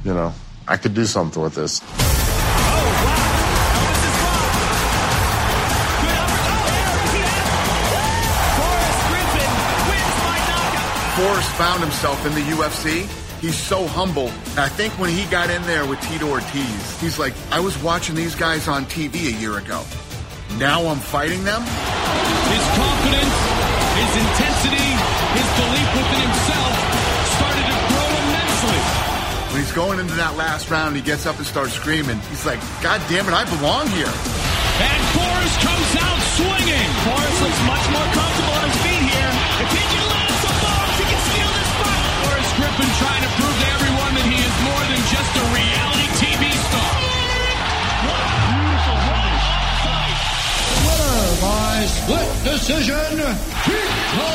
[0.06, 0.32] you know,
[0.68, 1.80] I could do something with this.
[11.18, 13.31] Forrest found himself in the UFC.
[13.42, 14.30] He's so humble.
[14.54, 18.14] I think when he got in there with Tito Ortiz, he's like, I was watching
[18.14, 19.82] these guys on TV a year ago.
[20.62, 21.66] Now I'm fighting them?
[21.66, 23.38] His confidence,
[23.98, 24.90] his intensity,
[25.34, 26.74] his belief within himself
[27.34, 28.82] started to grow immensely.
[29.50, 32.22] When he's going into that last round, he gets up and starts screaming.
[32.30, 34.06] He's like, God damn it, I belong here.
[34.86, 36.90] And Forrest comes out swinging.
[37.10, 39.32] Forrest looks much more comfortable on his feet here.
[39.66, 42.06] If he can land some bombs, he can steal this fight.
[42.22, 43.31] Forrest Griffin trying to
[45.12, 46.94] just a reality TV star.
[48.08, 49.46] What a beautiful finish.
[50.88, 53.12] Winner by split decision,
[53.66, 54.32] Tito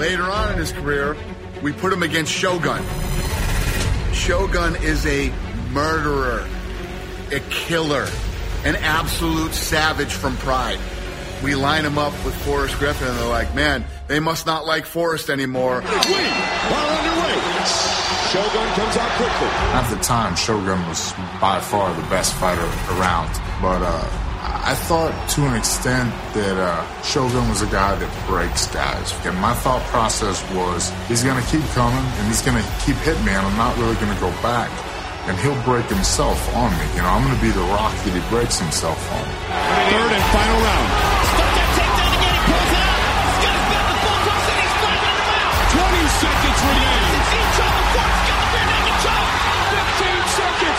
[0.00, 1.14] Later on in his career,
[1.62, 2.82] we put him against Shogun.
[4.14, 5.30] Shogun is a
[5.72, 6.48] murderer,
[7.30, 8.08] a killer,
[8.64, 10.80] an absolute savage from Pride.
[11.42, 14.84] We line him up with Forrest Griffin, and they're like, man, they must not like
[14.84, 15.80] Forrest anymore.
[15.80, 17.36] While underway,
[18.30, 19.48] Shogun comes out quickly.
[19.74, 23.32] At the time, Shogun was by far the best fighter around.
[23.62, 24.08] But uh,
[24.62, 29.10] I thought to an extent that uh, Shogun was a guy that breaks guys.
[29.24, 32.96] And my thought process was he's going to keep coming and he's going to keep
[33.02, 34.70] hitting me, and I'm not really going to go back.
[35.26, 36.86] And he'll break himself on me.
[36.94, 39.24] You know, I'm going to be the rock that he breaks himself on.
[39.90, 41.19] Third and final round.
[46.20, 47.24] 20 seconds remaining.
[49.72, 50.76] 15 seconds.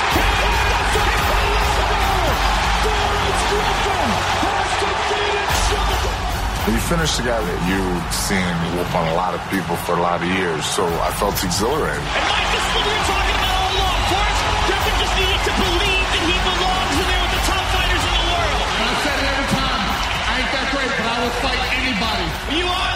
[6.61, 10.01] You finished the guy that you've seen whoop on a lot of people for a
[10.01, 12.05] lot of years, so I felt exhilarated.
[12.05, 13.97] This is what we were talking about all along.
[14.13, 18.03] Forrest Griffin just needed to believe that he belongs in there with the top fighters
[18.05, 18.61] in the world.
[18.61, 19.89] And I said it every time.
[19.89, 22.29] I ain't that great, but I will fight anybody.
[22.61, 22.90] You are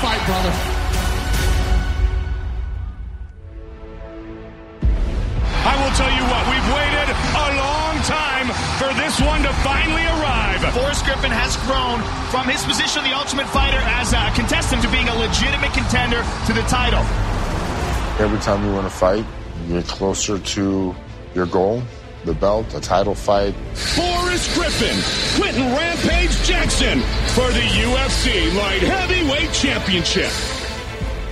[0.00, 0.52] fight, brother.
[5.64, 8.48] I will tell you what, we've waited a long time
[8.78, 10.60] for this one to finally arrive.
[10.74, 14.90] Forrest Griffin has grown from his position of the Ultimate Fighter as a contestant to
[14.90, 17.00] being a legitimate contender to the title.
[18.18, 19.24] Every time you win a fight,
[19.66, 20.94] you get closer to
[21.34, 21.82] your goal,
[22.24, 23.54] the belt, a title fight.
[24.34, 26.98] Forrest Griffin, Quinton Rampage Jackson
[27.34, 30.32] for the UFC Light Heavyweight Championship.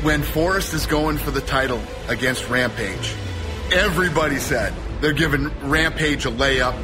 [0.04, 3.12] When Forrest is going for the title against Rampage,
[3.72, 6.76] everybody said they're giving Rampage a layup.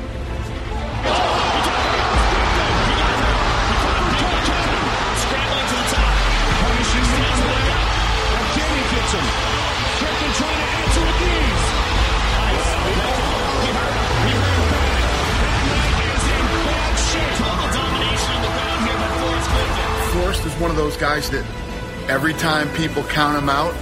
[20.61, 21.45] One of those guys that
[22.09, 23.75] every time people count him out,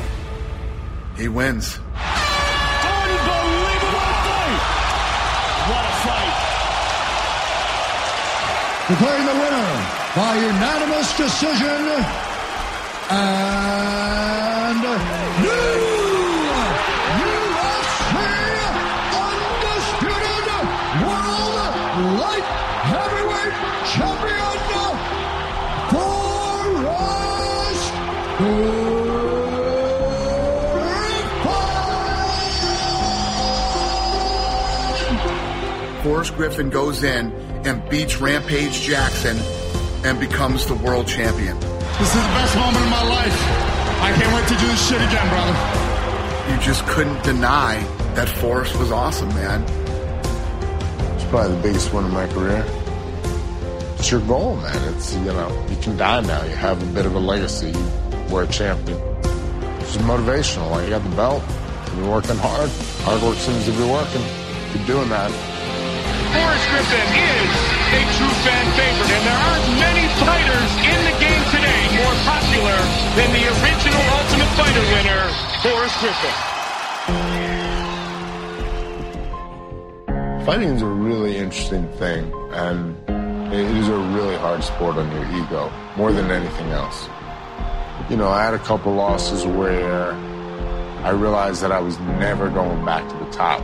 [1.16, 1.78] he wins.
[1.78, 3.16] Unbelievable
[4.28, 4.60] fight!
[5.72, 6.36] What a fight!
[8.88, 9.72] Declaring the winner
[10.16, 12.04] by unanimous decision
[13.08, 14.82] and
[15.40, 15.76] new
[17.24, 18.12] UFC
[19.24, 20.44] Undisputed
[21.00, 21.72] World
[22.20, 22.46] Light
[22.84, 23.54] Heavyweight
[23.94, 24.35] Champion
[36.02, 37.32] Forrest Forrest Griffin goes in
[37.66, 39.36] and beats Rampage Jackson
[40.04, 41.58] and becomes the world champion.
[41.58, 43.42] This is the best moment of my life.
[44.02, 46.52] I can't wait to do this shit again, brother.
[46.52, 47.82] You just couldn't deny
[48.14, 49.62] that Forrest was awesome, man.
[51.14, 52.64] It's probably the biggest win of my career.
[53.98, 54.94] It's your goal, man.
[54.94, 56.44] It's, you know, you can die now.
[56.44, 57.72] You have a bit of a legacy.
[58.26, 58.98] You were a champion.
[59.80, 60.70] It's motivational.
[60.70, 61.42] Like, you got the belt.
[61.96, 62.70] You're working hard.
[63.06, 64.22] Hard work seems to be working.
[64.72, 65.30] Keep doing that.
[66.34, 67.54] Forrest Griffin is
[67.96, 72.76] a true fan favorite, and there aren't many fighters in the game today more popular
[73.14, 75.22] than the original Ultimate Fighter winner,
[75.62, 76.36] Forrest Griffin.
[80.44, 82.96] Fighting is a really interesting thing, and
[83.54, 87.08] it is a really hard sport on your ego, more than anything else.
[88.08, 90.12] You know, I had a couple losses where
[91.02, 93.60] I realized that I was never going back to the top.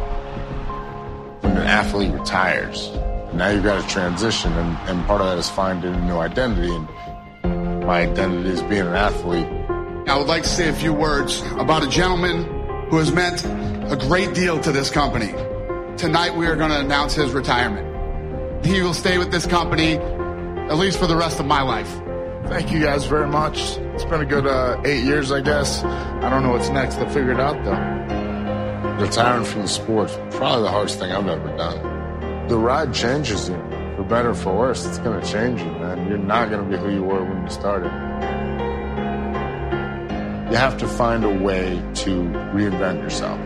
[1.43, 2.91] When an athlete retires,
[3.35, 6.75] now you've got to transition, and, and part of that is finding a new identity.
[6.75, 9.47] And my identity is being an athlete.
[10.09, 12.43] I would like to say a few words about a gentleman
[12.91, 15.31] who has meant a great deal to this company.
[15.97, 18.67] Tonight we are going to announce his retirement.
[18.67, 22.02] He will stay with this company at least for the rest of my life.
[22.53, 23.79] Thank you guys very much.
[23.95, 25.83] It's been a good uh, eight years, I guess.
[25.85, 26.97] I don't know what's next.
[26.97, 29.03] I'll figure it out, though.
[29.03, 32.49] Retiring from the sport probably the hardest thing I've ever done.
[32.49, 33.55] The ride changes you,
[33.97, 34.85] for better or for worse.
[34.85, 36.07] It's going to change you, man.
[36.11, 37.91] You're not going to be who you were when you started.
[40.51, 42.11] You have to find a way to
[42.53, 43.41] reinvent yourself.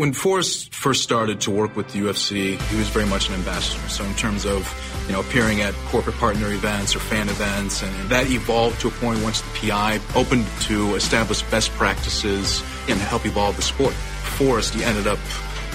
[0.00, 3.86] When Forrest first started to work with the UFC, he was very much an ambassador.
[3.90, 4.64] So in terms of,
[5.06, 8.92] you know, appearing at corporate partner events or fan events, and that evolved to a
[8.92, 13.92] point once the PI opened to establish best practices and help evolve the sport.
[13.92, 15.18] Forrest, he ended up,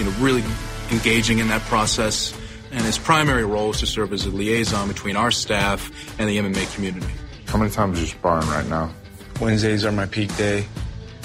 [0.00, 0.42] you know, really
[0.90, 2.36] engaging in that process,
[2.72, 5.88] and his primary role is to serve as a liaison between our staff
[6.18, 7.06] and the MMA community.
[7.46, 8.92] How many times are you sparring right now?
[9.40, 10.66] Wednesdays are my peak day.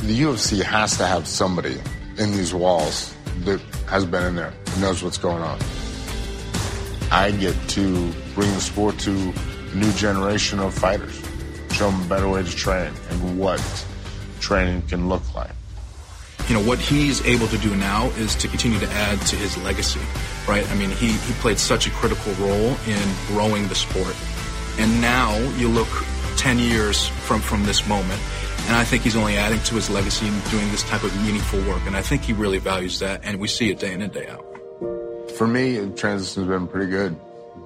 [0.03, 1.82] The UFC has to have somebody
[2.17, 3.13] in these walls
[3.45, 5.59] that has been in there, knows what's going on.
[7.11, 11.21] I get to bring the sport to a new generation of fighters,
[11.71, 13.61] show them a better way to train and what
[14.39, 15.51] training can look like.
[16.47, 19.55] you know what he's able to do now is to continue to add to his
[19.59, 19.99] legacy
[20.47, 24.15] right i mean he, he played such a critical role in growing the sport
[24.79, 25.88] and now you look
[26.38, 28.19] 10 years from from this moment
[28.67, 31.59] and i think he's only adding to his legacy and doing this type of meaningful
[31.67, 34.13] work and i think he really values that and we see it day in and
[34.13, 34.45] day out
[35.38, 37.15] For me, the transition's been pretty good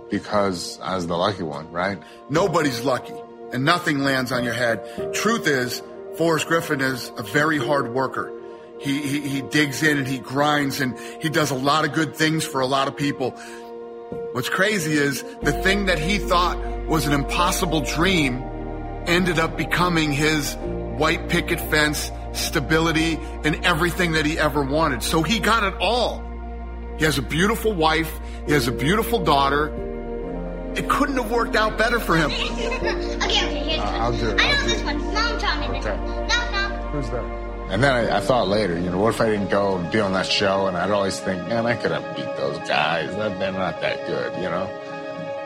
[0.09, 1.97] because I was the lucky one, right?
[2.29, 3.15] Nobody's lucky,
[3.51, 4.77] and nothing lands on your head.
[5.13, 5.81] Truth is,
[6.15, 8.31] Forrest Griffin is a very hard worker.
[8.79, 12.15] He, he, he digs in and he grinds and he does a lot of good
[12.15, 13.31] things for a lot of people.
[14.33, 18.43] What's crazy is the thing that he thought was an impossible dream
[19.07, 20.55] ended up becoming his
[20.97, 25.03] white picket fence, stability, and everything that he ever wanted.
[25.03, 26.23] So he got it all.
[26.97, 28.11] He has a beautiful wife.
[28.45, 29.73] He has a beautiful daughter.
[30.75, 32.31] It couldn't have worked out better for him.
[32.31, 34.39] okay, okay, here's Uh, I'll do it.
[34.41, 34.97] I I'll know do this one.
[35.13, 35.97] Mom taught me this Okay.
[35.97, 36.27] one.
[36.27, 36.87] No, no.
[36.91, 37.23] Who's that?
[37.71, 39.99] And then I, I thought later, you know, what if I didn't go and be
[39.99, 40.67] on that show?
[40.67, 43.09] And I'd always think, man, I could have beat those guys.
[43.15, 44.69] They're not that good, you know?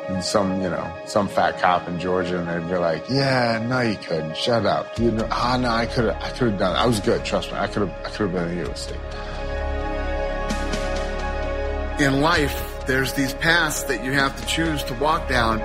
[0.09, 3.81] And some, you know, some fat cop in Georgia, and they'd be like, yeah, no,
[3.81, 4.35] you couldn't.
[4.35, 4.97] Shut up.
[4.97, 6.79] You know, ah, no, I could have, I could have done it.
[6.79, 7.23] I was good.
[7.23, 7.59] Trust me.
[7.59, 8.95] I could have, I could have been the UFC.
[12.01, 15.59] In life, there's these paths that you have to choose to walk down.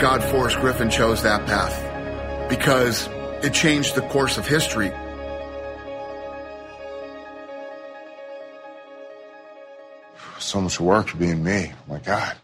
[0.00, 3.06] God Forrest Griffin chose that path because
[3.44, 4.90] it changed the course of history.
[10.38, 11.72] So much work being me.
[11.86, 12.34] My God.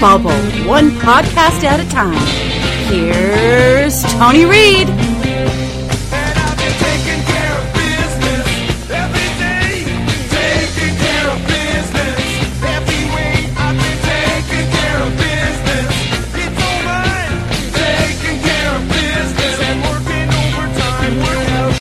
[0.00, 0.30] Bubble,
[0.68, 2.14] one podcast at a time.
[2.88, 4.88] Here's Tony Reed.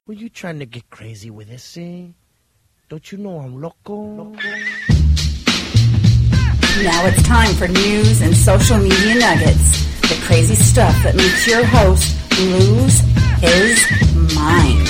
[0.08, 2.08] Were you trying to get crazy with this, eh?
[2.90, 4.34] Don't you know I'm loco?
[6.84, 9.84] Now it's time for news and social media nuggets.
[10.02, 13.00] The crazy stuff that makes your host lose
[13.42, 14.88] his mind.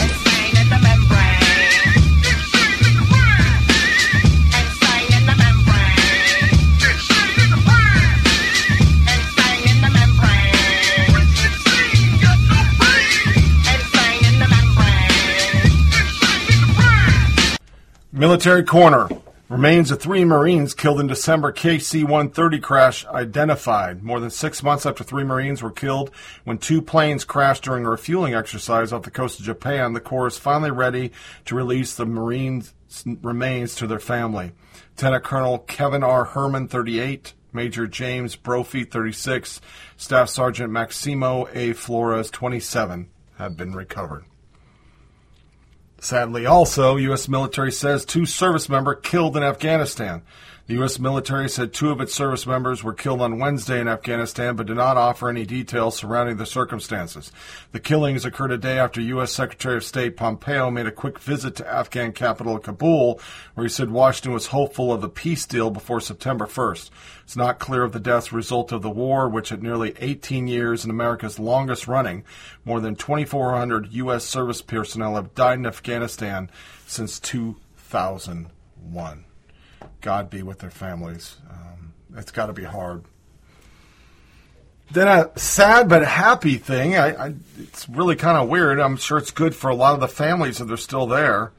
[18.11, 19.07] Military Corner.
[19.49, 24.03] Remains of three Marines killed in December KC 130 crash identified.
[24.03, 26.11] More than six months after three Marines were killed
[26.43, 30.27] when two planes crashed during a refueling exercise off the coast of Japan, the Corps
[30.27, 31.13] is finally ready
[31.45, 32.73] to release the Marines'
[33.21, 34.51] remains to their family.
[34.97, 36.25] Lieutenant Colonel Kevin R.
[36.25, 39.61] Herrmann, 38, Major James Brophy, 36,
[39.95, 41.71] Staff Sergeant Maximo A.
[41.71, 44.25] Flores, 27, have been recovered.
[46.07, 47.27] Sadly, also, U.S.
[47.27, 50.21] military says two service members killed in Afghanistan.
[50.67, 50.99] The U.S.
[50.99, 54.75] military said two of its service members were killed on Wednesday in Afghanistan, but did
[54.75, 57.31] not offer any details surrounding the circumstances.
[57.71, 59.31] The killings occurred a day after U.S.
[59.31, 63.21] Secretary of State Pompeo made a quick visit to Afghan capital Kabul,
[63.53, 66.89] where he said Washington was hopeful of a peace deal before September 1st.
[67.23, 70.83] It's not clear if the deaths result of the war, which at nearly 18 years
[70.83, 72.25] in America's longest running,
[72.65, 74.25] more than 2,400 U.S.
[74.25, 76.51] service personnel have died in Afghanistan
[76.85, 79.23] since 2001.
[80.01, 81.37] God be with their families.
[81.49, 83.03] Um, it's got to be hard.
[84.91, 86.95] Then a sad but happy thing.
[86.95, 88.79] I, I, it's really kind of weird.
[88.79, 91.51] I'm sure it's good for a lot of the families that they're still there,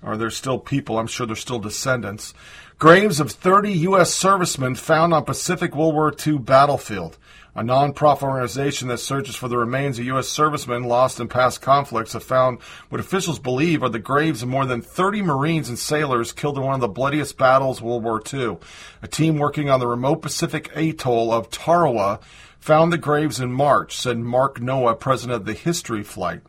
[0.00, 0.98] or there's still people.
[0.98, 2.34] I'm sure there's still descendants.
[2.78, 4.14] Graves of 30 U.S.
[4.14, 7.18] servicemen found on Pacific World War II battlefield.
[7.58, 10.28] A nonprofit organization that searches for the remains of U.S.
[10.28, 14.64] servicemen lost in past conflicts have found what officials believe are the graves of more
[14.64, 18.22] than 30 Marines and sailors killed in one of the bloodiest battles of World War
[18.32, 18.58] II.
[19.02, 22.20] A team working on the remote Pacific atoll of Tarawa
[22.60, 26.42] found the graves in March, said Mark Noah, president of the History Flight.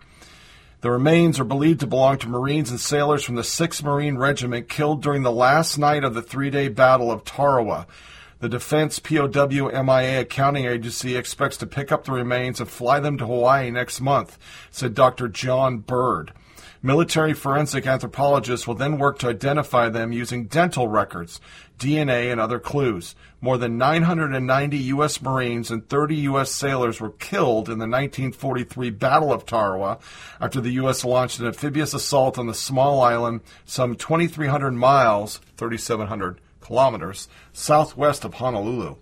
[0.81, 4.69] The remains are believed to belong to Marines and sailors from the 6th Marine Regiment
[4.69, 7.87] killed during the last night of the three day Battle of Tarawa.
[8.41, 9.27] The Defense POW
[9.83, 13.99] MIA accounting agency expects to pick up the remains and fly them to Hawaii next
[13.99, 14.37] month,
[14.71, 15.27] said Dr.
[15.27, 16.31] John Byrd.
[16.81, 21.41] Military forensic anthropologists will then work to identify them using dental records,
[21.77, 23.13] DNA, and other clues.
[23.41, 25.21] More than 990 U.S.
[25.21, 26.49] Marines and 30 U.S.
[26.49, 29.99] sailors were killed in the 1943 Battle of Tarawa
[30.39, 31.03] after the U.S.
[31.03, 38.35] launched an amphibious assault on the small island some 2,300 miles, 3,700 kilometers, southwest of
[38.35, 38.95] Honolulu.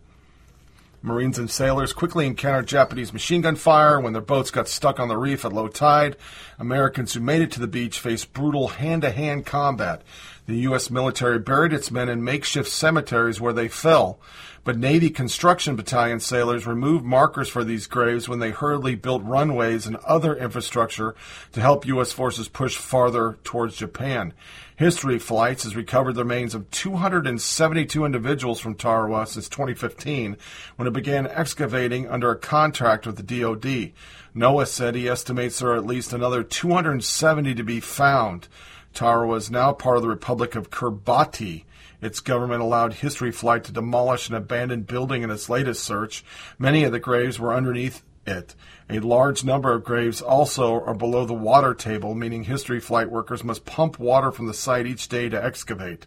[1.04, 5.08] Marines and sailors quickly encountered Japanese machine gun fire when their boats got stuck on
[5.08, 6.18] the reef at low tide.
[6.58, 10.02] Americans who made it to the beach faced brutal hand to hand combat.
[10.48, 10.90] The U.S.
[10.90, 14.20] military buried its men in makeshift cemeteries where they fell,
[14.64, 19.86] but Navy construction battalion sailors removed markers for these graves when they hurriedly built runways
[19.86, 21.16] and other infrastructure
[21.54, 22.12] to help U.S.
[22.12, 24.34] forces push farther towards Japan.
[24.78, 30.38] History Flights has recovered the remains of 272 individuals from Tarawa since 2015
[30.76, 33.94] when it began excavating under a contract with the DoD.
[34.36, 38.48] Noah said he estimates there are at least another 270 to be found.
[38.94, 41.64] Tarawa is now part of the Republic of Kiribati.
[42.00, 46.24] Its government allowed History Flight to demolish an abandoned building in its latest search.
[46.60, 48.54] Many of the graves were underneath it.
[48.90, 53.44] A large number of graves also are below the water table, meaning history flight workers
[53.44, 56.06] must pump water from the site each day to excavate.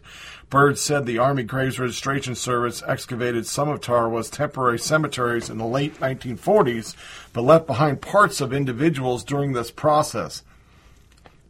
[0.49, 5.65] Byrd said the Army Graves Registration Service excavated some of Tarawa's temporary cemeteries in the
[5.65, 6.95] late 1940s,
[7.33, 10.41] but left behind parts of individuals during this process.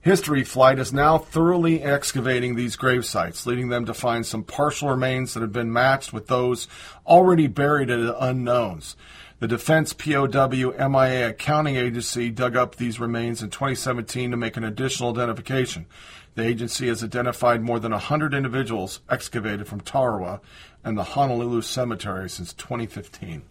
[0.02, 4.90] History Flight is now thoroughly excavating these grave sites, leading them to find some partial
[4.90, 6.68] remains that have been matched with those
[7.06, 8.98] already buried at unknowns.
[9.42, 14.64] The Defense POW MIA accounting agency dug up these remains in 2017 to make an
[14.64, 15.88] additional identification.
[16.36, 20.42] The agency has identified more than 100 individuals excavated from Tarawa
[20.84, 23.42] and the Honolulu Cemetery since 2015.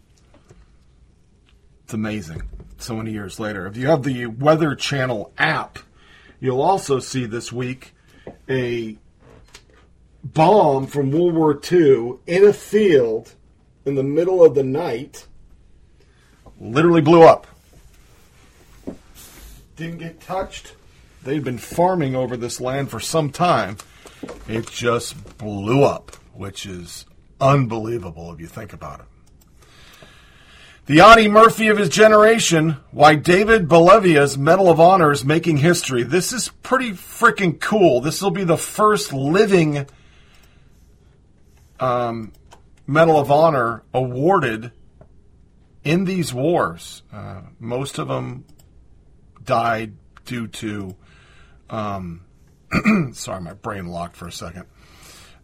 [1.83, 2.43] It's amazing.
[2.79, 3.67] So many years later.
[3.67, 5.81] If you have the Weather Channel app,
[6.39, 7.97] you'll also see this week
[8.49, 8.97] a
[10.23, 13.35] bomb from World War II in a field
[13.85, 15.27] in the middle of the night.
[16.61, 17.47] Literally blew up.
[19.77, 20.75] Didn't get touched.
[21.25, 23.79] They'd been farming over this land for some time.
[24.47, 27.07] It just blew up, which is
[27.41, 29.07] unbelievable if you think about it.
[30.87, 36.03] The Audie Murphy of his generation, why David Bellavia's Medal of Honor is making history.
[36.03, 38.01] This is pretty freaking cool.
[38.01, 39.87] This will be the first living
[41.79, 42.33] um,
[42.87, 44.73] Medal of Honor awarded
[45.85, 47.03] in these wars.
[47.13, 48.45] Uh, most of them
[49.45, 49.93] died
[50.25, 50.95] due to.
[51.69, 52.23] Um,
[53.13, 54.65] sorry, my brain locked for a second.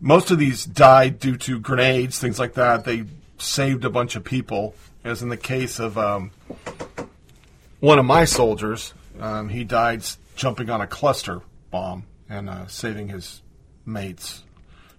[0.01, 2.85] Most of these died due to grenades, things like that.
[2.85, 3.05] They
[3.39, 6.31] saved a bunch of people, as in the case of um,
[7.81, 8.95] one of my soldiers.
[9.19, 10.05] Um, he died
[10.35, 11.41] jumping on a cluster
[11.71, 13.43] bomb and uh, saving his
[13.85, 14.43] mates.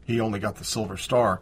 [0.05, 1.41] He only got the Silver Star.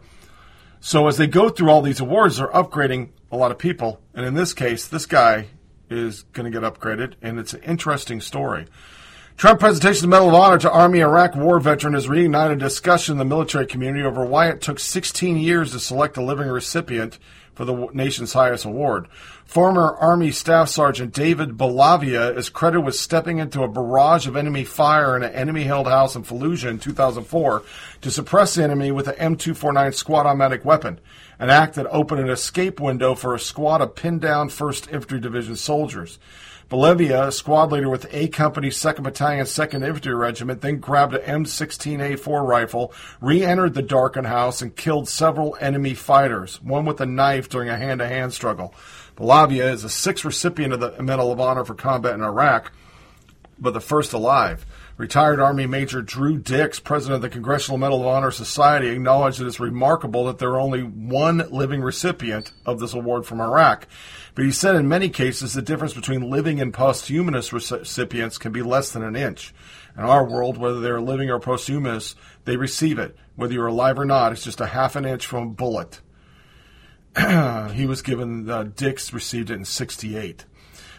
[0.80, 4.00] So as they go through all these awards, they're upgrading a lot of people.
[4.14, 5.48] And in this case, this guy
[5.88, 8.66] is going to get upgraded, and it's an interesting story.
[9.36, 13.12] Trump presentation of the Medal of Honor to Army Iraq war veteran has reignited discussion
[13.12, 17.18] in the military community over why it took 16 years to select a living recipient
[17.54, 19.08] for the nation's highest award.
[19.46, 24.64] Former Army Staff Sergeant David Bellavia is credited with stepping into a barrage of enemy
[24.64, 27.62] fire in an enemy-held house in Fallujah in 2004
[28.02, 30.98] to suppress the enemy with an M249 squad automatic weapon,
[31.38, 35.20] an act that opened an escape window for a squad of pinned down 1st Infantry
[35.20, 36.18] Division soldiers.
[36.68, 41.44] Bellavia, a squad leader with A Company, 2nd Battalion, 2nd Infantry Regiment, then grabbed an
[41.44, 47.06] M16A4 rifle, re entered the darkened house, and killed several enemy fighters, one with a
[47.06, 48.74] knife during a hand to hand struggle.
[49.16, 52.70] Bellavia is the sixth recipient of the Medal of Honor for combat in Iraq,
[53.58, 54.66] but the first alive.
[54.98, 59.46] Retired Army Major Drew Dix, president of the Congressional Medal of Honor Society, acknowledged that
[59.46, 63.86] it's remarkable that there are only one living recipient of this award from Iraq.
[64.34, 68.62] But he said in many cases the difference between living and posthumous recipients can be
[68.62, 69.54] less than an inch.
[69.96, 73.16] In our world, whether they're living or posthumous, they receive it.
[73.34, 76.00] Whether you're alive or not, it's just a half an inch from a bullet.
[77.72, 80.44] he was given, uh, Dix received it in 68.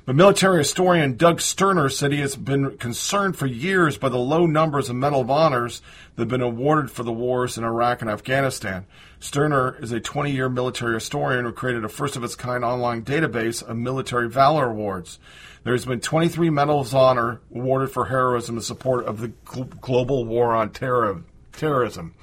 [0.07, 4.45] But military historian Doug Sterner said he has been concerned for years by the low
[4.45, 5.81] numbers of Medal of Honors
[6.15, 8.85] that have been awarded for the wars in Iraq and Afghanistan.
[9.19, 13.03] Sterner is a 20 year military historian who created a first of its kind online
[13.03, 15.19] database of military valor awards.
[15.65, 19.33] There has been 23 Medals of Honor awarded for heroism in support of the
[19.81, 21.21] global war on terror,
[21.51, 22.15] terrorism.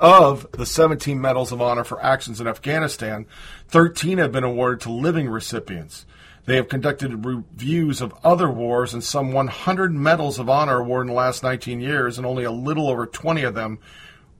[0.00, 3.26] Of the 17 Medals of Honor for actions in Afghanistan,
[3.68, 6.06] 13 have been awarded to living recipients.
[6.44, 11.14] They have conducted reviews of other wars, and some 100 Medals of Honor awarded in
[11.14, 13.80] the last 19 years, and only a little over 20 of them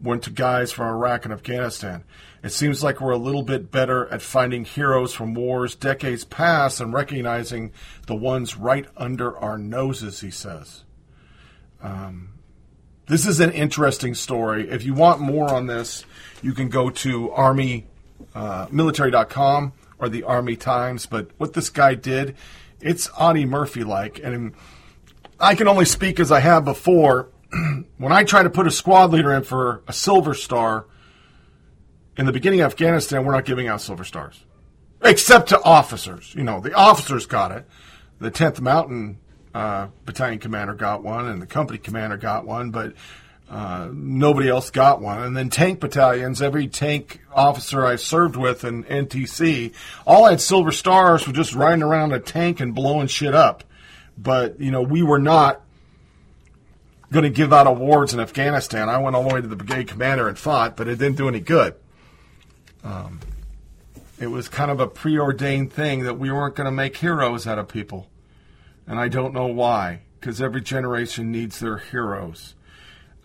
[0.00, 2.04] went to guys from Iraq and Afghanistan.
[2.42, 6.80] It seems like we're a little bit better at finding heroes from wars decades past
[6.80, 7.72] and recognizing
[8.06, 10.84] the ones right under our noses, he says.
[11.82, 12.37] Um,
[13.08, 14.68] this is an interesting story.
[14.68, 16.04] If you want more on this,
[16.42, 17.86] you can go to army
[18.34, 18.66] uh,
[19.98, 21.06] or the Army Times.
[21.06, 22.36] But what this guy did,
[22.80, 24.20] it's Audie Murphy like.
[24.22, 24.54] And
[25.40, 27.30] I can only speak as I have before.
[27.98, 30.86] when I try to put a squad leader in for a Silver Star
[32.16, 34.44] in the beginning of Afghanistan, we're not giving out Silver Stars.
[35.02, 36.34] Except to officers.
[36.34, 37.66] You know, the officers got it.
[38.20, 39.18] The 10th Mountain
[39.54, 42.94] uh, Battalion Commander got one, and the company commander got one, but
[43.50, 45.22] uh, nobody else got one.
[45.22, 49.72] And then tank battalions, every tank officer I served with in NTC,
[50.06, 53.64] all had silver stars for just riding around a tank and blowing shit up.
[54.18, 55.62] But, you know, we were not
[57.10, 58.88] going to give out awards in Afghanistan.
[58.88, 61.28] I went all the way to the brigade commander and fought, but it didn't do
[61.28, 61.74] any good.
[62.84, 63.20] Um,
[64.20, 67.58] it was kind of a preordained thing that we weren't going to make heroes out
[67.58, 68.08] of people.
[68.88, 72.54] And I don't know why, because every generation needs their heroes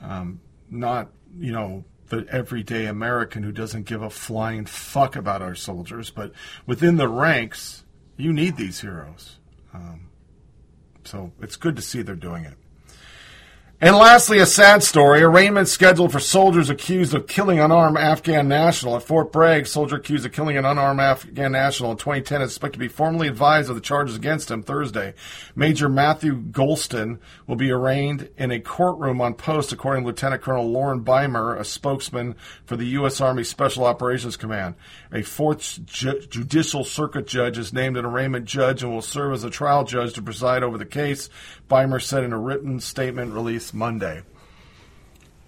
[0.04, 1.10] um, not
[1.40, 6.34] you know the everyday American who doesn't give a flying fuck about our soldiers, but
[6.68, 7.86] within the ranks,
[8.18, 9.40] you need these heroes.
[9.74, 10.10] Um,
[11.06, 12.54] so it's good to see they're doing it.
[13.84, 15.22] And lastly, a sad story.
[15.22, 18.96] Arraignment scheduled for soldiers accused of killing unarmed Afghan national.
[18.96, 22.76] At Fort Bragg, soldier accused of killing an unarmed Afghan national in 2010 is expected
[22.76, 25.16] to be formally advised of the charges against him Thursday.
[25.54, 30.72] Major Matthew Golsteyn will be arraigned in a courtroom on post, according to Lieutenant Colonel
[30.72, 32.36] Loren Bymer, a spokesman
[32.66, 33.20] for the U.S.
[33.20, 34.76] Army Special Operations Command.
[35.12, 39.44] A fourth ju- judicial circuit judge is named an arraignment judge and will serve as
[39.44, 41.30] a trial judge to preside over the case.
[41.74, 44.22] Bymer said in a written statement released Monday.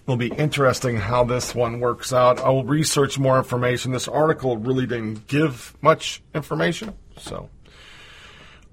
[0.06, 2.40] It'll be interesting how this one works out.
[2.40, 3.92] I will research more information.
[3.92, 6.96] This article really didn't give much information.
[7.20, 7.52] So,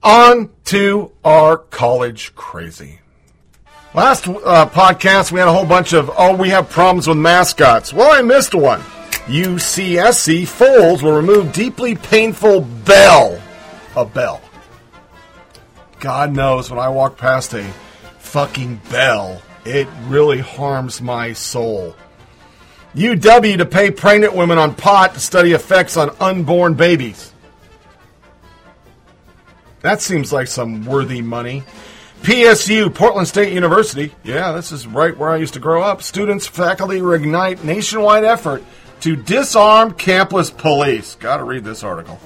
[0.02, 3.00] on to our college crazy.
[3.92, 7.92] Last uh, podcast, we had a whole bunch of, oh, we have problems with mascots.
[7.92, 8.80] Well, I missed one.
[9.26, 13.38] UCSC Foles will remove deeply painful bell.
[13.94, 14.40] A bell.
[16.02, 17.62] God knows when I walk past a
[18.18, 21.94] fucking bell, it really harms my soul.
[22.96, 27.32] UW to pay pregnant women on pot to study effects on unborn babies.
[29.82, 31.62] That seems like some worthy money.
[32.22, 34.12] PSU, Portland State University.
[34.24, 36.02] Yeah, this is right where I used to grow up.
[36.02, 38.64] Students, faculty reignite nationwide effort
[39.02, 41.14] to disarm campus police.
[41.14, 42.18] Gotta read this article.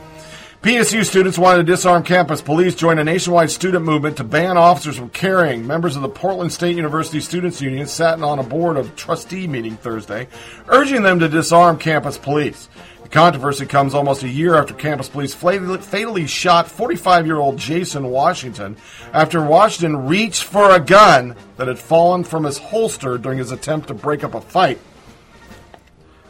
[0.67, 4.97] PSU students wanted to disarm campus police joined a nationwide student movement to ban officers
[4.97, 5.65] from carrying.
[5.65, 9.77] Members of the Portland State University Students Union sat on a board of trustee meeting
[9.77, 10.27] Thursday,
[10.67, 12.69] urging them to disarm campus police.
[13.05, 18.11] The controversy comes almost a year after campus police fatally shot 45 year old Jason
[18.11, 18.77] Washington
[19.13, 23.87] after Washington reached for a gun that had fallen from his holster during his attempt
[23.87, 24.81] to break up a fight.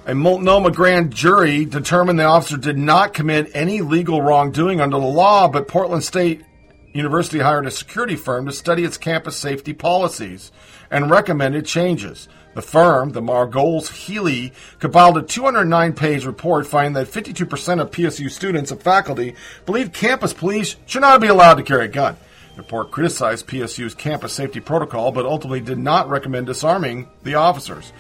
[0.09, 5.05] A Multnomah grand jury determined the officer did not commit any legal wrongdoing under the
[5.05, 6.45] law, but Portland State
[6.93, 10.53] University hired a security firm to study its campus safety policies
[10.93, 12.29] and recommended changes.
[12.55, 18.31] The firm, the Margolis Healy, compiled a 209 page report finding that 52% of PSU
[18.31, 19.35] students and faculty
[19.67, 22.17] believe campus police should not be allowed to carry a gun.
[22.55, 27.93] The report criticized PSU's campus safety protocol, but ultimately did not recommend disarming the officers.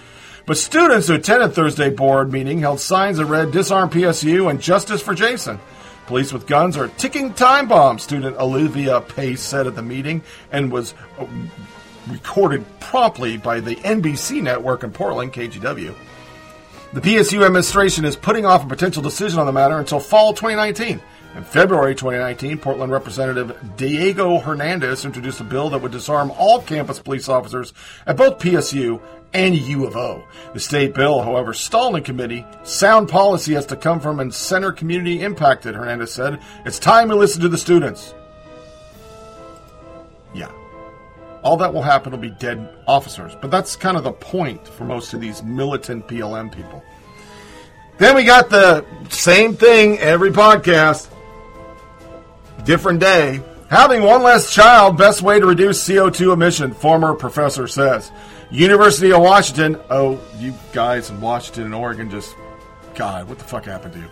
[0.46, 5.02] But students who attended Thursday board meeting held signs that read Disarm PSU and Justice
[5.02, 5.58] for Jason.
[6.06, 10.70] Police with guns are ticking time bombs, student Olivia Pace said at the meeting and
[10.70, 11.26] was uh,
[12.08, 15.92] recorded promptly by the NBC network in Portland, KGW.
[16.92, 21.02] The PSU administration is putting off a potential decision on the matter until fall 2019.
[21.36, 26.98] In February 2019, Portland Representative Diego Hernandez introduced a bill that would disarm all campus
[26.98, 27.74] police officers
[28.06, 29.02] at both PSU
[29.34, 30.24] and U of O.
[30.54, 32.46] The state bill, however, stalled in committee.
[32.62, 36.40] Sound policy has to come from and center community impacted, Hernandez said.
[36.64, 38.14] It's time we listen to the students.
[40.34, 40.50] Yeah.
[41.42, 43.36] All that will happen will be dead officers.
[43.42, 46.82] But that's kind of the point for most of these militant PLM people.
[47.98, 51.08] Then we got the same thing every podcast.
[52.64, 53.40] Different day.
[53.68, 58.12] Having one less child, best way to reduce CO2 emission, former professor says.
[58.50, 59.80] University of Washington.
[59.90, 62.34] Oh, you guys in Washington and Oregon just.
[62.94, 64.08] God, what the fuck happened to you?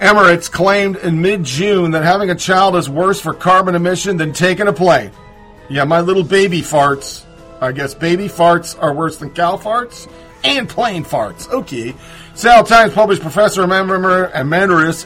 [0.00, 4.32] Emirates claimed in mid June that having a child is worse for carbon emission than
[4.32, 5.12] taking a plane.
[5.68, 7.24] Yeah, my little baby farts.
[7.60, 10.10] I guess baby farts are worse than cow farts
[10.42, 11.48] and plane farts.
[11.48, 11.94] Okay.
[12.34, 15.04] Seattle Times published Professor Emeritus, Emeritus,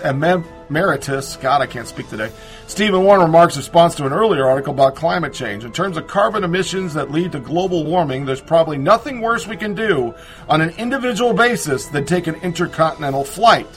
[0.71, 2.31] God, I can't speak today,
[2.67, 5.65] Stephen Warren remarks in response to an earlier article about climate change.
[5.65, 9.57] In terms of carbon emissions that lead to global warming, there's probably nothing worse we
[9.57, 10.15] can do
[10.49, 13.69] on an individual basis than take an intercontinental flight.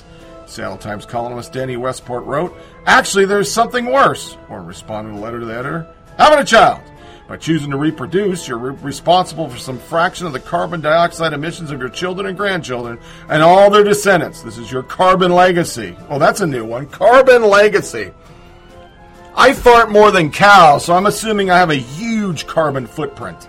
[0.45, 4.37] Seattle Times columnist Danny Westneat wrote, Actually, there's something worse.
[4.49, 5.87] Warren responded in a letter to the editor,
[6.17, 6.81] having a child.
[7.31, 11.71] By choosing to reproduce, you're re- responsible for some fraction of the carbon dioxide emissions
[11.71, 12.99] of your children and grandchildren
[13.29, 14.41] and all their descendants.
[14.41, 15.95] This is your carbon legacy.
[16.09, 16.87] Well, that's a new one.
[16.87, 18.11] Carbon legacy.
[19.33, 23.47] I fart more than cows, so I'm assuming I have a huge carbon footprint.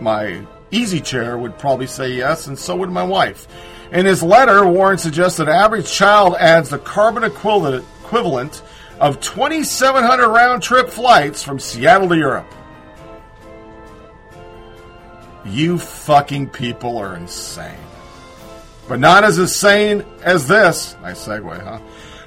[0.00, 3.48] My easy chair would probably say yes, and so would my wife.
[3.90, 8.60] In his letter, Warren suggests that average child adds the carbon equivalent, equivalent
[9.00, 12.54] of 2,700 round trip flights from Seattle to Europe.
[15.50, 17.78] You fucking people are insane.
[18.88, 20.96] But not as insane as this.
[21.02, 21.80] Nice segue, huh?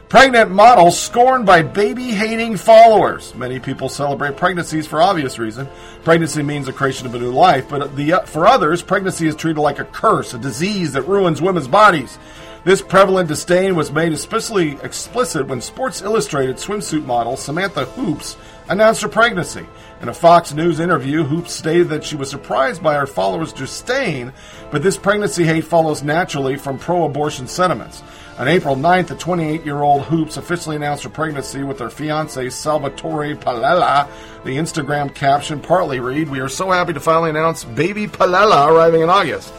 [0.09, 3.33] Pregnant model scorned by baby hating followers.
[3.33, 5.69] Many people celebrate pregnancies for obvious reason.
[6.03, 9.35] Pregnancy means the creation of a new life, but the, uh, for others, pregnancy is
[9.37, 12.19] treated like a curse, a disease that ruins women's bodies.
[12.65, 18.35] This prevalent disdain was made especially explicit when Sports Illustrated swimsuit model Samantha Hoopes
[18.71, 19.65] announced her pregnancy.
[20.01, 24.31] In a Fox News interview, Hoopes stated that she was surprised by her followers' disdain,
[24.71, 28.01] but this pregnancy hate follows naturally from pro abortion sentiments.
[28.39, 32.49] On April 9th, the 28 year old Hoopes officially announced her pregnancy with her fiance
[32.49, 34.07] Salvatore Palella.
[34.45, 39.01] The Instagram caption partly read, We are so happy to finally announce baby Palella arriving
[39.01, 39.53] in August.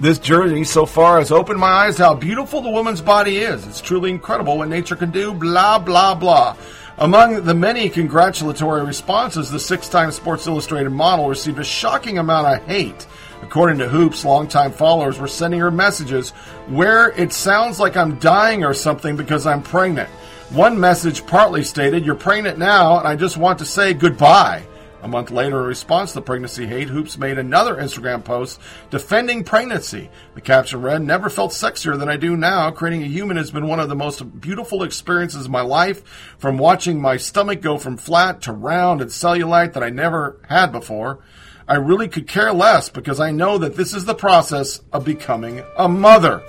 [0.00, 3.66] This journey so far has opened my eyes to how beautiful the woman's body is.
[3.66, 6.56] It's truly incredible what nature can do, blah, blah, blah.
[6.98, 12.46] Among the many congratulatory responses, the six time Sports Illustrated model received a shocking amount
[12.46, 13.06] of hate.
[13.42, 16.30] According to Hoopes, longtime followers were sending her messages
[16.68, 20.08] where it sounds like I'm dying or something because I'm pregnant.
[20.48, 24.64] One message partly stated, You're pregnant now, and I just want to say goodbye.
[25.06, 28.60] A month later, in response to pregnancy hate, Hoopes made another Instagram post
[28.90, 30.10] defending pregnancy.
[30.34, 32.72] The caption read, Never felt sexier than I do now.
[32.72, 36.02] Creating a human has been one of the most beautiful experiences of my life.
[36.38, 40.72] From watching my stomach go from flat to round and cellulite that I never had
[40.72, 41.20] before.
[41.68, 45.62] I really could care less because I know that this is the process of becoming
[45.78, 46.42] a mother.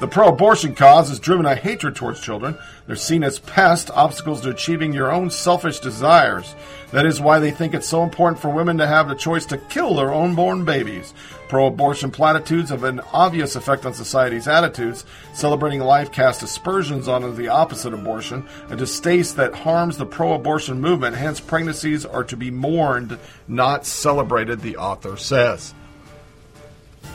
[0.00, 2.58] The pro abortion cause has driven a hatred towards children.
[2.86, 6.56] They're seen as pests, obstacles to achieving your own selfish desires.
[6.90, 9.58] That is why they think it's so important for women to have the choice to
[9.58, 11.14] kill their unborn babies.
[11.48, 15.04] Pro abortion platitudes have an obvious effect on society's attitudes.
[15.32, 20.80] Celebrating life casts aspersions onto the opposite abortion, a distaste that harms the pro abortion
[20.80, 21.16] movement.
[21.16, 23.16] Hence, pregnancies are to be mourned,
[23.46, 25.72] not celebrated, the author says.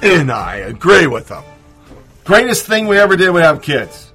[0.01, 1.43] And I agree with them.
[2.29, 4.13] Greatest thing we ever did was have kids.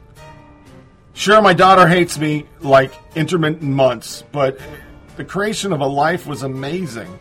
[1.14, 4.60] Sure, my daughter hates me like intermittent months, but
[5.16, 7.18] the creation of a life was amazing.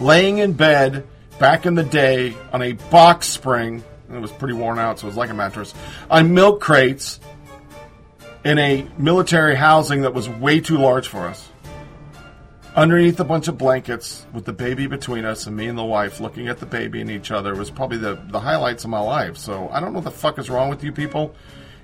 [0.00, 1.08] Laying in bed
[1.38, 5.08] back in the day on a box spring, it was pretty worn out, so it
[5.08, 5.72] was like a mattress,
[6.10, 7.20] on milk crates
[8.44, 11.48] in a military housing that was way too large for us.
[12.76, 16.18] Underneath a bunch of blankets with the baby between us and me and the wife
[16.18, 19.36] looking at the baby and each other was probably the, the highlights of my life.
[19.36, 21.36] So I don't know what the fuck is wrong with you people.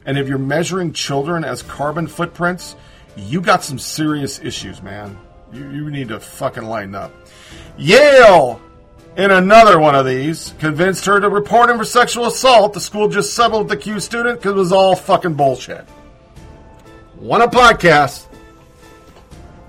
[0.05, 2.75] And if you're measuring children as carbon footprints,
[3.17, 5.17] you got some serious issues, man.
[5.53, 7.12] You, you need to fucking lighten up.
[7.79, 8.61] Yale,
[9.17, 12.73] in another one of these, convinced her to report him for sexual assault.
[12.73, 15.89] The school just settled the accused student because it was all fucking bullshit.
[17.17, 18.27] One a podcast.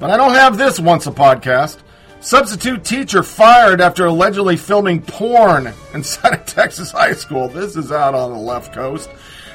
[0.02, 1.78] But I don't have this once a podcast.
[2.22, 7.48] Substitute teacher fired after allegedly filming porn inside a Texas high school.
[7.48, 9.12] This is out on the left coast.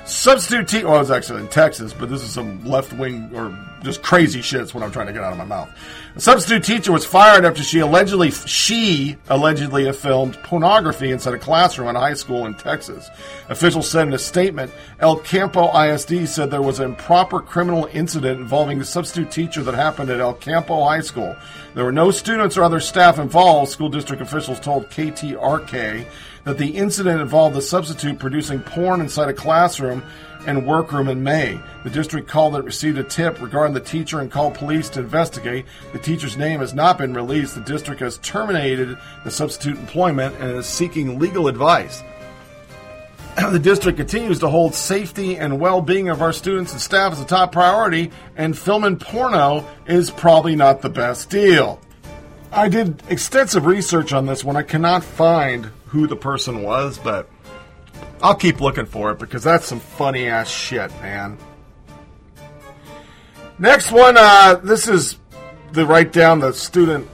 [0.07, 3.59] Substitute teacher, well, it was actually in Texas, but this is some left wing or
[3.83, 4.61] just crazy shit.
[4.61, 5.69] Is what I'm trying to get out of my mouth.
[6.15, 11.89] A substitute teacher was fired after she allegedly she allegedly filmed pornography inside a classroom
[11.89, 13.11] in a high school in Texas.
[13.49, 14.71] Officials said in a statement,
[15.01, 19.75] El Campo ISD said there was an improper criminal incident involving a substitute teacher that
[19.75, 21.35] happened at El Campo High School.
[21.75, 23.73] There were no students or other staff involved.
[23.73, 26.07] School district officials told KTRK
[26.47, 30.03] that the incident involved the substitute producing porn inside a classroom
[30.47, 31.61] and workroom in May.
[31.83, 35.67] The district called it received a tip regarding the teacher and called police to investigate.
[35.93, 37.57] The teacher's name has not been released.
[37.57, 42.05] The district has terminated the substitute employment and is seeking legal advice.
[43.51, 47.27] the district continues to hold safety and well-being of our students and staff as a
[47.27, 51.81] top priority, and filming porno is probably not the best deal.
[52.53, 54.57] I did extensive research on this one.
[54.57, 57.29] I cannot find who the person was, but
[58.23, 61.39] I'll keep looking for it because that's some funny ass shit, man.
[63.59, 65.19] Next one, uh, this is
[65.73, 67.09] the right down the student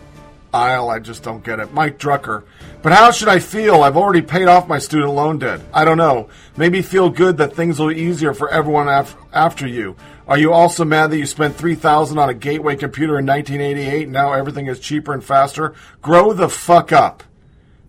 [0.52, 0.90] aisle.
[0.90, 1.72] I just don't get it.
[1.72, 2.44] Mike Drucker.
[2.82, 3.82] But how should I feel?
[3.82, 5.60] I've already paid off my student loan debt.
[5.72, 6.30] I don't know.
[6.56, 9.96] Maybe feel good that things will be easier for everyone af- after you.
[10.28, 14.04] Are you also mad that you spent three thousand on a gateway computer in 1988
[14.04, 15.74] and now everything is cheaper and faster?
[16.00, 17.24] Grow the fuck up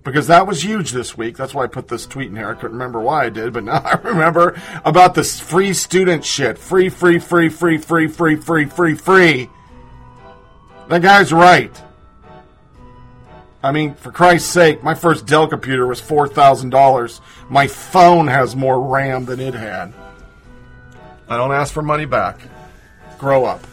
[0.04, 1.38] because that was huge this week.
[1.38, 2.50] That's why I put this tweet in here.
[2.50, 6.58] I couldn't remember why I did, but now I remember about this free student shit.
[6.58, 9.50] Free, free, free, free, free, free, free, free, free.
[10.90, 11.82] That guy's right.
[13.62, 17.22] I mean, for Christ's sake, my first Dell computer was $4,000.
[17.50, 19.94] My phone has more RAM than it had.
[21.28, 22.40] I don't ask for money back.
[23.18, 23.66] Grow up.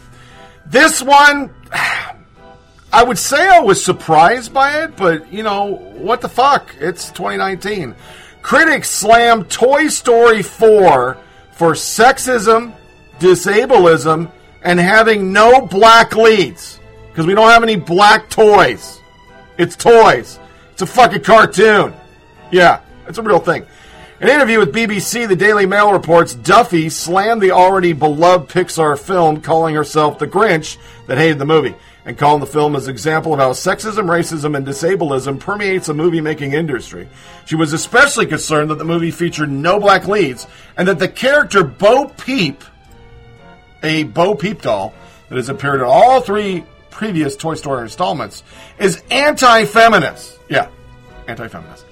[0.65, 1.53] This one,
[2.93, 6.75] I would say I was surprised by it, but you know, what the fuck?
[6.79, 7.95] It's 2019.
[8.41, 11.17] Critics slam Toy Story 4
[11.51, 12.73] for sexism,
[13.19, 14.31] disableism,
[14.63, 16.79] and having no black leads.
[17.09, 18.99] Because we don't have any black toys.
[19.57, 20.39] It's toys.
[20.71, 21.93] It's a fucking cartoon.
[22.51, 23.65] Yeah, it's a real thing.
[24.21, 28.99] In an interview with BBC, the Daily Mail reports Duffy slammed the already beloved Pixar
[28.99, 30.77] film, calling herself the Grinch
[31.07, 31.73] that hated the movie,
[32.05, 35.95] and calling the film as an example of how sexism, racism, and disableism permeates the
[35.95, 37.09] movie making industry.
[37.47, 40.45] She was especially concerned that the movie featured no black leads,
[40.77, 42.63] and that the character Bo Peep,
[43.81, 44.93] a Bo Peep doll
[45.29, 48.43] that has appeared in all three previous Toy Story installments,
[48.77, 50.37] is anti feminist.
[50.47, 50.67] Yeah,
[51.27, 51.85] anti feminist.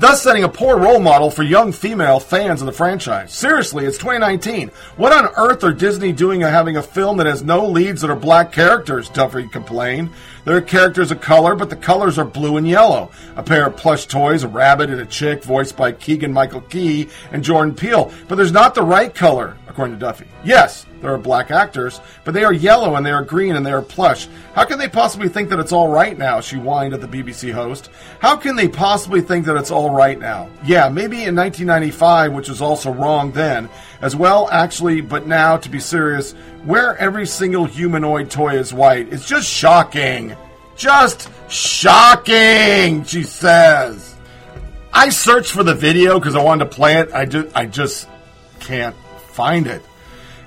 [0.00, 3.32] Thus setting a poor role model for young female fans of the franchise.
[3.34, 4.70] Seriously, it's 2019.
[4.96, 8.16] What on earth are Disney doing having a film that has no leads that are
[8.16, 9.10] black characters?
[9.10, 10.10] Duffy complained.
[10.44, 13.10] There are characters of color, but the colors are blue and yellow.
[13.36, 17.08] A pair of plush toys, a rabbit and a chick, voiced by Keegan Michael Key
[17.32, 18.12] and Jordan Peele.
[18.28, 20.26] But there's not the right color, according to Duffy.
[20.42, 23.72] Yes, there are black actors, but they are yellow and they are green and they
[23.72, 24.28] are plush.
[24.54, 26.40] How can they possibly think that it's all right now?
[26.40, 27.90] She whined at the BBC host.
[28.18, 30.50] How can they possibly think that it's all right now?
[30.64, 33.68] Yeah, maybe in 1995, which was also wrong then,
[34.02, 36.32] as well, actually, but now, to be serious,
[36.64, 39.12] where every single humanoid toy is white.
[39.12, 40.36] It's just shocking.
[40.76, 44.14] Just shocking, she says.
[44.92, 47.12] I searched for the video because I wanted to play it.
[47.12, 48.08] I just, I just
[48.60, 48.96] can't
[49.32, 49.82] find it.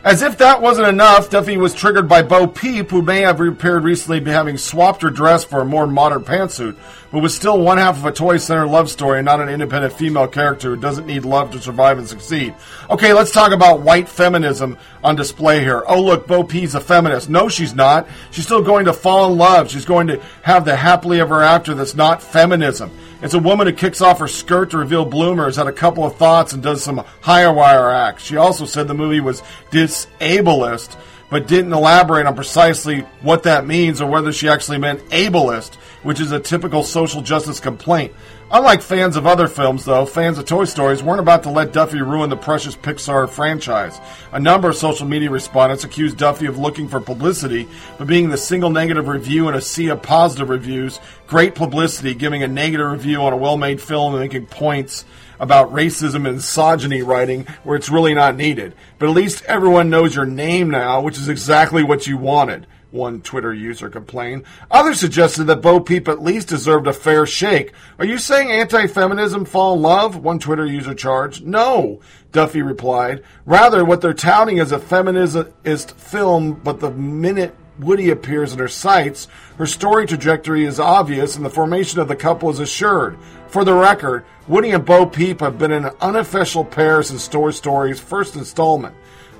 [0.03, 3.85] As if that wasn't enough, Duffy was triggered by Bo Peep, who may have appeared
[3.85, 6.75] recently having swapped her dress for a more modern pantsuit,
[7.09, 9.93] but was still one half of a toy center love story and not an independent
[9.93, 12.53] female character who doesn't need love to survive and succeed.
[12.89, 15.83] Okay, let's talk about white feminism on display here.
[15.87, 17.29] Oh, look, Bo Peep's a feminist.
[17.29, 18.05] No, she's not.
[18.31, 19.71] She's still going to fall in love.
[19.71, 22.91] She's going to have the happily ever after that's not feminism.
[23.23, 26.17] It's a woman who kicks off her skirt to reveal bloomers, had a couple of
[26.17, 28.25] thoughts, and does some higher wire acts.
[28.25, 29.41] She also said the movie was
[29.71, 30.97] disableist,
[31.29, 36.19] but didn't elaborate on precisely what that means or whether she actually meant ableist, which
[36.19, 38.13] is a typical social justice complaint.
[38.55, 42.03] Unlike fans of other films, though, fans of Toy Stories weren't about to let Duffy
[42.03, 43.99] ruin the precious Pixar franchise.
[44.31, 47.67] A number of social media respondents accused Duffy of looking for publicity,
[47.97, 52.43] but being the single negative review in a sea of positive reviews, great publicity, giving
[52.43, 55.03] a negative review on a well made film and making points
[55.39, 58.75] about racism and misogyny writing where it's really not needed.
[58.99, 63.21] But at least everyone knows your name now, which is exactly what you wanted one
[63.21, 64.43] Twitter user complained.
[64.71, 67.73] Others suggested that Bo Peep at least deserved a fair shake.
[67.99, 70.15] Are you saying anti-feminism fall in love?
[70.15, 71.45] One Twitter user charged.
[71.45, 71.99] No,
[72.31, 73.23] Duffy replied.
[73.45, 78.67] Rather, what they're touting is a feminist film, but the minute Woody appears in her
[78.67, 83.17] sights, her story trajectory is obvious and the formation of the couple is assured.
[83.47, 87.99] For the record, Woody and Bo Peep have been an unofficial pair since Toy Story's
[87.99, 88.95] first installment.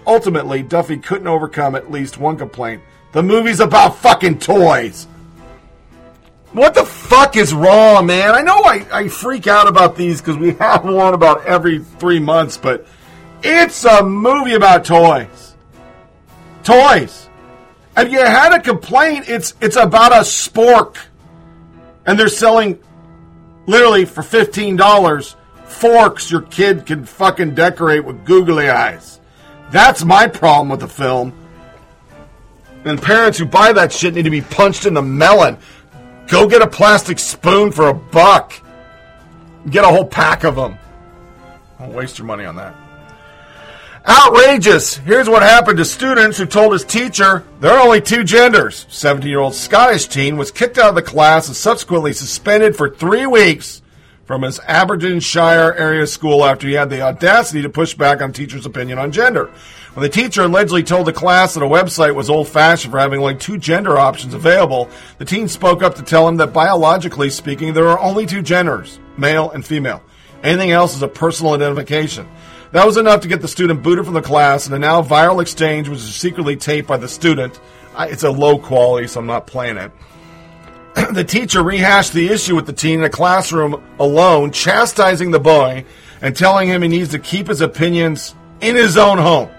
[0.08, 2.82] Ultimately, Duffy couldn't overcome at least one complaint.
[3.14, 5.08] The movie's about fucking toys.
[6.52, 8.36] What the fuck is wrong, man?
[8.36, 12.20] I know I, I freak out about these because we have one about every three
[12.20, 12.86] months, but
[13.42, 15.56] it's a movie about toys.
[16.64, 17.30] Toys.
[17.96, 20.98] If you had a complaint, it's it's about a spork.
[22.06, 22.80] And they're selling
[23.66, 25.36] literally for fifteen dollars
[25.66, 29.20] forks your kid can fucking decorate with googly eyes.
[29.72, 31.34] That's my problem with the film.
[32.86, 35.58] And parents who buy that shit need to be punched in the melon.
[36.28, 38.54] Go get a plastic spoon for a buck.
[39.70, 40.78] Get a whole pack of them.
[41.80, 42.76] Don't waste your money on that.
[44.06, 44.98] Outrageous!
[44.98, 48.86] Here's what happened to students who told his teacher there are only two genders.
[48.90, 52.90] 17 year old Scottish teen was kicked out of the class and subsequently suspended for
[52.90, 53.82] three weeks
[54.26, 58.66] from his Aberdeenshire area school after he had the audacity to push back on teacher's
[58.66, 59.50] opinion on gender.
[59.94, 63.20] When the teacher allegedly told the class that a website was old fashioned for having
[63.20, 64.90] only two gender options available,
[65.20, 69.00] the teen spoke up to tell him that biologically speaking, there are only two genders,
[69.18, 70.02] male and female.
[70.42, 72.28] Anything else is a personal identification.
[72.72, 75.44] That was enough to get the student booted from the class, and a now viral
[75.44, 77.62] exchange was secretly taped by the student.
[78.00, 79.92] It's a low quality, so I'm not playing it.
[81.14, 85.86] the teacher rehashed the issue with the teen in a classroom alone, chastising the boy
[86.20, 89.50] and telling him he needs to keep his opinions in his own home.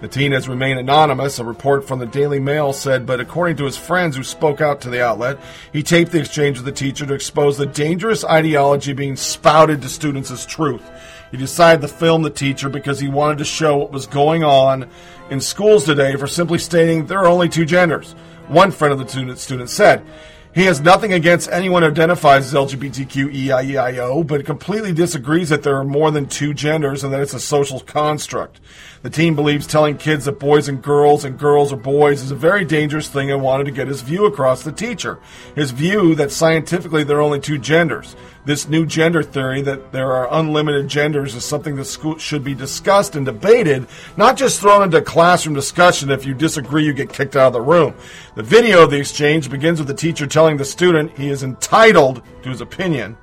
[0.00, 1.38] The teen has remained anonymous.
[1.38, 4.80] A report from the Daily Mail said, but according to his friends who spoke out
[4.80, 5.38] to the outlet,
[5.72, 9.88] he taped the exchange with the teacher to expose the dangerous ideology being spouted to
[9.90, 10.82] students as truth.
[11.30, 14.88] He decided to film the teacher because he wanted to show what was going on
[15.30, 18.12] in schools today for simply stating there are only two genders.
[18.48, 20.04] One friend of the student, student said,
[20.52, 25.84] he has nothing against anyone who identifies as LGBTQEIEIO, but completely disagrees that there are
[25.84, 28.58] more than two genders and that it's a social construct.
[29.02, 32.36] The team believes telling kids that boys and girls and girls are boys is a
[32.36, 35.18] very dangerous thing and wanted to get his view across to the teacher.
[35.54, 38.14] His view that scientifically there are only two genders.
[38.44, 42.54] This new gender theory that there are unlimited genders is something that school should be
[42.54, 43.86] discussed and debated,
[44.18, 46.10] not just thrown into classroom discussion.
[46.10, 47.94] If you disagree, you get kicked out of the room.
[48.34, 52.20] The video of the exchange begins with the teacher telling the student he is entitled
[52.42, 53.16] to his opinion.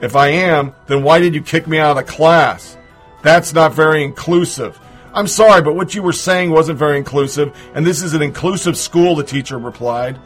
[0.00, 2.76] If I am, then why did you kick me out of the class?
[3.22, 4.78] That's not very inclusive.
[5.14, 8.76] I'm sorry, but what you were saying wasn't very inclusive, and this is an inclusive
[8.76, 10.18] school, the teacher replied.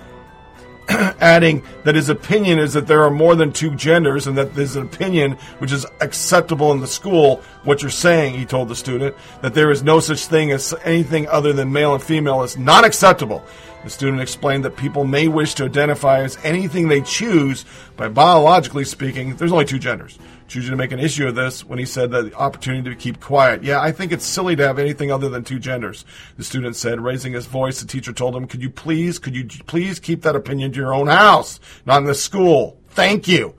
[0.88, 4.76] adding that his opinion is that there are more than two genders and that there's
[4.76, 7.42] an opinion which is acceptable in the school.
[7.64, 11.26] What you're saying, he told the student, that there is no such thing as anything
[11.28, 13.44] other than male and female is not acceptable.
[13.82, 17.64] The student explained that people may wish to identify as anything they choose,
[17.96, 20.18] but biologically speaking, there's only two genders.
[20.48, 23.20] Choosing to make an issue of this when he said that the opportunity to keep
[23.20, 23.64] quiet.
[23.64, 26.04] Yeah, I think it's silly to have anything other than two genders.
[26.36, 27.80] The student said, raising his voice.
[27.80, 30.94] The teacher told him, "Could you please, could you please keep that opinion to your
[30.94, 32.78] own house, not in the school?
[32.90, 33.54] Thank you."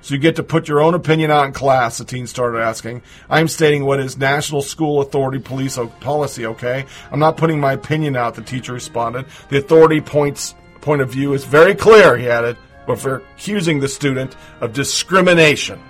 [0.00, 3.02] So you get to put your own opinion out in class, the teen started asking.
[3.30, 6.86] I'm stating what is National School Authority Police policy, okay?
[7.12, 9.26] I'm not putting my opinion out, the teacher responded.
[9.48, 13.86] The authority points point of view is very clear, he added, but for accusing the
[13.86, 15.80] student of discrimination.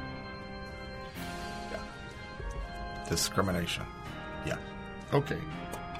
[3.13, 3.85] Discrimination.
[4.47, 4.57] Yeah.
[5.13, 5.37] Okay.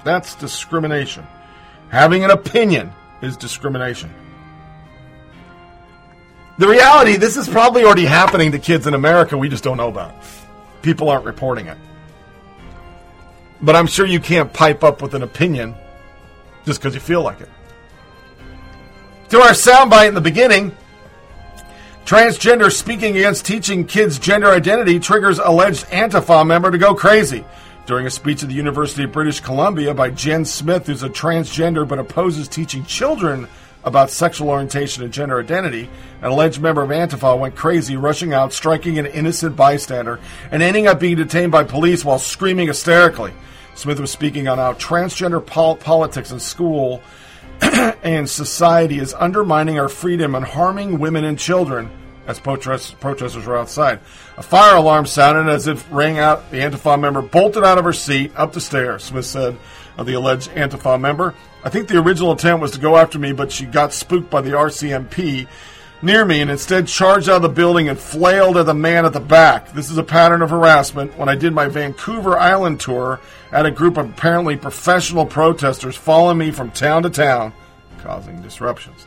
[0.03, 1.27] That's discrimination.
[1.89, 2.91] Having an opinion
[3.21, 4.11] is discrimination.
[6.57, 9.37] The reality, this is probably already happening to kids in America.
[9.37, 10.15] We just don't know about.
[10.81, 11.77] People aren't reporting it.
[13.61, 15.75] But I'm sure you can't pipe up with an opinion
[16.65, 17.49] just because you feel like it.
[19.29, 20.75] To our soundbite in the beginning,
[22.05, 27.45] transgender speaking against teaching kids gender identity triggers alleged Antifa member to go crazy.
[27.85, 31.87] During a speech at the University of British Columbia by Jenn Smith, who's a transgender
[31.87, 33.47] but opposes teaching children
[33.85, 35.89] about sexual orientation and gender identity,
[36.21, 40.19] an alleged member of Antifa went crazy, rushing out, striking an innocent bystander,
[40.51, 43.33] and ending up being detained by police while screaming hysterically.
[43.75, 47.01] Smith was speaking on how transgender pol- politics in school
[48.03, 51.89] and society is undermining our freedom and harming women and children
[52.27, 53.99] as protest- protesters were outside.
[54.37, 56.49] A fire alarm sounded as it rang out.
[56.51, 59.57] The Antifa member bolted out of her seat up the stairs, Smith said
[59.97, 61.33] of the alleged Antifa member.
[61.63, 64.41] I think the original intent was to go after me, but she got spooked by
[64.41, 65.47] the RCMP
[66.01, 69.13] near me and instead charged out of the building and flailed at the man at
[69.13, 69.71] the back.
[69.71, 71.17] This is a pattern of harassment.
[71.17, 73.21] When I did my Vancouver Island tour,
[73.53, 77.53] Had a group of apparently professional protesters following me from town to town,
[77.99, 79.05] causing disruptions.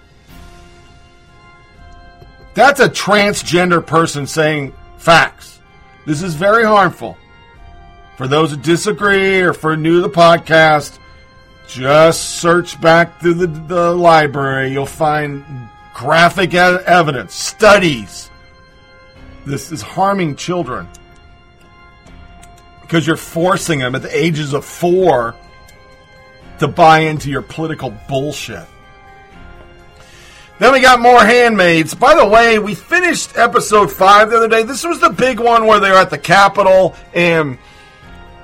[2.55, 5.59] That's a transgender person saying facts.
[6.07, 7.19] This is very harmful.
[8.17, 11.01] For those who disagree or for new to the podcast,
[11.67, 14.71] just search back through the, the library.
[14.71, 15.45] You'll find
[15.93, 18.31] graphic evidence, studies.
[19.45, 20.87] This is harming children
[22.87, 25.35] because you're forcing them at the ages of four
[26.61, 28.67] to buy into your political bullshit.
[30.59, 31.95] Then we got more handmaids.
[31.95, 34.63] By the way, we finished episode five the other day.
[34.63, 37.59] This was the big one where they were at the Capitol and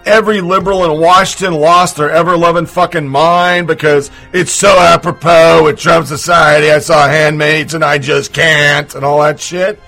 [0.04, 5.78] every liberal in Washington lost their ever loving fucking mind because it's so apropos with
[5.78, 6.70] Trump society.
[6.70, 9.78] I saw handmaids and I just can't and all that shit.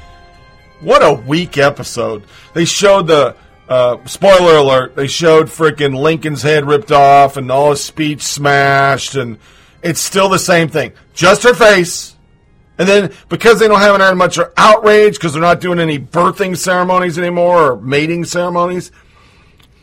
[0.81, 2.25] What a weak episode.
[2.55, 3.37] They showed the
[3.75, 4.95] uh, spoiler alert.
[4.95, 9.39] They showed freaking Lincoln's head ripped off and all his speech smashed, and
[9.83, 10.93] it's still the same thing.
[11.13, 12.15] Just her face.
[12.79, 16.57] And then because they don't have had much outrage because they're not doing any birthing
[16.57, 18.93] ceremonies anymore or mating ceremonies,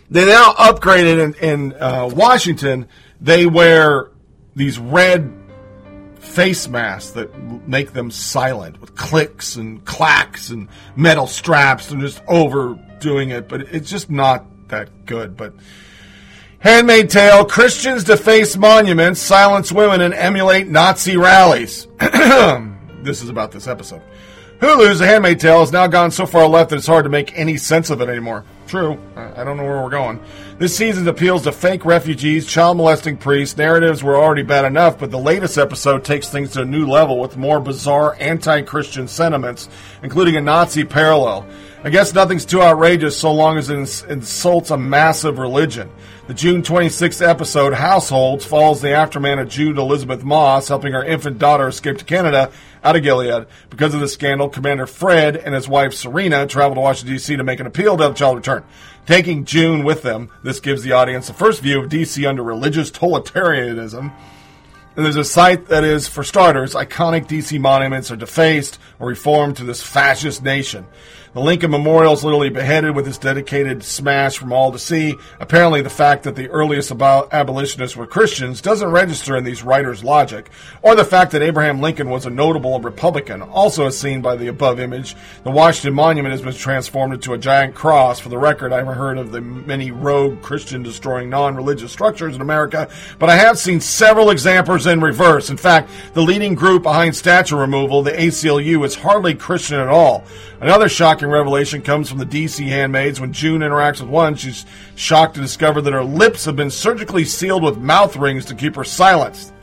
[0.09, 2.87] they now upgraded in, in uh, Washington.
[3.19, 4.09] They wear
[4.55, 5.40] these red
[6.21, 7.35] face masks that
[7.67, 13.49] make them silent with clicks and clacks and metal straps and just overdoing it.
[13.49, 15.35] But it's just not that good.
[15.35, 15.53] But
[16.59, 21.87] Handmaid Tale Christians deface monuments, silence women, and emulate Nazi rallies.
[21.99, 24.01] this is about this episode.
[24.61, 27.35] Hulu's The Handmaid Tale has now gone so far left that it's hard to make
[27.35, 28.45] any sense of it anymore.
[28.67, 28.99] True.
[29.15, 30.19] I don't know where we're going.
[30.59, 33.57] This season's appeals to fake refugees, child molesting priests.
[33.57, 37.19] Narratives were already bad enough, but the latest episode takes things to a new level
[37.19, 39.67] with more bizarre anti Christian sentiments,
[40.03, 41.47] including a Nazi parallel.
[41.83, 45.89] I guess nothing's too outrageous so long as it ins- insults a massive religion.
[46.27, 51.39] The June 26th episode, Households, follows the aftermath of June Elisabeth Moss helping her infant
[51.39, 52.51] daughter escape to Canada
[52.83, 53.47] out of Gilead.
[53.69, 57.35] Because of the scandal, Commander Fred and his wife Serena traveled to Washington, D.C.
[57.35, 58.63] to make an appeal to have the child return.
[59.05, 62.25] Taking June with them, this gives the audience the first view of D.C.
[62.25, 64.13] under religious totalitarianism.
[64.95, 69.57] And there's a site that is, for starters, iconic DC monuments are defaced or reformed
[69.57, 70.85] to this fascist nation.
[71.33, 75.15] The Lincoln Memorial is literally beheaded with its dedicated smash from all to see.
[75.39, 80.03] Apparently, the fact that the earliest abo- abolitionists were Christians doesn't register in these writers'
[80.03, 80.49] logic,
[80.81, 84.47] or the fact that Abraham Lincoln was a notable Republican, also as seen by the
[84.47, 85.15] above image.
[85.45, 88.19] The Washington Monument has been transformed into a giant cross.
[88.19, 92.35] For the record, I haven't heard of the many rogue Christian destroying non religious structures
[92.35, 92.89] in America,
[93.19, 95.49] but I have seen several examples in reverse.
[95.49, 100.25] In fact, the leading group behind statue removal, the ACLU, is hardly Christian at all.
[100.59, 103.19] Another shocking revelation comes from the DC handmaids.
[103.19, 104.65] When June interacts with one, she's
[104.95, 108.75] shocked to discover that her lips have been surgically sealed with mouth rings to keep
[108.75, 109.53] her silenced.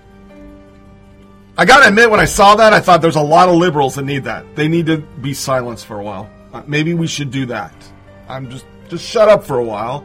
[1.57, 4.05] I gotta admit, when I saw that, I thought there's a lot of liberals that
[4.05, 4.55] need that.
[4.55, 6.31] They need to be silenced for a while.
[6.53, 7.75] Uh, Maybe we should do that.
[8.29, 10.05] I'm just just shut up for a while,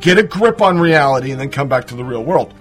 [0.00, 2.54] get a grip on reality, and then come back to the real world.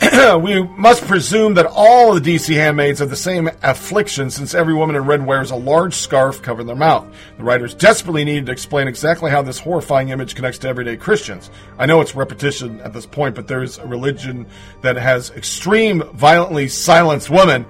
[0.40, 4.96] we must presume that all the DC handmaids have the same affliction since every woman
[4.96, 7.06] in red wears a large scarf covering their mouth.
[7.36, 11.50] The writers desperately needed to explain exactly how this horrifying image connects to everyday Christians.
[11.78, 14.46] I know it's repetition at this point, but there's a religion
[14.80, 17.66] that has extreme, violently silenced women.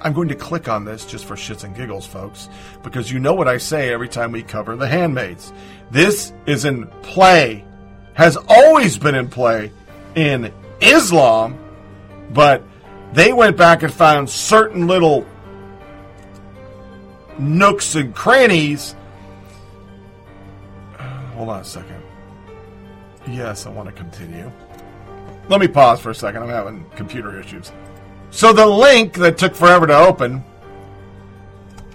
[0.00, 2.48] I'm going to click on this just for shits and giggles, folks,
[2.82, 5.52] because you know what I say every time we cover the handmaids.
[5.92, 7.64] This is in play,
[8.14, 9.70] has always been in play
[10.16, 11.58] in Islam,
[12.32, 12.62] but
[13.12, 15.26] they went back and found certain little
[17.38, 18.94] nooks and crannies.
[21.34, 22.02] Hold on a second.
[23.28, 24.50] Yes, I want to continue.
[25.48, 26.42] Let me pause for a second.
[26.42, 27.72] I'm having computer issues.
[28.30, 30.44] So the link that took forever to open.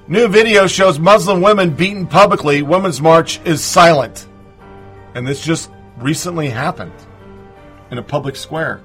[0.07, 2.61] New video shows Muslim women beaten publicly.
[2.61, 4.27] Women's March is silent.
[5.15, 6.91] And this just recently happened
[7.95, 8.81] in a public square.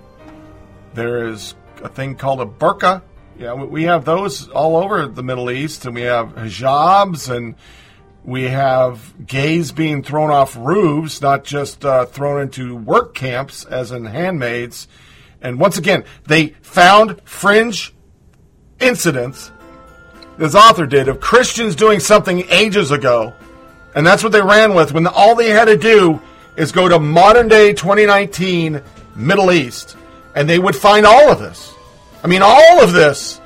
[0.95, 3.03] There is a thing called a burqa.
[3.39, 7.57] Yeah, we- have those all over the Middle East, and we have hijabs, and
[8.24, 13.91] we have gays being thrown off roofs, not just uh, thrown into work camps, as
[13.91, 14.87] in handmaids.
[15.43, 17.95] And once again, they found fringe
[18.78, 19.51] incidents,
[20.39, 23.32] this author did, of Christians doing something ages ago,
[23.95, 26.20] and that's what they ran with when all they had to do
[26.57, 28.82] is go to modern day 2019
[29.15, 29.97] Middle East,
[30.35, 31.74] and they would find all of this.
[32.23, 33.41] I mean, all of this.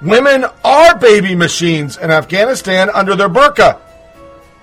[0.00, 3.78] Women are baby machines in Afghanistan under their burqa,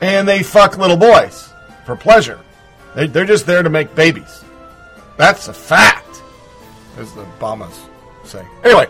[0.01, 1.49] and they fuck little boys
[1.85, 2.39] for pleasure.
[2.95, 4.43] They, they're just there to make babies.
[5.17, 6.21] That's a fact,
[6.97, 7.77] as the Obamas
[8.25, 8.45] say.
[8.63, 8.87] Anyway,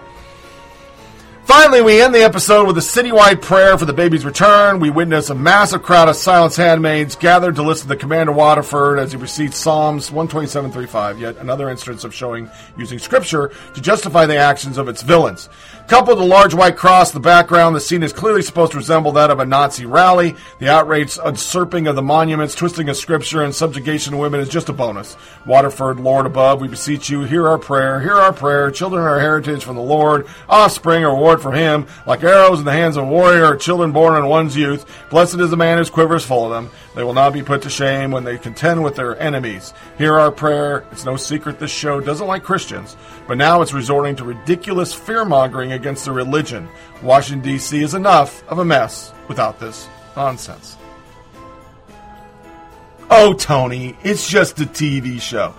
[1.49, 4.80] Finally, we end the episode with a citywide prayer for the baby's return.
[4.80, 9.13] We witness a massive crowd of silence handmaids gathered to listen to Commander Waterford as
[9.13, 14.77] he recites Psalms 127.35, yet another instance of showing using scripture to justify the actions
[14.77, 15.49] of its villains.
[15.88, 18.77] Coupled with a large white cross in the background, the scene is clearly supposed to
[18.77, 20.35] resemble that of a Nazi rally.
[20.59, 24.69] The outraged usurping of the monuments, twisting of scripture, and subjugation of women is just
[24.69, 25.17] a bonus.
[25.47, 28.69] Waterford, Lord above, we beseech you, hear our prayer, hear our prayer.
[28.69, 31.87] Children are heritage from the Lord, offspring a from him.
[32.05, 34.85] Like arrows in the hands of a warrior are children born in one's youth.
[35.09, 36.71] Blessed is the man whose quiver is full of them.
[36.95, 39.73] They will not be put to shame when they contend with their enemies.
[39.97, 40.85] Hear our prayer.
[40.91, 42.95] It's no secret this show doesn't like Christians,
[43.27, 46.67] but now it's resorting to ridiculous fear mongering against the religion.
[47.01, 47.81] Washington, D.C.
[47.81, 50.77] is enough of a mess without this nonsense.
[53.11, 55.55] Oh, Tony, it's just a TV show.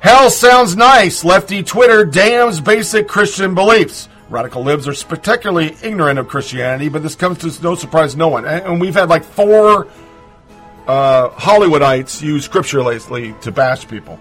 [0.00, 1.24] Hell sounds nice.
[1.24, 4.08] Lefty Twitter damns basic Christian beliefs.
[4.28, 8.28] Radical libs are spectacularly ignorant of Christianity, but this comes to no surprise to no
[8.28, 8.44] one.
[8.44, 9.88] And and we've had like four
[10.86, 14.18] uh, Hollywoodites use scripture lately to bash people.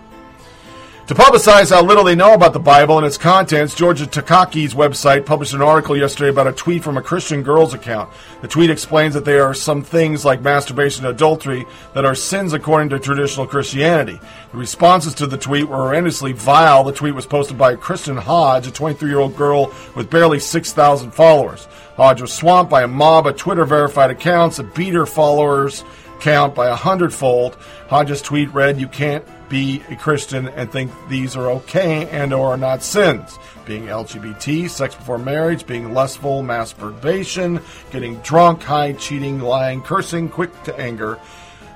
[1.07, 5.25] To publicize how little they know about the Bible and its contents, Georgia Takaki's website
[5.25, 8.09] published an article yesterday about a tweet from a Christian girl's account.
[8.41, 12.51] The tweet explains that there are some things like masturbation and adultery that are sins
[12.51, 14.19] according to traditional Christianity.
[14.51, 16.83] The responses to the tweet were horrendously vile.
[16.83, 21.11] The tweet was posted by Kristen Hodge, a 23 year old girl with barely 6,000
[21.11, 21.69] followers.
[21.95, 25.85] Hodge was swamped by a mob of Twitter verified accounts that beat her followers
[26.19, 27.55] count by a hundredfold.
[27.87, 32.53] Hodges' tweet read, "You can't be a Christian and think these are okay and or
[32.53, 33.37] are not sins.
[33.65, 37.59] Being LGBT, sex before marriage, being lustful, masturbation,
[37.91, 41.19] getting drunk, high, cheating, lying, cursing, quick to anger.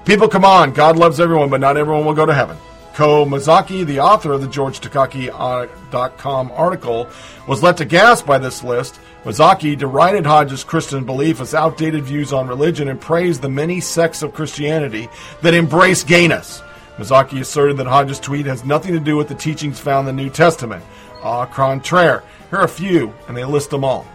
[0.06, 0.74] People, come on!
[0.74, 2.58] God loves everyone, but not everyone will go to heaven."
[2.94, 7.08] Ko Mazaki, the author of the GeorgeTakaki.com uh, article,
[7.48, 9.00] was let to gasp by this list.
[9.24, 14.24] Mazaki derided Hodges' Christian belief as outdated views on religion and praised the many sects
[14.24, 15.08] of Christianity
[15.42, 16.62] that embrace gayness.
[17.02, 20.24] Mazaki asserted that Hodges' tweet has nothing to do with the teachings found in the
[20.24, 20.84] New Testament.
[21.24, 22.24] Au contraire.
[22.50, 24.06] Here are a few, and they list them all.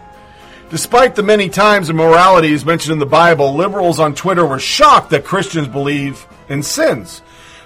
[0.69, 5.23] Despite the many times immoralities mentioned in the Bible, liberals on Twitter were shocked that
[5.25, 7.21] Christians believe in sins.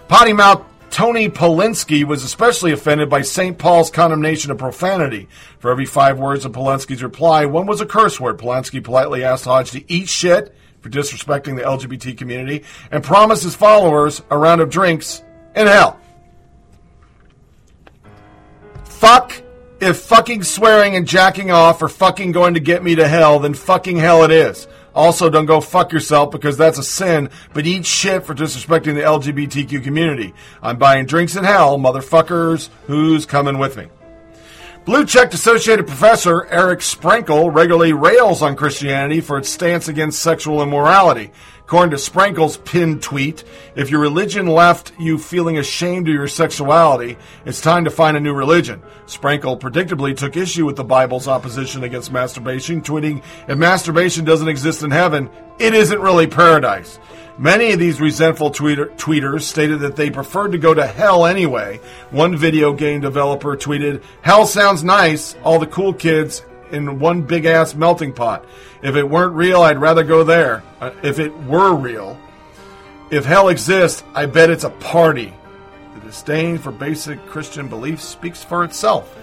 [0.07, 3.57] Potty mouth Tony Polinsky was especially offended by St.
[3.57, 5.29] Paul's condemnation of profanity.
[5.59, 8.37] For every five words of Polinsky's reply, one was a curse word.
[8.37, 13.55] Polanski politely asked Hodge to eat shit for disrespecting the LGBT community and promised his
[13.55, 15.23] followers a round of drinks
[15.55, 16.01] in hell.
[19.01, 19.33] fuck
[19.79, 23.55] if fucking swearing and jacking off are fucking going to get me to hell, then
[23.55, 24.67] fucking hell it is.
[24.93, 29.01] Also, don't go fuck yourself because that's a sin, but eat shit for disrespecting the
[29.01, 30.35] LGBTQ community.
[30.61, 32.69] I'm buying drinks in hell, motherfuckers.
[32.85, 33.87] Who's coming with me?
[34.83, 40.63] Blue checked Associated Professor Eric Sprinkle regularly rails on Christianity for its stance against sexual
[40.63, 41.29] immorality.
[41.71, 47.17] According to Sprinkle's pinned tweet, if your religion left you feeling ashamed of your sexuality,
[47.45, 48.81] it's time to find a new religion.
[49.05, 54.83] Sprinkle predictably took issue with the Bible's opposition against masturbation, tweeting, If masturbation doesn't exist
[54.83, 56.99] in heaven, it isn't really paradise.
[57.37, 61.79] Many of these resentful tweeter, tweeters stated that they preferred to go to hell anyway.
[62.09, 66.43] One video game developer tweeted, Hell sounds nice, all the cool kids
[66.73, 68.45] in one big ass melting pot.
[68.81, 70.63] If it weren't real, I'd rather go there.
[70.79, 72.17] Uh, if it were real.
[73.09, 75.33] If hell exists, I bet it's a party.
[75.95, 79.17] The disdain for basic Christian beliefs speaks for itself.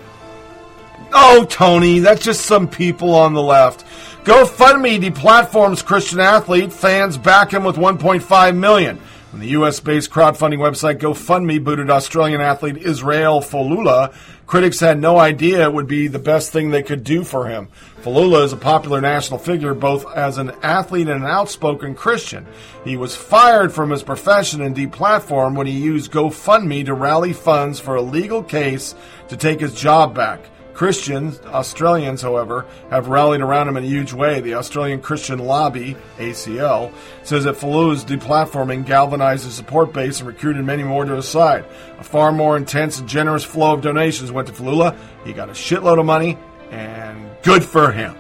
[1.13, 3.85] Oh, Tony, that's just some people on the left.
[4.25, 6.73] GoFundMe deplatforms Christian athlete.
[6.73, 9.01] Fans back him with 1.5 million.
[9.31, 14.15] When the U.S.-based crowdfunding website GoFundMe booted Australian athlete Israel Folula,
[14.47, 17.69] critics had no idea it would be the best thing they could do for him.
[18.01, 22.47] Folula is a popular national figure both as an athlete and an outspoken Christian.
[22.85, 27.79] He was fired from his profession and deplatformed when he used GoFundMe to rally funds
[27.79, 28.95] for a legal case
[29.29, 30.41] to take his job back.
[30.79, 34.41] Christians, Australians, however, have rallied around him in a huge way.
[34.41, 36.93] The Australian Christian Lobby, ACL,
[37.25, 41.65] says that Falula's deplatforming galvanized his support base and recruited many more to his side.
[41.99, 44.97] A far more intense and generous flow of donations went to Falula.
[45.25, 46.39] He got a shitload of money,
[46.71, 48.15] and good for him.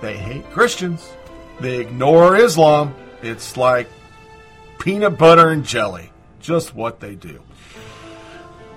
[0.00, 1.10] They hate Christians.
[1.58, 2.94] They ignore Islam.
[3.20, 3.88] It's like
[4.78, 6.12] peanut butter and jelly.
[6.38, 7.42] Just what they do.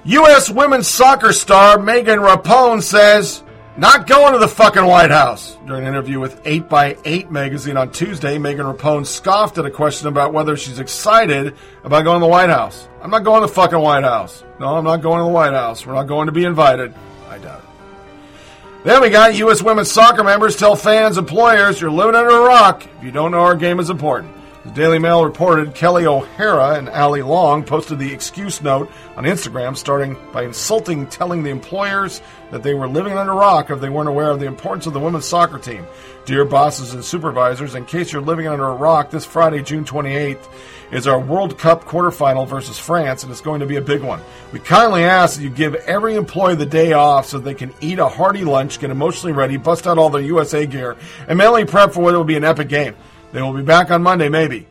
[0.07, 0.49] U.S.
[0.49, 3.43] women's soccer star Megan Rapone says,
[3.75, 5.57] not going to the fucking White House.
[5.65, 10.31] During an interview with 8x8 magazine on Tuesday, Megan Rapone scoffed at a question about
[10.31, 12.87] whether she's excited about going to the White House.
[13.01, 14.45] I'm not going to the fucking White House.
[14.61, 15.85] No, I'm not going to the White House.
[15.85, 16.93] We're not going to be invited.
[17.27, 18.85] I doubt it.
[18.85, 19.61] Then we got U.S.
[19.61, 23.41] women's soccer members tell fans, employers, you're living under a rock if you don't know
[23.41, 24.36] our game is important.
[24.67, 29.77] The Daily Mail reported Kelly O'Hara and Allie Long posted the excuse note on Instagram,
[29.77, 32.21] starting by insulting, telling the employers
[32.51, 34.91] that they were living under a rock if they weren't aware of the importance of
[34.91, 35.87] the women's soccer team.
[36.25, 40.49] Dear bosses and supervisors, in case you're living under a rock, this Friday, June 28th,
[40.91, 44.19] is our World Cup quarterfinal versus France, and it's going to be a big one.
[44.51, 47.99] We kindly ask that you give every employee the day off so they can eat
[47.99, 50.97] a hearty lunch, get emotionally ready, bust out all their USA gear,
[51.29, 52.97] and mentally prep for what will be an epic game.
[53.31, 54.67] They will be back on Monday, maybe.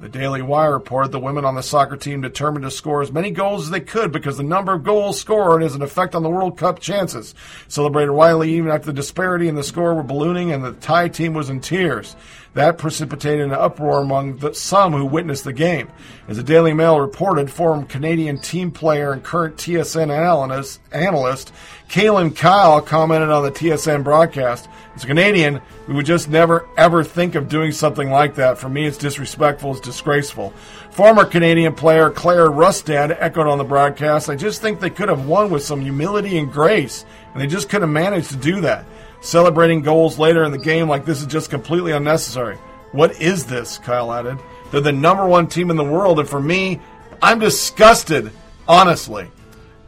[0.00, 3.30] The Daily Wire reported the women on the soccer team determined to score as many
[3.30, 6.28] goals as they could because the number of goals scored has an effect on the
[6.28, 7.36] World Cup chances.
[7.68, 11.34] Celebrated widely even after the disparity in the score were ballooning and the Thai team
[11.34, 12.16] was in tears.
[12.54, 15.88] That precipitated an uproar among the, some who witnessed the game.
[16.28, 21.52] As the Daily Mail reported, former Canadian team player and current TSN analyst, analyst
[21.88, 24.68] Kyle commented on the TSN broadcast.
[24.94, 28.58] As a Canadian, we would just never ever think of doing something like that.
[28.58, 30.52] For me, it's disrespectful, it's disgraceful.
[30.90, 35.26] Former Canadian player Claire Rustad echoed on the broadcast, I just think they could have
[35.26, 38.84] won with some humility and grace, and they just couldn't manage to do that.
[39.22, 42.56] Celebrating goals later in the game like this is just completely unnecessary.
[42.90, 43.78] What is this?
[43.78, 44.38] Kyle added.
[44.70, 46.80] They're the number one team in the world, and for me,
[47.22, 48.32] I'm disgusted,
[48.66, 49.30] honestly.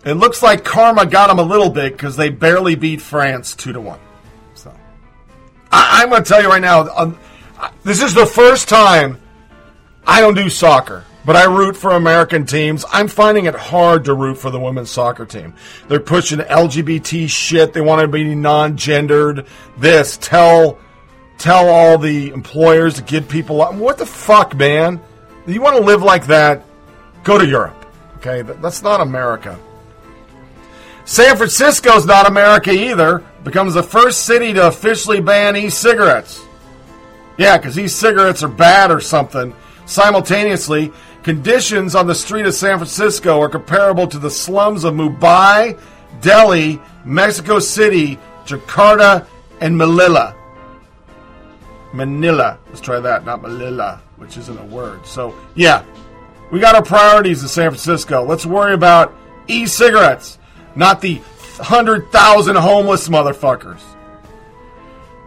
[0.04, 3.72] It looks like karma got them a little bit because they barely beat France 2
[3.72, 3.98] to 1.
[4.54, 4.72] So,
[5.72, 7.16] I, am going to tell you right now,
[7.82, 9.20] this is the first time
[10.06, 12.84] I don't do soccer, but I root for American teams.
[12.92, 15.54] I'm finding it hard to root for the women's soccer team.
[15.88, 17.72] They're pushing LGBT shit.
[17.72, 19.46] They want to be non-gendered.
[19.78, 20.78] This tell
[21.38, 23.62] tell all the employers to get people.
[23.62, 23.74] up.
[23.74, 25.00] What the fuck, man?
[25.46, 26.62] You want to live like that?
[27.22, 27.86] Go to Europe.
[28.16, 29.58] Okay, that's not America.
[31.04, 33.22] San Francisco's not America either.
[33.42, 36.42] Becomes the first city to officially ban e-cigarettes.
[37.36, 39.54] Yeah, because e-cigarettes are bad or something.
[39.84, 40.92] Simultaneously,
[41.24, 45.78] conditions on the street of San Francisco are comparable to the slums of Mumbai,
[46.20, 49.26] Delhi, Mexico City, Jakarta,
[49.60, 50.36] and Manila.
[51.94, 52.58] Manila.
[52.68, 55.06] Let's try that, not Manila, which isn't a word.
[55.06, 55.82] So, yeah,
[56.52, 58.22] we got our priorities in San Francisco.
[58.22, 59.14] Let's worry about
[59.48, 60.38] e cigarettes,
[60.76, 61.16] not the
[61.56, 63.80] 100,000 homeless motherfuckers.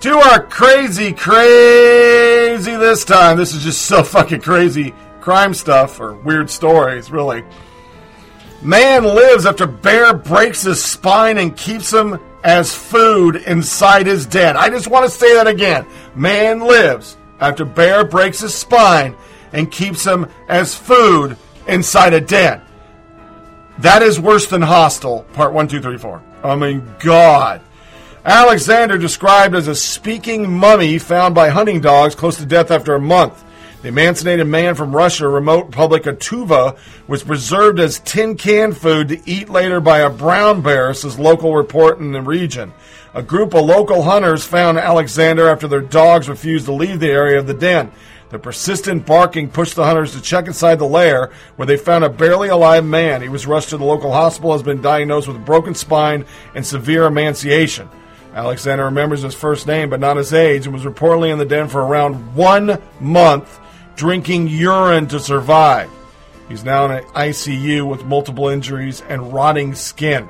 [0.02, 3.36] To our crazy, crazy this time.
[3.36, 4.94] This is just so fucking crazy
[5.28, 7.44] crime stuff or weird stories, really.
[8.62, 14.56] Man lives after bear breaks his spine and keeps him as food inside his den.
[14.56, 15.86] I just want to say that again.
[16.16, 19.18] Man lives after bear breaks his spine
[19.52, 21.36] and keeps him as food
[21.68, 22.62] inside a den.
[23.80, 25.24] That is worse than hostile.
[25.34, 26.24] Part one, two, three, four.
[26.42, 27.60] I mean, God.
[28.24, 33.02] Alexander described as a speaking mummy found by hunting dogs close to death after a
[33.02, 33.44] month.
[33.88, 39.08] The emancipated man from Russia, remote Republic of Tuva, was preserved as tin can food
[39.08, 42.74] to eat later by a brown bear, says local report in the region.
[43.14, 47.40] A group of local hunters found Alexander after their dogs refused to leave the area
[47.40, 47.90] of the den.
[48.30, 52.10] The persistent barking pushed the hunters to check inside the lair, where they found a
[52.10, 53.22] barely alive man.
[53.22, 56.26] He was rushed to the local hospital, has been diagnosed with a broken spine
[56.56, 57.88] and severe emaciation.
[58.34, 61.70] Alexander remembers his first name, but not his age, and was reportedly in the den
[61.70, 63.62] for around one month,
[63.98, 65.90] drinking urine to survive.
[66.48, 70.30] He's now in an ICU with multiple injuries and rotting skin.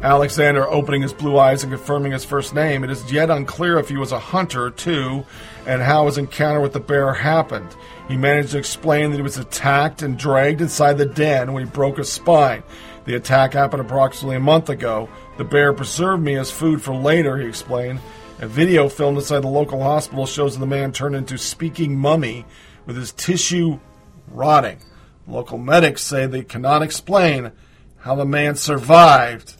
[0.00, 2.84] Alexander opening his blue eyes and confirming his first name.
[2.84, 5.24] It is yet unclear if he was a hunter, too,
[5.66, 7.74] and how his encounter with the bear happened.
[8.06, 11.70] He managed to explain that he was attacked and dragged inside the den when he
[11.70, 12.62] broke his spine.
[13.06, 15.08] The attack happened approximately a month ago.
[15.36, 18.00] The bear preserved me as food for later, he explained.
[18.40, 22.44] A video filmed inside the local hospital shows the man turned into speaking mummy
[22.86, 23.80] with his tissue
[24.28, 24.78] rotting.
[25.26, 27.50] Local medics say they cannot explain
[27.98, 29.56] how the man survived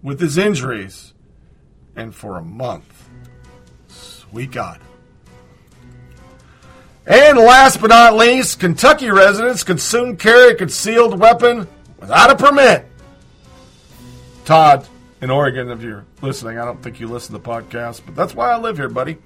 [0.00, 1.12] with his injuries
[1.96, 3.08] and for a month.
[3.88, 4.80] Sweet God.
[7.06, 11.66] And last but not least, Kentucky residents can soon carry a concealed weapon
[11.98, 12.86] without a permit.
[14.44, 14.86] Todd,
[15.20, 18.34] in Oregon, if you're listening, I don't think you listen to the podcast, but that's
[18.34, 19.18] why I live here, buddy.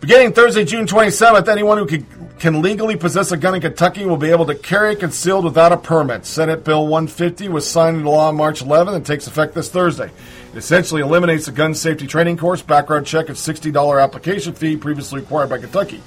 [0.00, 2.04] Beginning Thursday, June 27th, anyone who can,
[2.40, 5.70] can legally possess a gun in Kentucky will be able to carry it concealed without
[5.70, 6.26] a permit.
[6.26, 10.06] Senate Bill 150 was signed into law on March 11th and takes effect this Thursday.
[10.52, 15.20] It essentially eliminates the gun safety training course, background check, and $60 application fee previously
[15.20, 16.02] required by Kentucky.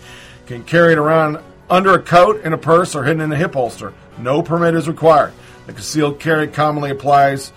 [0.45, 3.53] Can carry it around under a coat, in a purse, or hidden in a hip
[3.53, 3.93] holster.
[4.17, 5.31] No permit is required.
[5.67, 7.53] The concealed carry commonly applies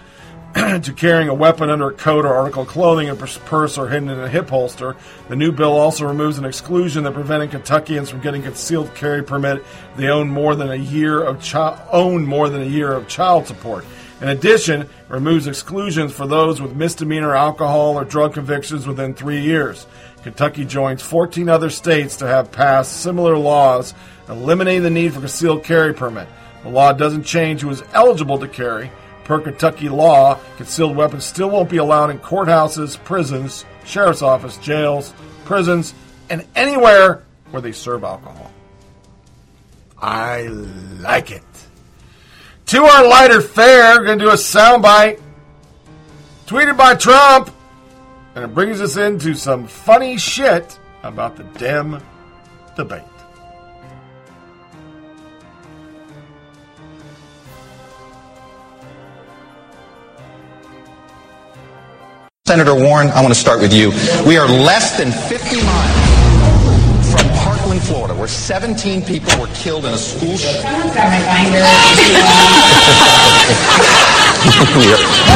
[0.55, 4.09] to carrying a weapon under a coat or article of clothing, a purse, or hidden
[4.09, 4.97] in a hip holster.
[5.29, 9.65] The new bill also removes an exclusion that prevented Kentuckians from getting concealed carry permit
[9.97, 13.47] they own more than a year of chi- own more than a year of child
[13.47, 13.85] support.
[14.21, 19.41] In addition, it removes exclusions for those with misdemeanor alcohol or drug convictions within three
[19.41, 19.87] years.
[20.23, 23.95] Kentucky joins 14 other states to have passed similar laws
[24.29, 26.29] eliminating the need for concealed carry permit.
[26.63, 28.91] The law doesn't change who is eligible to carry.
[29.29, 35.13] Per Kentucky law, concealed weapons still won't be allowed in courthouses, prisons, sheriff's office, jails,
[35.45, 35.93] prisons,
[36.31, 38.51] and anywhere where they serve alcohol.
[40.01, 41.43] I like it.
[42.69, 45.21] To our lighter fare, we're going to do a soundbite
[46.47, 47.51] tweeted by Trump,
[48.35, 52.03] and it brings us into some funny shit about the Dem
[52.77, 53.03] debate.
[62.49, 63.93] Senator Warren, I want to start with you.
[64.25, 69.93] We are less than 50 miles from Parkland, Florida, where 17 people were killed in
[69.93, 70.65] a school shooting.
[70.65, 70.81] What's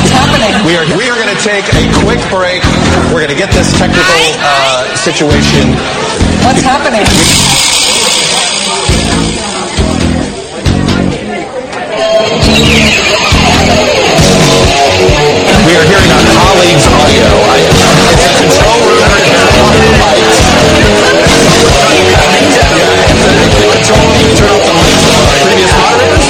[0.08, 0.57] happening?
[0.65, 2.65] We are, we are going to take a quick break.
[3.12, 4.08] We're going to get this technical
[4.41, 5.68] uh, situation.
[6.41, 7.05] What's happening?
[15.73, 16.86] We are hearing our colleagues'
[24.73, 26.26] of our previous moderators.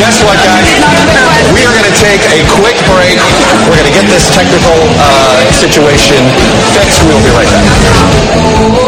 [0.00, 0.68] Guess what, guys?
[1.52, 3.20] We are going to take a quick break.
[3.68, 6.24] We're going to get this technical uh, situation
[6.72, 7.04] fixed.
[7.04, 8.79] We'll be right back.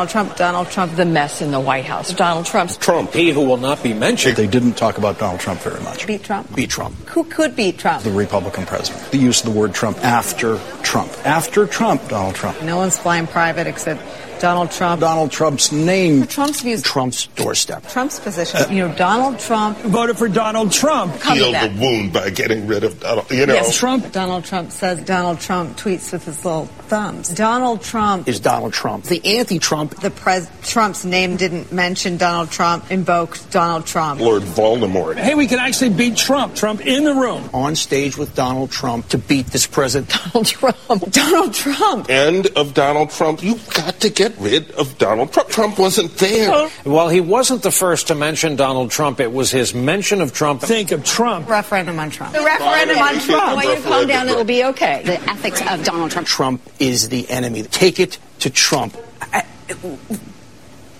[0.00, 2.14] Donald Trump, Donald Trump, the mess in the White House.
[2.14, 4.34] Donald Trump's Trump, he who will not be mentioned.
[4.34, 6.06] They didn't talk about Donald Trump very much.
[6.06, 6.56] beat Trump.
[6.56, 6.96] Beat Trump.
[7.10, 8.02] Who could beat Trump?
[8.02, 9.10] The Republican president.
[9.10, 11.12] The use of the word Trump after Trump.
[11.26, 12.62] After Trump, Donald Trump.
[12.62, 14.00] No one's flying private except
[14.40, 15.00] Donald Trump.
[15.00, 16.26] Donald Trump's name.
[16.26, 16.82] Trump's views.
[16.82, 17.86] Trump's doorstep.
[17.88, 18.60] Trump's position.
[18.74, 21.18] you know, Donald Trump Voted for Donald Trump.
[21.20, 23.30] Coming heal the wound by getting rid of Donald.
[23.30, 24.12] You know, Yes, Trump.
[24.12, 27.28] Donald Trump says Donald Trump tweets with his little thumbs.
[27.28, 29.04] Donald Trump Is Donald Trump.
[29.04, 30.00] The anti-Trump Trump.
[30.00, 34.20] The pres- Trump's name didn't mention Donald Trump, invoked Donald Trump.
[34.20, 35.16] Lord Voldemort.
[35.16, 36.54] Hey, we can actually beat Trump.
[36.54, 37.48] Trump in the room.
[37.54, 40.10] On stage with Donald Trump to beat this president.
[40.32, 40.76] Donald Trump.
[41.12, 42.10] Donald Trump.
[42.10, 43.42] End of Donald Trump.
[43.44, 45.48] You've got to get rid of Donald Trump.
[45.48, 46.68] Trump wasn't there.
[46.84, 50.62] While he wasn't the first to mention Donald Trump, it was his mention of Trump.
[50.62, 51.48] Think of Trump.
[51.48, 52.32] Referendum on Trump.
[52.32, 53.56] The referendum on Trump.
[53.56, 55.02] Why you calm down, it'll be okay.
[55.04, 56.26] The ethics of Donald Trump.
[56.26, 57.62] Trump is the enemy.
[57.62, 58.96] Take it to Trump.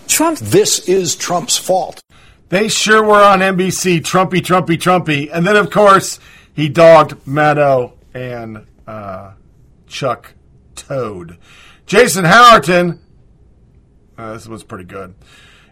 [0.07, 0.39] Trump.
[0.39, 2.03] This is Trump's fault.
[2.49, 5.31] They sure were on NBC, Trumpy, Trumpy, Trumpy.
[5.33, 6.19] And then, of course,
[6.55, 9.33] he dogged Maddow and uh,
[9.87, 10.35] Chuck
[10.75, 11.39] Toad.
[11.87, 12.99] Jason Howerton,
[14.21, 15.15] uh, this was pretty good,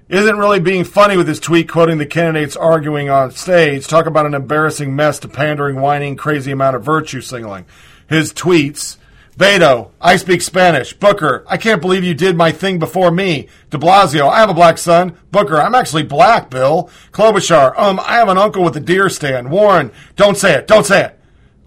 [0.08, 3.86] isn't really being funny with his tweet quoting the candidates arguing on stage.
[3.86, 7.66] Talk about an embarrassing mess to pandering, whining, crazy amount of virtue signaling.
[8.08, 8.96] His tweets.
[9.36, 10.94] Beto, I speak Spanish.
[10.94, 13.46] Booker, I can't believe you did my thing before me.
[13.70, 15.16] De Blasio, I have a black son.
[15.30, 16.90] Booker, I'm actually black, Bill.
[17.12, 19.52] Klobuchar, um, I have an uncle with a deer stand.
[19.52, 21.17] Warren, don't say it, don't say it.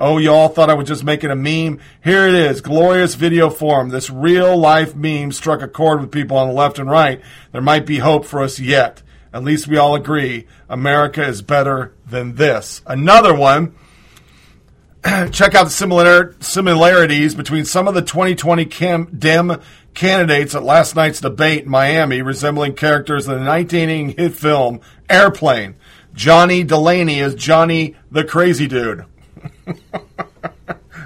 [0.01, 1.79] Oh, you all thought I was just making a meme?
[2.03, 3.89] Here it is, glorious video form.
[3.89, 7.21] This real life meme struck a chord with people on the left and right.
[7.51, 9.03] There might be hope for us yet.
[9.31, 12.81] At least we all agree America is better than this.
[12.87, 13.75] Another one.
[15.05, 19.61] Check out the similar, similarities between some of the 2020 cam, Dem
[19.93, 25.75] candidates at last night's debate in Miami, resembling characters in the 1980 hit film Airplane.
[26.15, 29.05] Johnny Delaney is Johnny the Crazy Dude.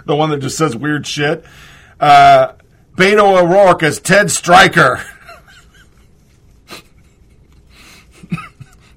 [0.06, 1.44] The one that just says weird shit.
[2.00, 2.54] Uh,
[2.96, 5.04] Beto O'Rourke as Ted Stryker.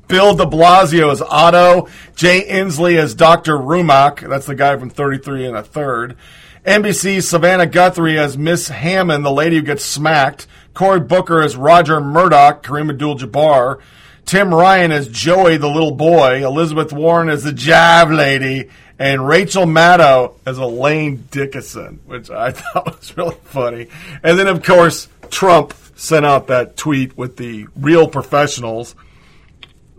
[0.08, 1.88] Bill de Blasio as Otto.
[2.14, 3.56] Jay Inslee as Dr.
[3.56, 4.26] Rumack.
[4.28, 6.16] That's the guy from 33 and a third.
[6.64, 10.46] NBC's Savannah Guthrie as Miss Hammond, the lady who gets smacked.
[10.74, 13.80] Cory Booker as Roger Murdoch, Kareem Abdul-Jabbar.
[14.24, 16.44] Tim Ryan as Joey, the little boy.
[16.46, 18.68] Elizabeth Warren as the Jive lady.
[18.98, 23.88] And Rachel Maddow as Elaine Dickinson, which I thought was really funny.
[24.22, 28.94] And then, of course, Trump sent out that tweet with the real professionals.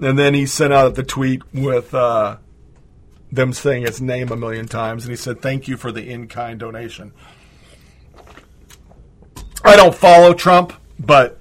[0.01, 2.37] And then he sent out the tweet with uh,
[3.31, 5.05] them saying his name a million times.
[5.05, 7.13] And he said, Thank you for the in kind donation.
[9.63, 11.37] I don't follow Trump, but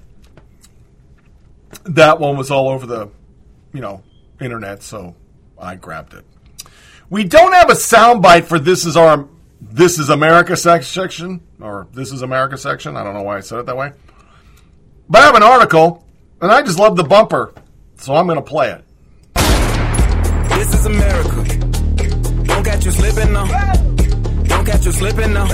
[1.85, 3.09] that one was all over the,
[3.73, 4.03] you know,
[4.41, 5.15] internet, so
[5.57, 6.25] I grabbed it.
[7.09, 9.27] We don't have a soundbite for this is our
[9.61, 12.95] this is America section or this is America section.
[12.95, 13.93] I don't know why I said it that way.
[15.09, 16.05] But I have an article,
[16.39, 17.51] and I just love the bumper,
[17.97, 18.85] so I'm going to play it.
[20.49, 21.43] This is America.
[22.43, 23.47] Don't catch you slipping now.
[24.43, 25.45] Don't catch you slipping now.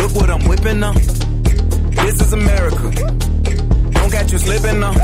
[0.00, 0.92] Look what I'm whipping now.
[0.94, 2.90] This is America.
[3.90, 4.94] Don't catch you slipping now.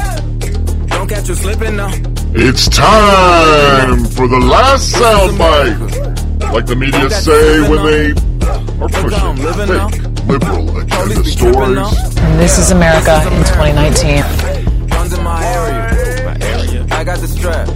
[0.86, 2.11] Don't catch you slipping now.
[2.34, 6.50] It's time for the last soundbite.
[6.50, 8.12] Like the media say when they
[8.48, 9.36] are um, pushing
[9.66, 12.18] fake liberal agenda stories.
[12.18, 14.88] And this is America in 2019.
[14.88, 16.24] Guns in my area.
[16.24, 16.86] My area.
[16.90, 17.68] I got the strap.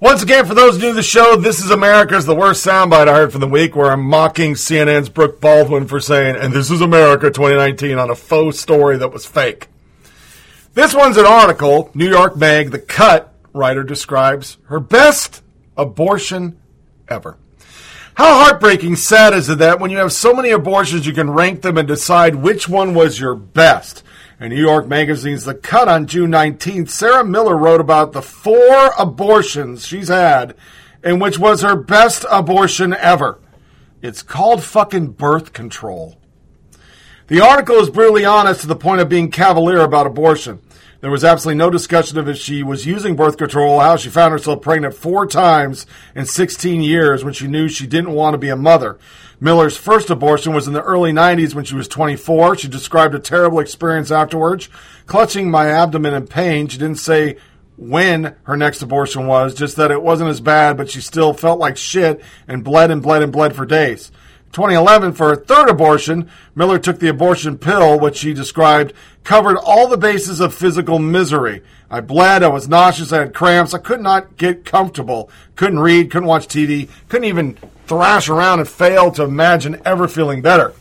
[0.00, 3.14] Once again, for those new to the show, this is America's the worst soundbite I
[3.14, 6.80] heard from the week, where I'm mocking CNN's Brooke Baldwin for saying, "And this is
[6.80, 9.68] America 2019" on a faux story that was fake.
[10.74, 15.42] This one's an article, New York Mag, The Cut writer describes her best
[15.76, 16.58] abortion
[17.08, 17.36] ever.
[18.14, 21.60] How heartbreaking sad is it that when you have so many abortions, you can rank
[21.60, 24.02] them and decide which one was your best?
[24.40, 28.92] In New York Magazine's The Cut on June 19th, Sarah Miller wrote about the four
[28.98, 30.54] abortions she's had
[31.02, 33.38] and which was her best abortion ever.
[34.00, 36.16] It's called fucking birth control.
[37.32, 40.60] The article is brutally honest to the point of being cavalier about abortion.
[41.00, 44.32] There was absolutely no discussion of if she was using birth control, how she found
[44.32, 48.50] herself pregnant four times in 16 years when she knew she didn't want to be
[48.50, 48.98] a mother.
[49.40, 52.58] Miller's first abortion was in the early 90s when she was 24.
[52.58, 54.68] She described a terrible experience afterwards,
[55.06, 56.68] clutching my abdomen in pain.
[56.68, 57.38] She didn't say
[57.78, 61.58] when her next abortion was, just that it wasn't as bad, but she still felt
[61.58, 64.12] like shit and bled and bled and bled for days.
[64.52, 68.92] 2011, for her third abortion, Miller took the abortion pill, which she described
[69.24, 71.62] covered all the bases of physical misery.
[71.90, 76.10] I bled, I was nauseous, I had cramps, I could not get comfortable, couldn't read,
[76.10, 77.56] couldn't watch TV, couldn't even
[77.86, 80.74] thrash around and failed to imagine ever feeling better.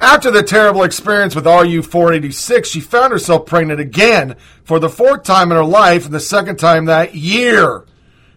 [0.00, 5.24] After the terrible experience with RU 486, she found herself pregnant again for the fourth
[5.24, 7.84] time in her life and the second time that year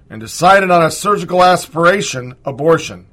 [0.10, 3.08] and decided on a surgical aspiration abortion.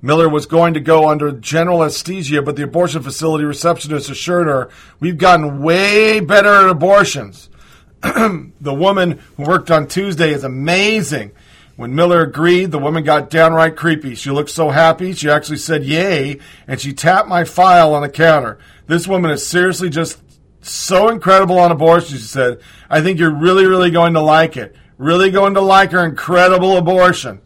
[0.00, 4.70] Miller was going to go under general anesthesia, but the abortion facility receptionist assured her,
[5.00, 7.48] We've gotten way better at abortions.
[8.02, 11.32] the woman who worked on Tuesday is amazing.
[11.74, 14.14] When Miller agreed, the woman got downright creepy.
[14.14, 18.08] She looked so happy, she actually said yay, and she tapped my file on the
[18.08, 18.58] counter.
[18.86, 20.20] This woman is seriously just
[20.60, 22.60] so incredible on abortion, she said.
[22.90, 24.74] I think you're really, really going to like it.
[24.98, 27.40] Really going to like her incredible abortion.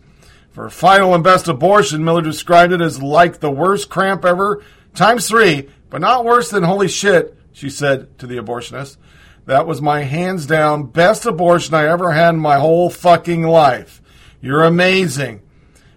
[0.51, 4.63] For final and best abortion, Miller described it as like the worst cramp ever,
[4.95, 8.97] times three, but not worse than holy shit, she said to the abortionist.
[9.45, 14.01] That was my hands down best abortion I ever had in my whole fucking life.
[14.41, 15.43] You're amazing.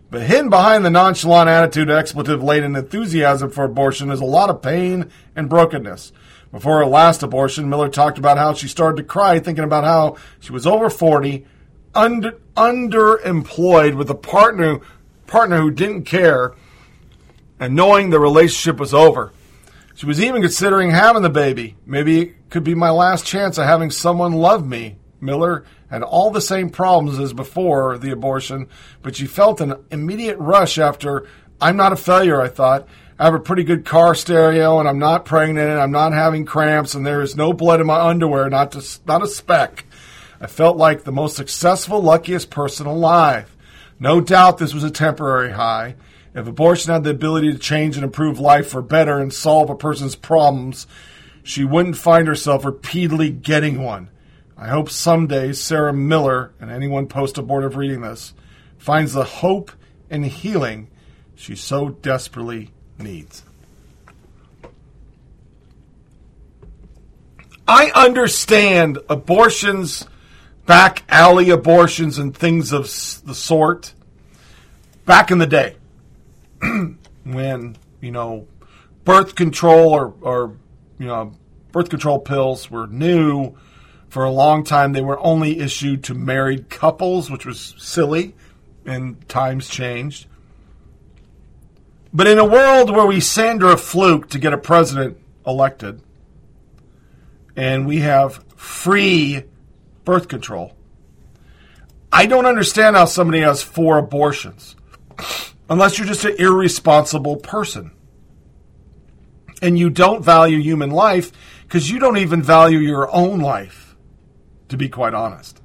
[0.10, 4.62] But hidden behind the nonchalant attitude, expletive laden enthusiasm for abortion is a lot of
[4.62, 6.12] pain and brokenness.
[6.56, 10.16] Before her last abortion, Miller talked about how she started to cry thinking about how
[10.40, 11.46] she was over 40,
[11.94, 14.80] under, underemployed with a partner,
[15.28, 16.54] partner who didn't care,
[17.60, 19.34] and knowing the relationship was over.
[19.96, 21.76] She was even considering having the baby.
[21.86, 24.96] Maybe it could be my last chance of having someone love me.
[25.20, 28.70] Miller had all the same problems as before the abortion,
[29.02, 31.28] but she felt an immediate rush after
[31.60, 32.88] I'm not a failure, I thought.
[33.18, 36.44] I have a pretty good car stereo and I'm not pregnant and I'm not having
[36.44, 39.86] cramps and there is no blood in my underwear, not to, not a speck.
[40.42, 43.56] I felt like the most successful, luckiest person alive.
[44.02, 45.96] No doubt this was a temporary high.
[46.34, 49.76] If abortion had the ability to change and improve life for better and solve a
[49.76, 50.86] person's problems,
[51.42, 54.10] she wouldn't find herself repeatedly getting one.
[54.58, 58.34] I hope someday Sarah Miller and anyone post abortive reading this
[58.78, 59.72] finds the hope
[60.10, 60.90] and healing
[61.34, 63.44] she so desperately needs.
[67.68, 70.06] I understand abortions,
[70.66, 72.84] back alley abortions, and things of
[73.26, 73.94] the sort
[75.06, 75.76] back in the day
[77.24, 78.48] when, you know,
[79.04, 80.58] birth control or, or,
[81.00, 81.34] you know,
[81.72, 83.56] birth control pills were new.
[84.10, 88.34] For a long time, they were only issued to married couples, which was silly,
[88.86, 90.28] and times changed.
[92.16, 96.02] But in a world where we Sandra Fluke to get a president elected,
[97.58, 99.44] and we have free
[100.06, 100.78] birth control,
[102.14, 104.78] I don't understand how somebody has four abortions
[105.70, 107.92] unless you're just an irresponsible person.
[109.62, 113.94] And you don't value human life because you don't even value your own life,
[114.70, 115.62] to be quite honest.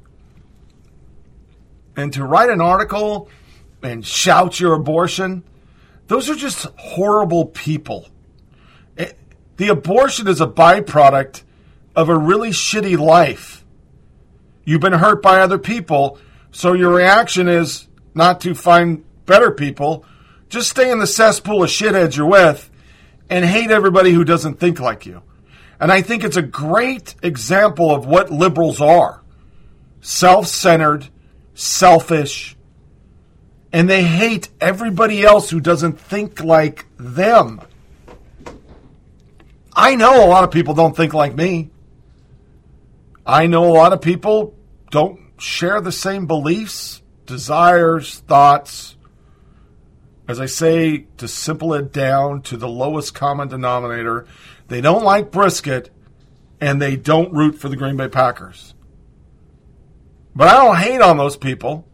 [1.97, 3.29] And to write an article
[3.85, 5.45] and shout your abortion,
[6.11, 8.09] those are just horrible people.
[8.97, 9.17] It-
[9.59, 11.45] the abortion is a byproduct
[11.95, 13.65] of a really shitty life.
[14.65, 16.19] You've been hurt by other people,
[16.51, 20.05] so your reaction is not to find better people,
[20.49, 22.69] just stay in the cesspool of shitheads you're with
[23.29, 25.23] and hate everybody who doesn't think like you.
[25.79, 29.23] And I think it's a great example of what liberals are
[30.01, 31.07] self centered,
[31.55, 32.57] selfish,
[33.73, 37.61] and they hate everybody else who doesn't think like them.
[39.73, 41.71] I know a lot of people don't think like me.
[43.25, 44.55] I know a lot of people
[44.91, 48.97] don't share the same beliefs, desires, thoughts.
[50.27, 54.27] As I say, to simple it down to the lowest common denominator,
[54.69, 55.91] they don't like brisket
[56.61, 58.75] and they don't root for the Green Bay Packers.
[60.35, 61.87] But I don't hate on those people.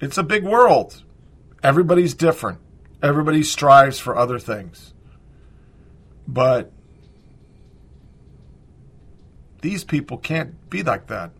[0.00, 1.02] It's a big world.
[1.62, 2.58] Everybody's different.
[3.02, 4.92] Everybody strives for other things.
[6.28, 6.72] But
[9.62, 11.30] these people can't be like that.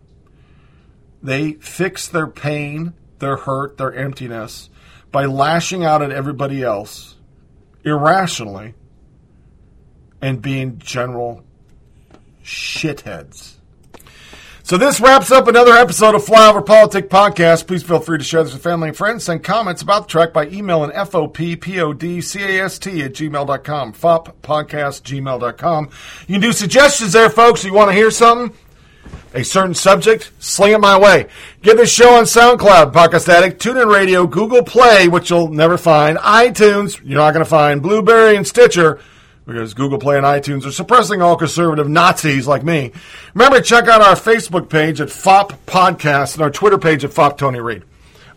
[1.21, 4.69] They fix their pain, their hurt, their emptiness
[5.11, 7.15] by lashing out at everybody else
[7.83, 8.73] irrationally
[10.21, 11.43] and being general
[12.43, 13.56] shitheads.
[14.67, 17.67] So this wraps up another episode of Flyover Politic Podcast.
[17.67, 19.23] Please feel free to share this with family and friends.
[19.23, 23.93] Send comments about the track by emailing FOPPODCAST at gmail.com.
[23.93, 25.89] FOPpodcast gmail.com.
[26.27, 27.63] You can do suggestions there, folks.
[27.63, 28.53] You want to hear something?
[29.33, 30.33] A certain subject?
[30.39, 31.27] Sling it my way.
[31.61, 36.17] Get this show on SoundCloud, Podcast Addict, TuneIn Radio, Google Play, which you'll never find,
[36.17, 38.99] iTunes, you're not going to find, Blubrry and Stitcher
[39.47, 42.91] because Google Play and iTunes are suppressing all conservative Nazis like me.
[43.33, 47.11] Remember, to check out our Facebook page at FOP Podcast and our Twitter page at
[47.11, 47.83] FOP Tony Reed.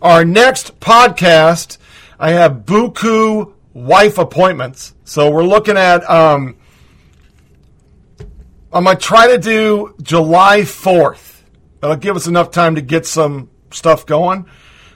[0.00, 1.78] Our next podcast,
[2.18, 4.94] I have Buku wife appointments.
[5.05, 6.56] So we're looking at, um,
[8.72, 11.40] I'm going to try to do July 4th.
[11.80, 14.47] That'll give us enough time to get some stuff going.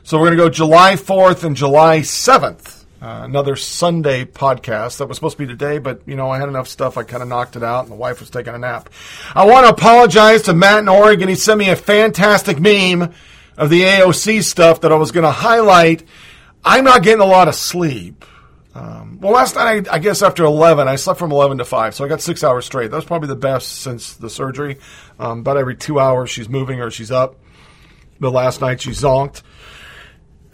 [0.05, 2.74] So we're going to go July 4th and July 7th.
[3.05, 6.49] Uh, another Sunday podcast that was supposed to be today, but you know I had
[6.49, 6.97] enough stuff.
[6.97, 8.89] I kind of knocked it out, and the wife was taking a nap.
[9.35, 11.29] I want to apologize to Matt in Oregon.
[11.29, 13.13] He sent me a fantastic meme
[13.59, 16.03] of the AOC stuff that I was going to highlight.
[16.65, 18.25] I'm not getting a lot of sleep.
[18.75, 21.95] Um, well, last night, I, I, guess after 11, I slept from 11 to 5,
[21.95, 22.91] so I got six hours straight.
[22.91, 24.79] That was probably the best since the surgery.
[25.19, 27.37] Um, about every two hours, she's moving or she's up.
[28.19, 29.43] The last night, she zonked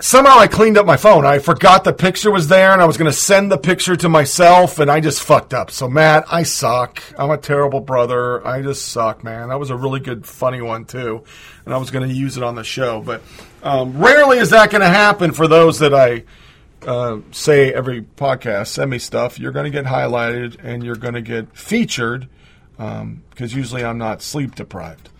[0.00, 1.24] somehow I cleaned up my phone.
[1.24, 4.08] I forgot the picture was there and I was going to send the picture to
[4.08, 5.70] myself and I just fucked up.
[5.70, 7.02] So, Matt, I suck.
[7.18, 8.46] I'm a terrible brother.
[8.46, 9.48] I just suck, man.
[9.48, 11.24] That was a really good, funny one, too.
[11.64, 13.00] And I was going to use it on the show.
[13.00, 13.22] But
[13.62, 16.24] um, rarely is that going to happen for those that I
[16.86, 19.38] uh, say every podcast, send me stuff.
[19.38, 22.28] You're going to get highlighted and you're going to get featured
[22.76, 25.10] because um, usually I'm not sleep deprived.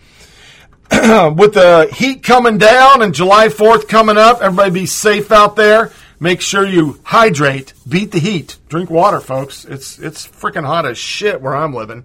[1.37, 5.93] with the heat coming down and July 4th coming up, everybody be safe out there.
[6.19, 9.65] Make sure you hydrate, beat the heat, drink water, folks.
[9.65, 12.05] It's it's freaking hot as shit where I'm living.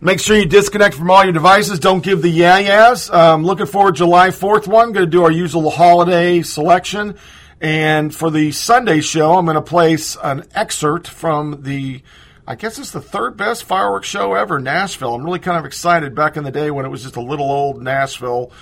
[0.00, 1.78] Make sure you disconnect from all your devices.
[1.78, 3.10] Don't give the yeah yeahs.
[3.10, 4.92] Um, looking forward July 4th one.
[4.92, 7.16] Going to do our usual holiday selection.
[7.60, 12.02] And for the Sunday show, I'm going to place an excerpt from the
[12.48, 15.14] I guess it's the third best fireworks show ever, Nashville.
[15.14, 16.14] I'm really kind of excited.
[16.14, 18.52] Back in the day when it was just a little old Nashville,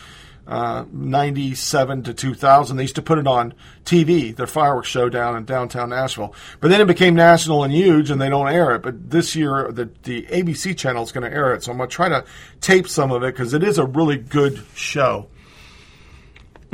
[0.45, 5.37] uh, 97 to 2000, they used to put it on TV, their fireworks show down
[5.37, 6.35] in downtown Nashville.
[6.59, 8.83] But then it became national and huge, and they don't air it.
[8.83, 11.63] But this year, the, the ABC channel is going to air it.
[11.63, 12.25] So I'm going to try to
[12.61, 15.29] tape some of it because it is a really good show.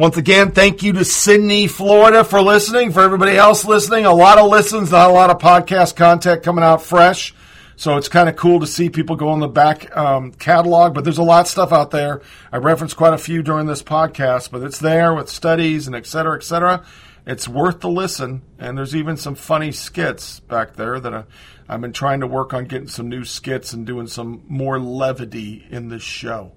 [0.02, 2.90] Once again, thank you to Sydney, Florida for listening.
[2.90, 6.64] For everybody else listening, a lot of listens, not a lot of podcast content coming
[6.64, 7.32] out fresh.
[7.76, 11.04] So it's kind of cool to see people go in the back um, catalog, but
[11.04, 12.20] there's a lot of stuff out there.
[12.50, 16.06] I referenced quite a few during this podcast, but it's there with studies and et
[16.06, 16.84] cetera, et cetera.
[17.24, 21.24] It's worth the listen, and there's even some funny skits back there that I,
[21.68, 25.64] I've been trying to work on getting some new skits and doing some more levity
[25.70, 26.54] in this show.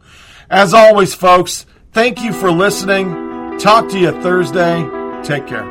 [0.50, 3.58] As always, folks, thank you for listening.
[3.58, 4.84] Talk to you Thursday.
[5.24, 5.66] Take care.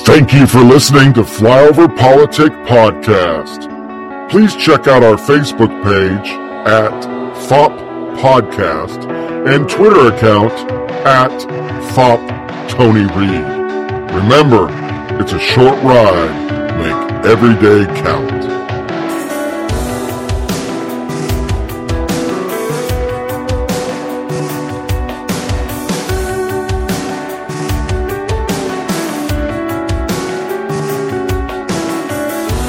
[0.00, 3.68] Thank you for listening to Flyover Politic Podcast.
[4.30, 6.30] Please check out our Facebook page
[6.66, 7.04] at
[7.46, 7.70] FOP
[8.18, 9.06] Podcast
[9.46, 10.52] and Twitter account
[11.06, 11.30] at
[11.94, 12.20] FOP
[12.70, 13.44] Tony Reed.
[14.14, 14.68] Remember,
[15.20, 16.42] it's a short ride.
[16.78, 18.61] Make every day count.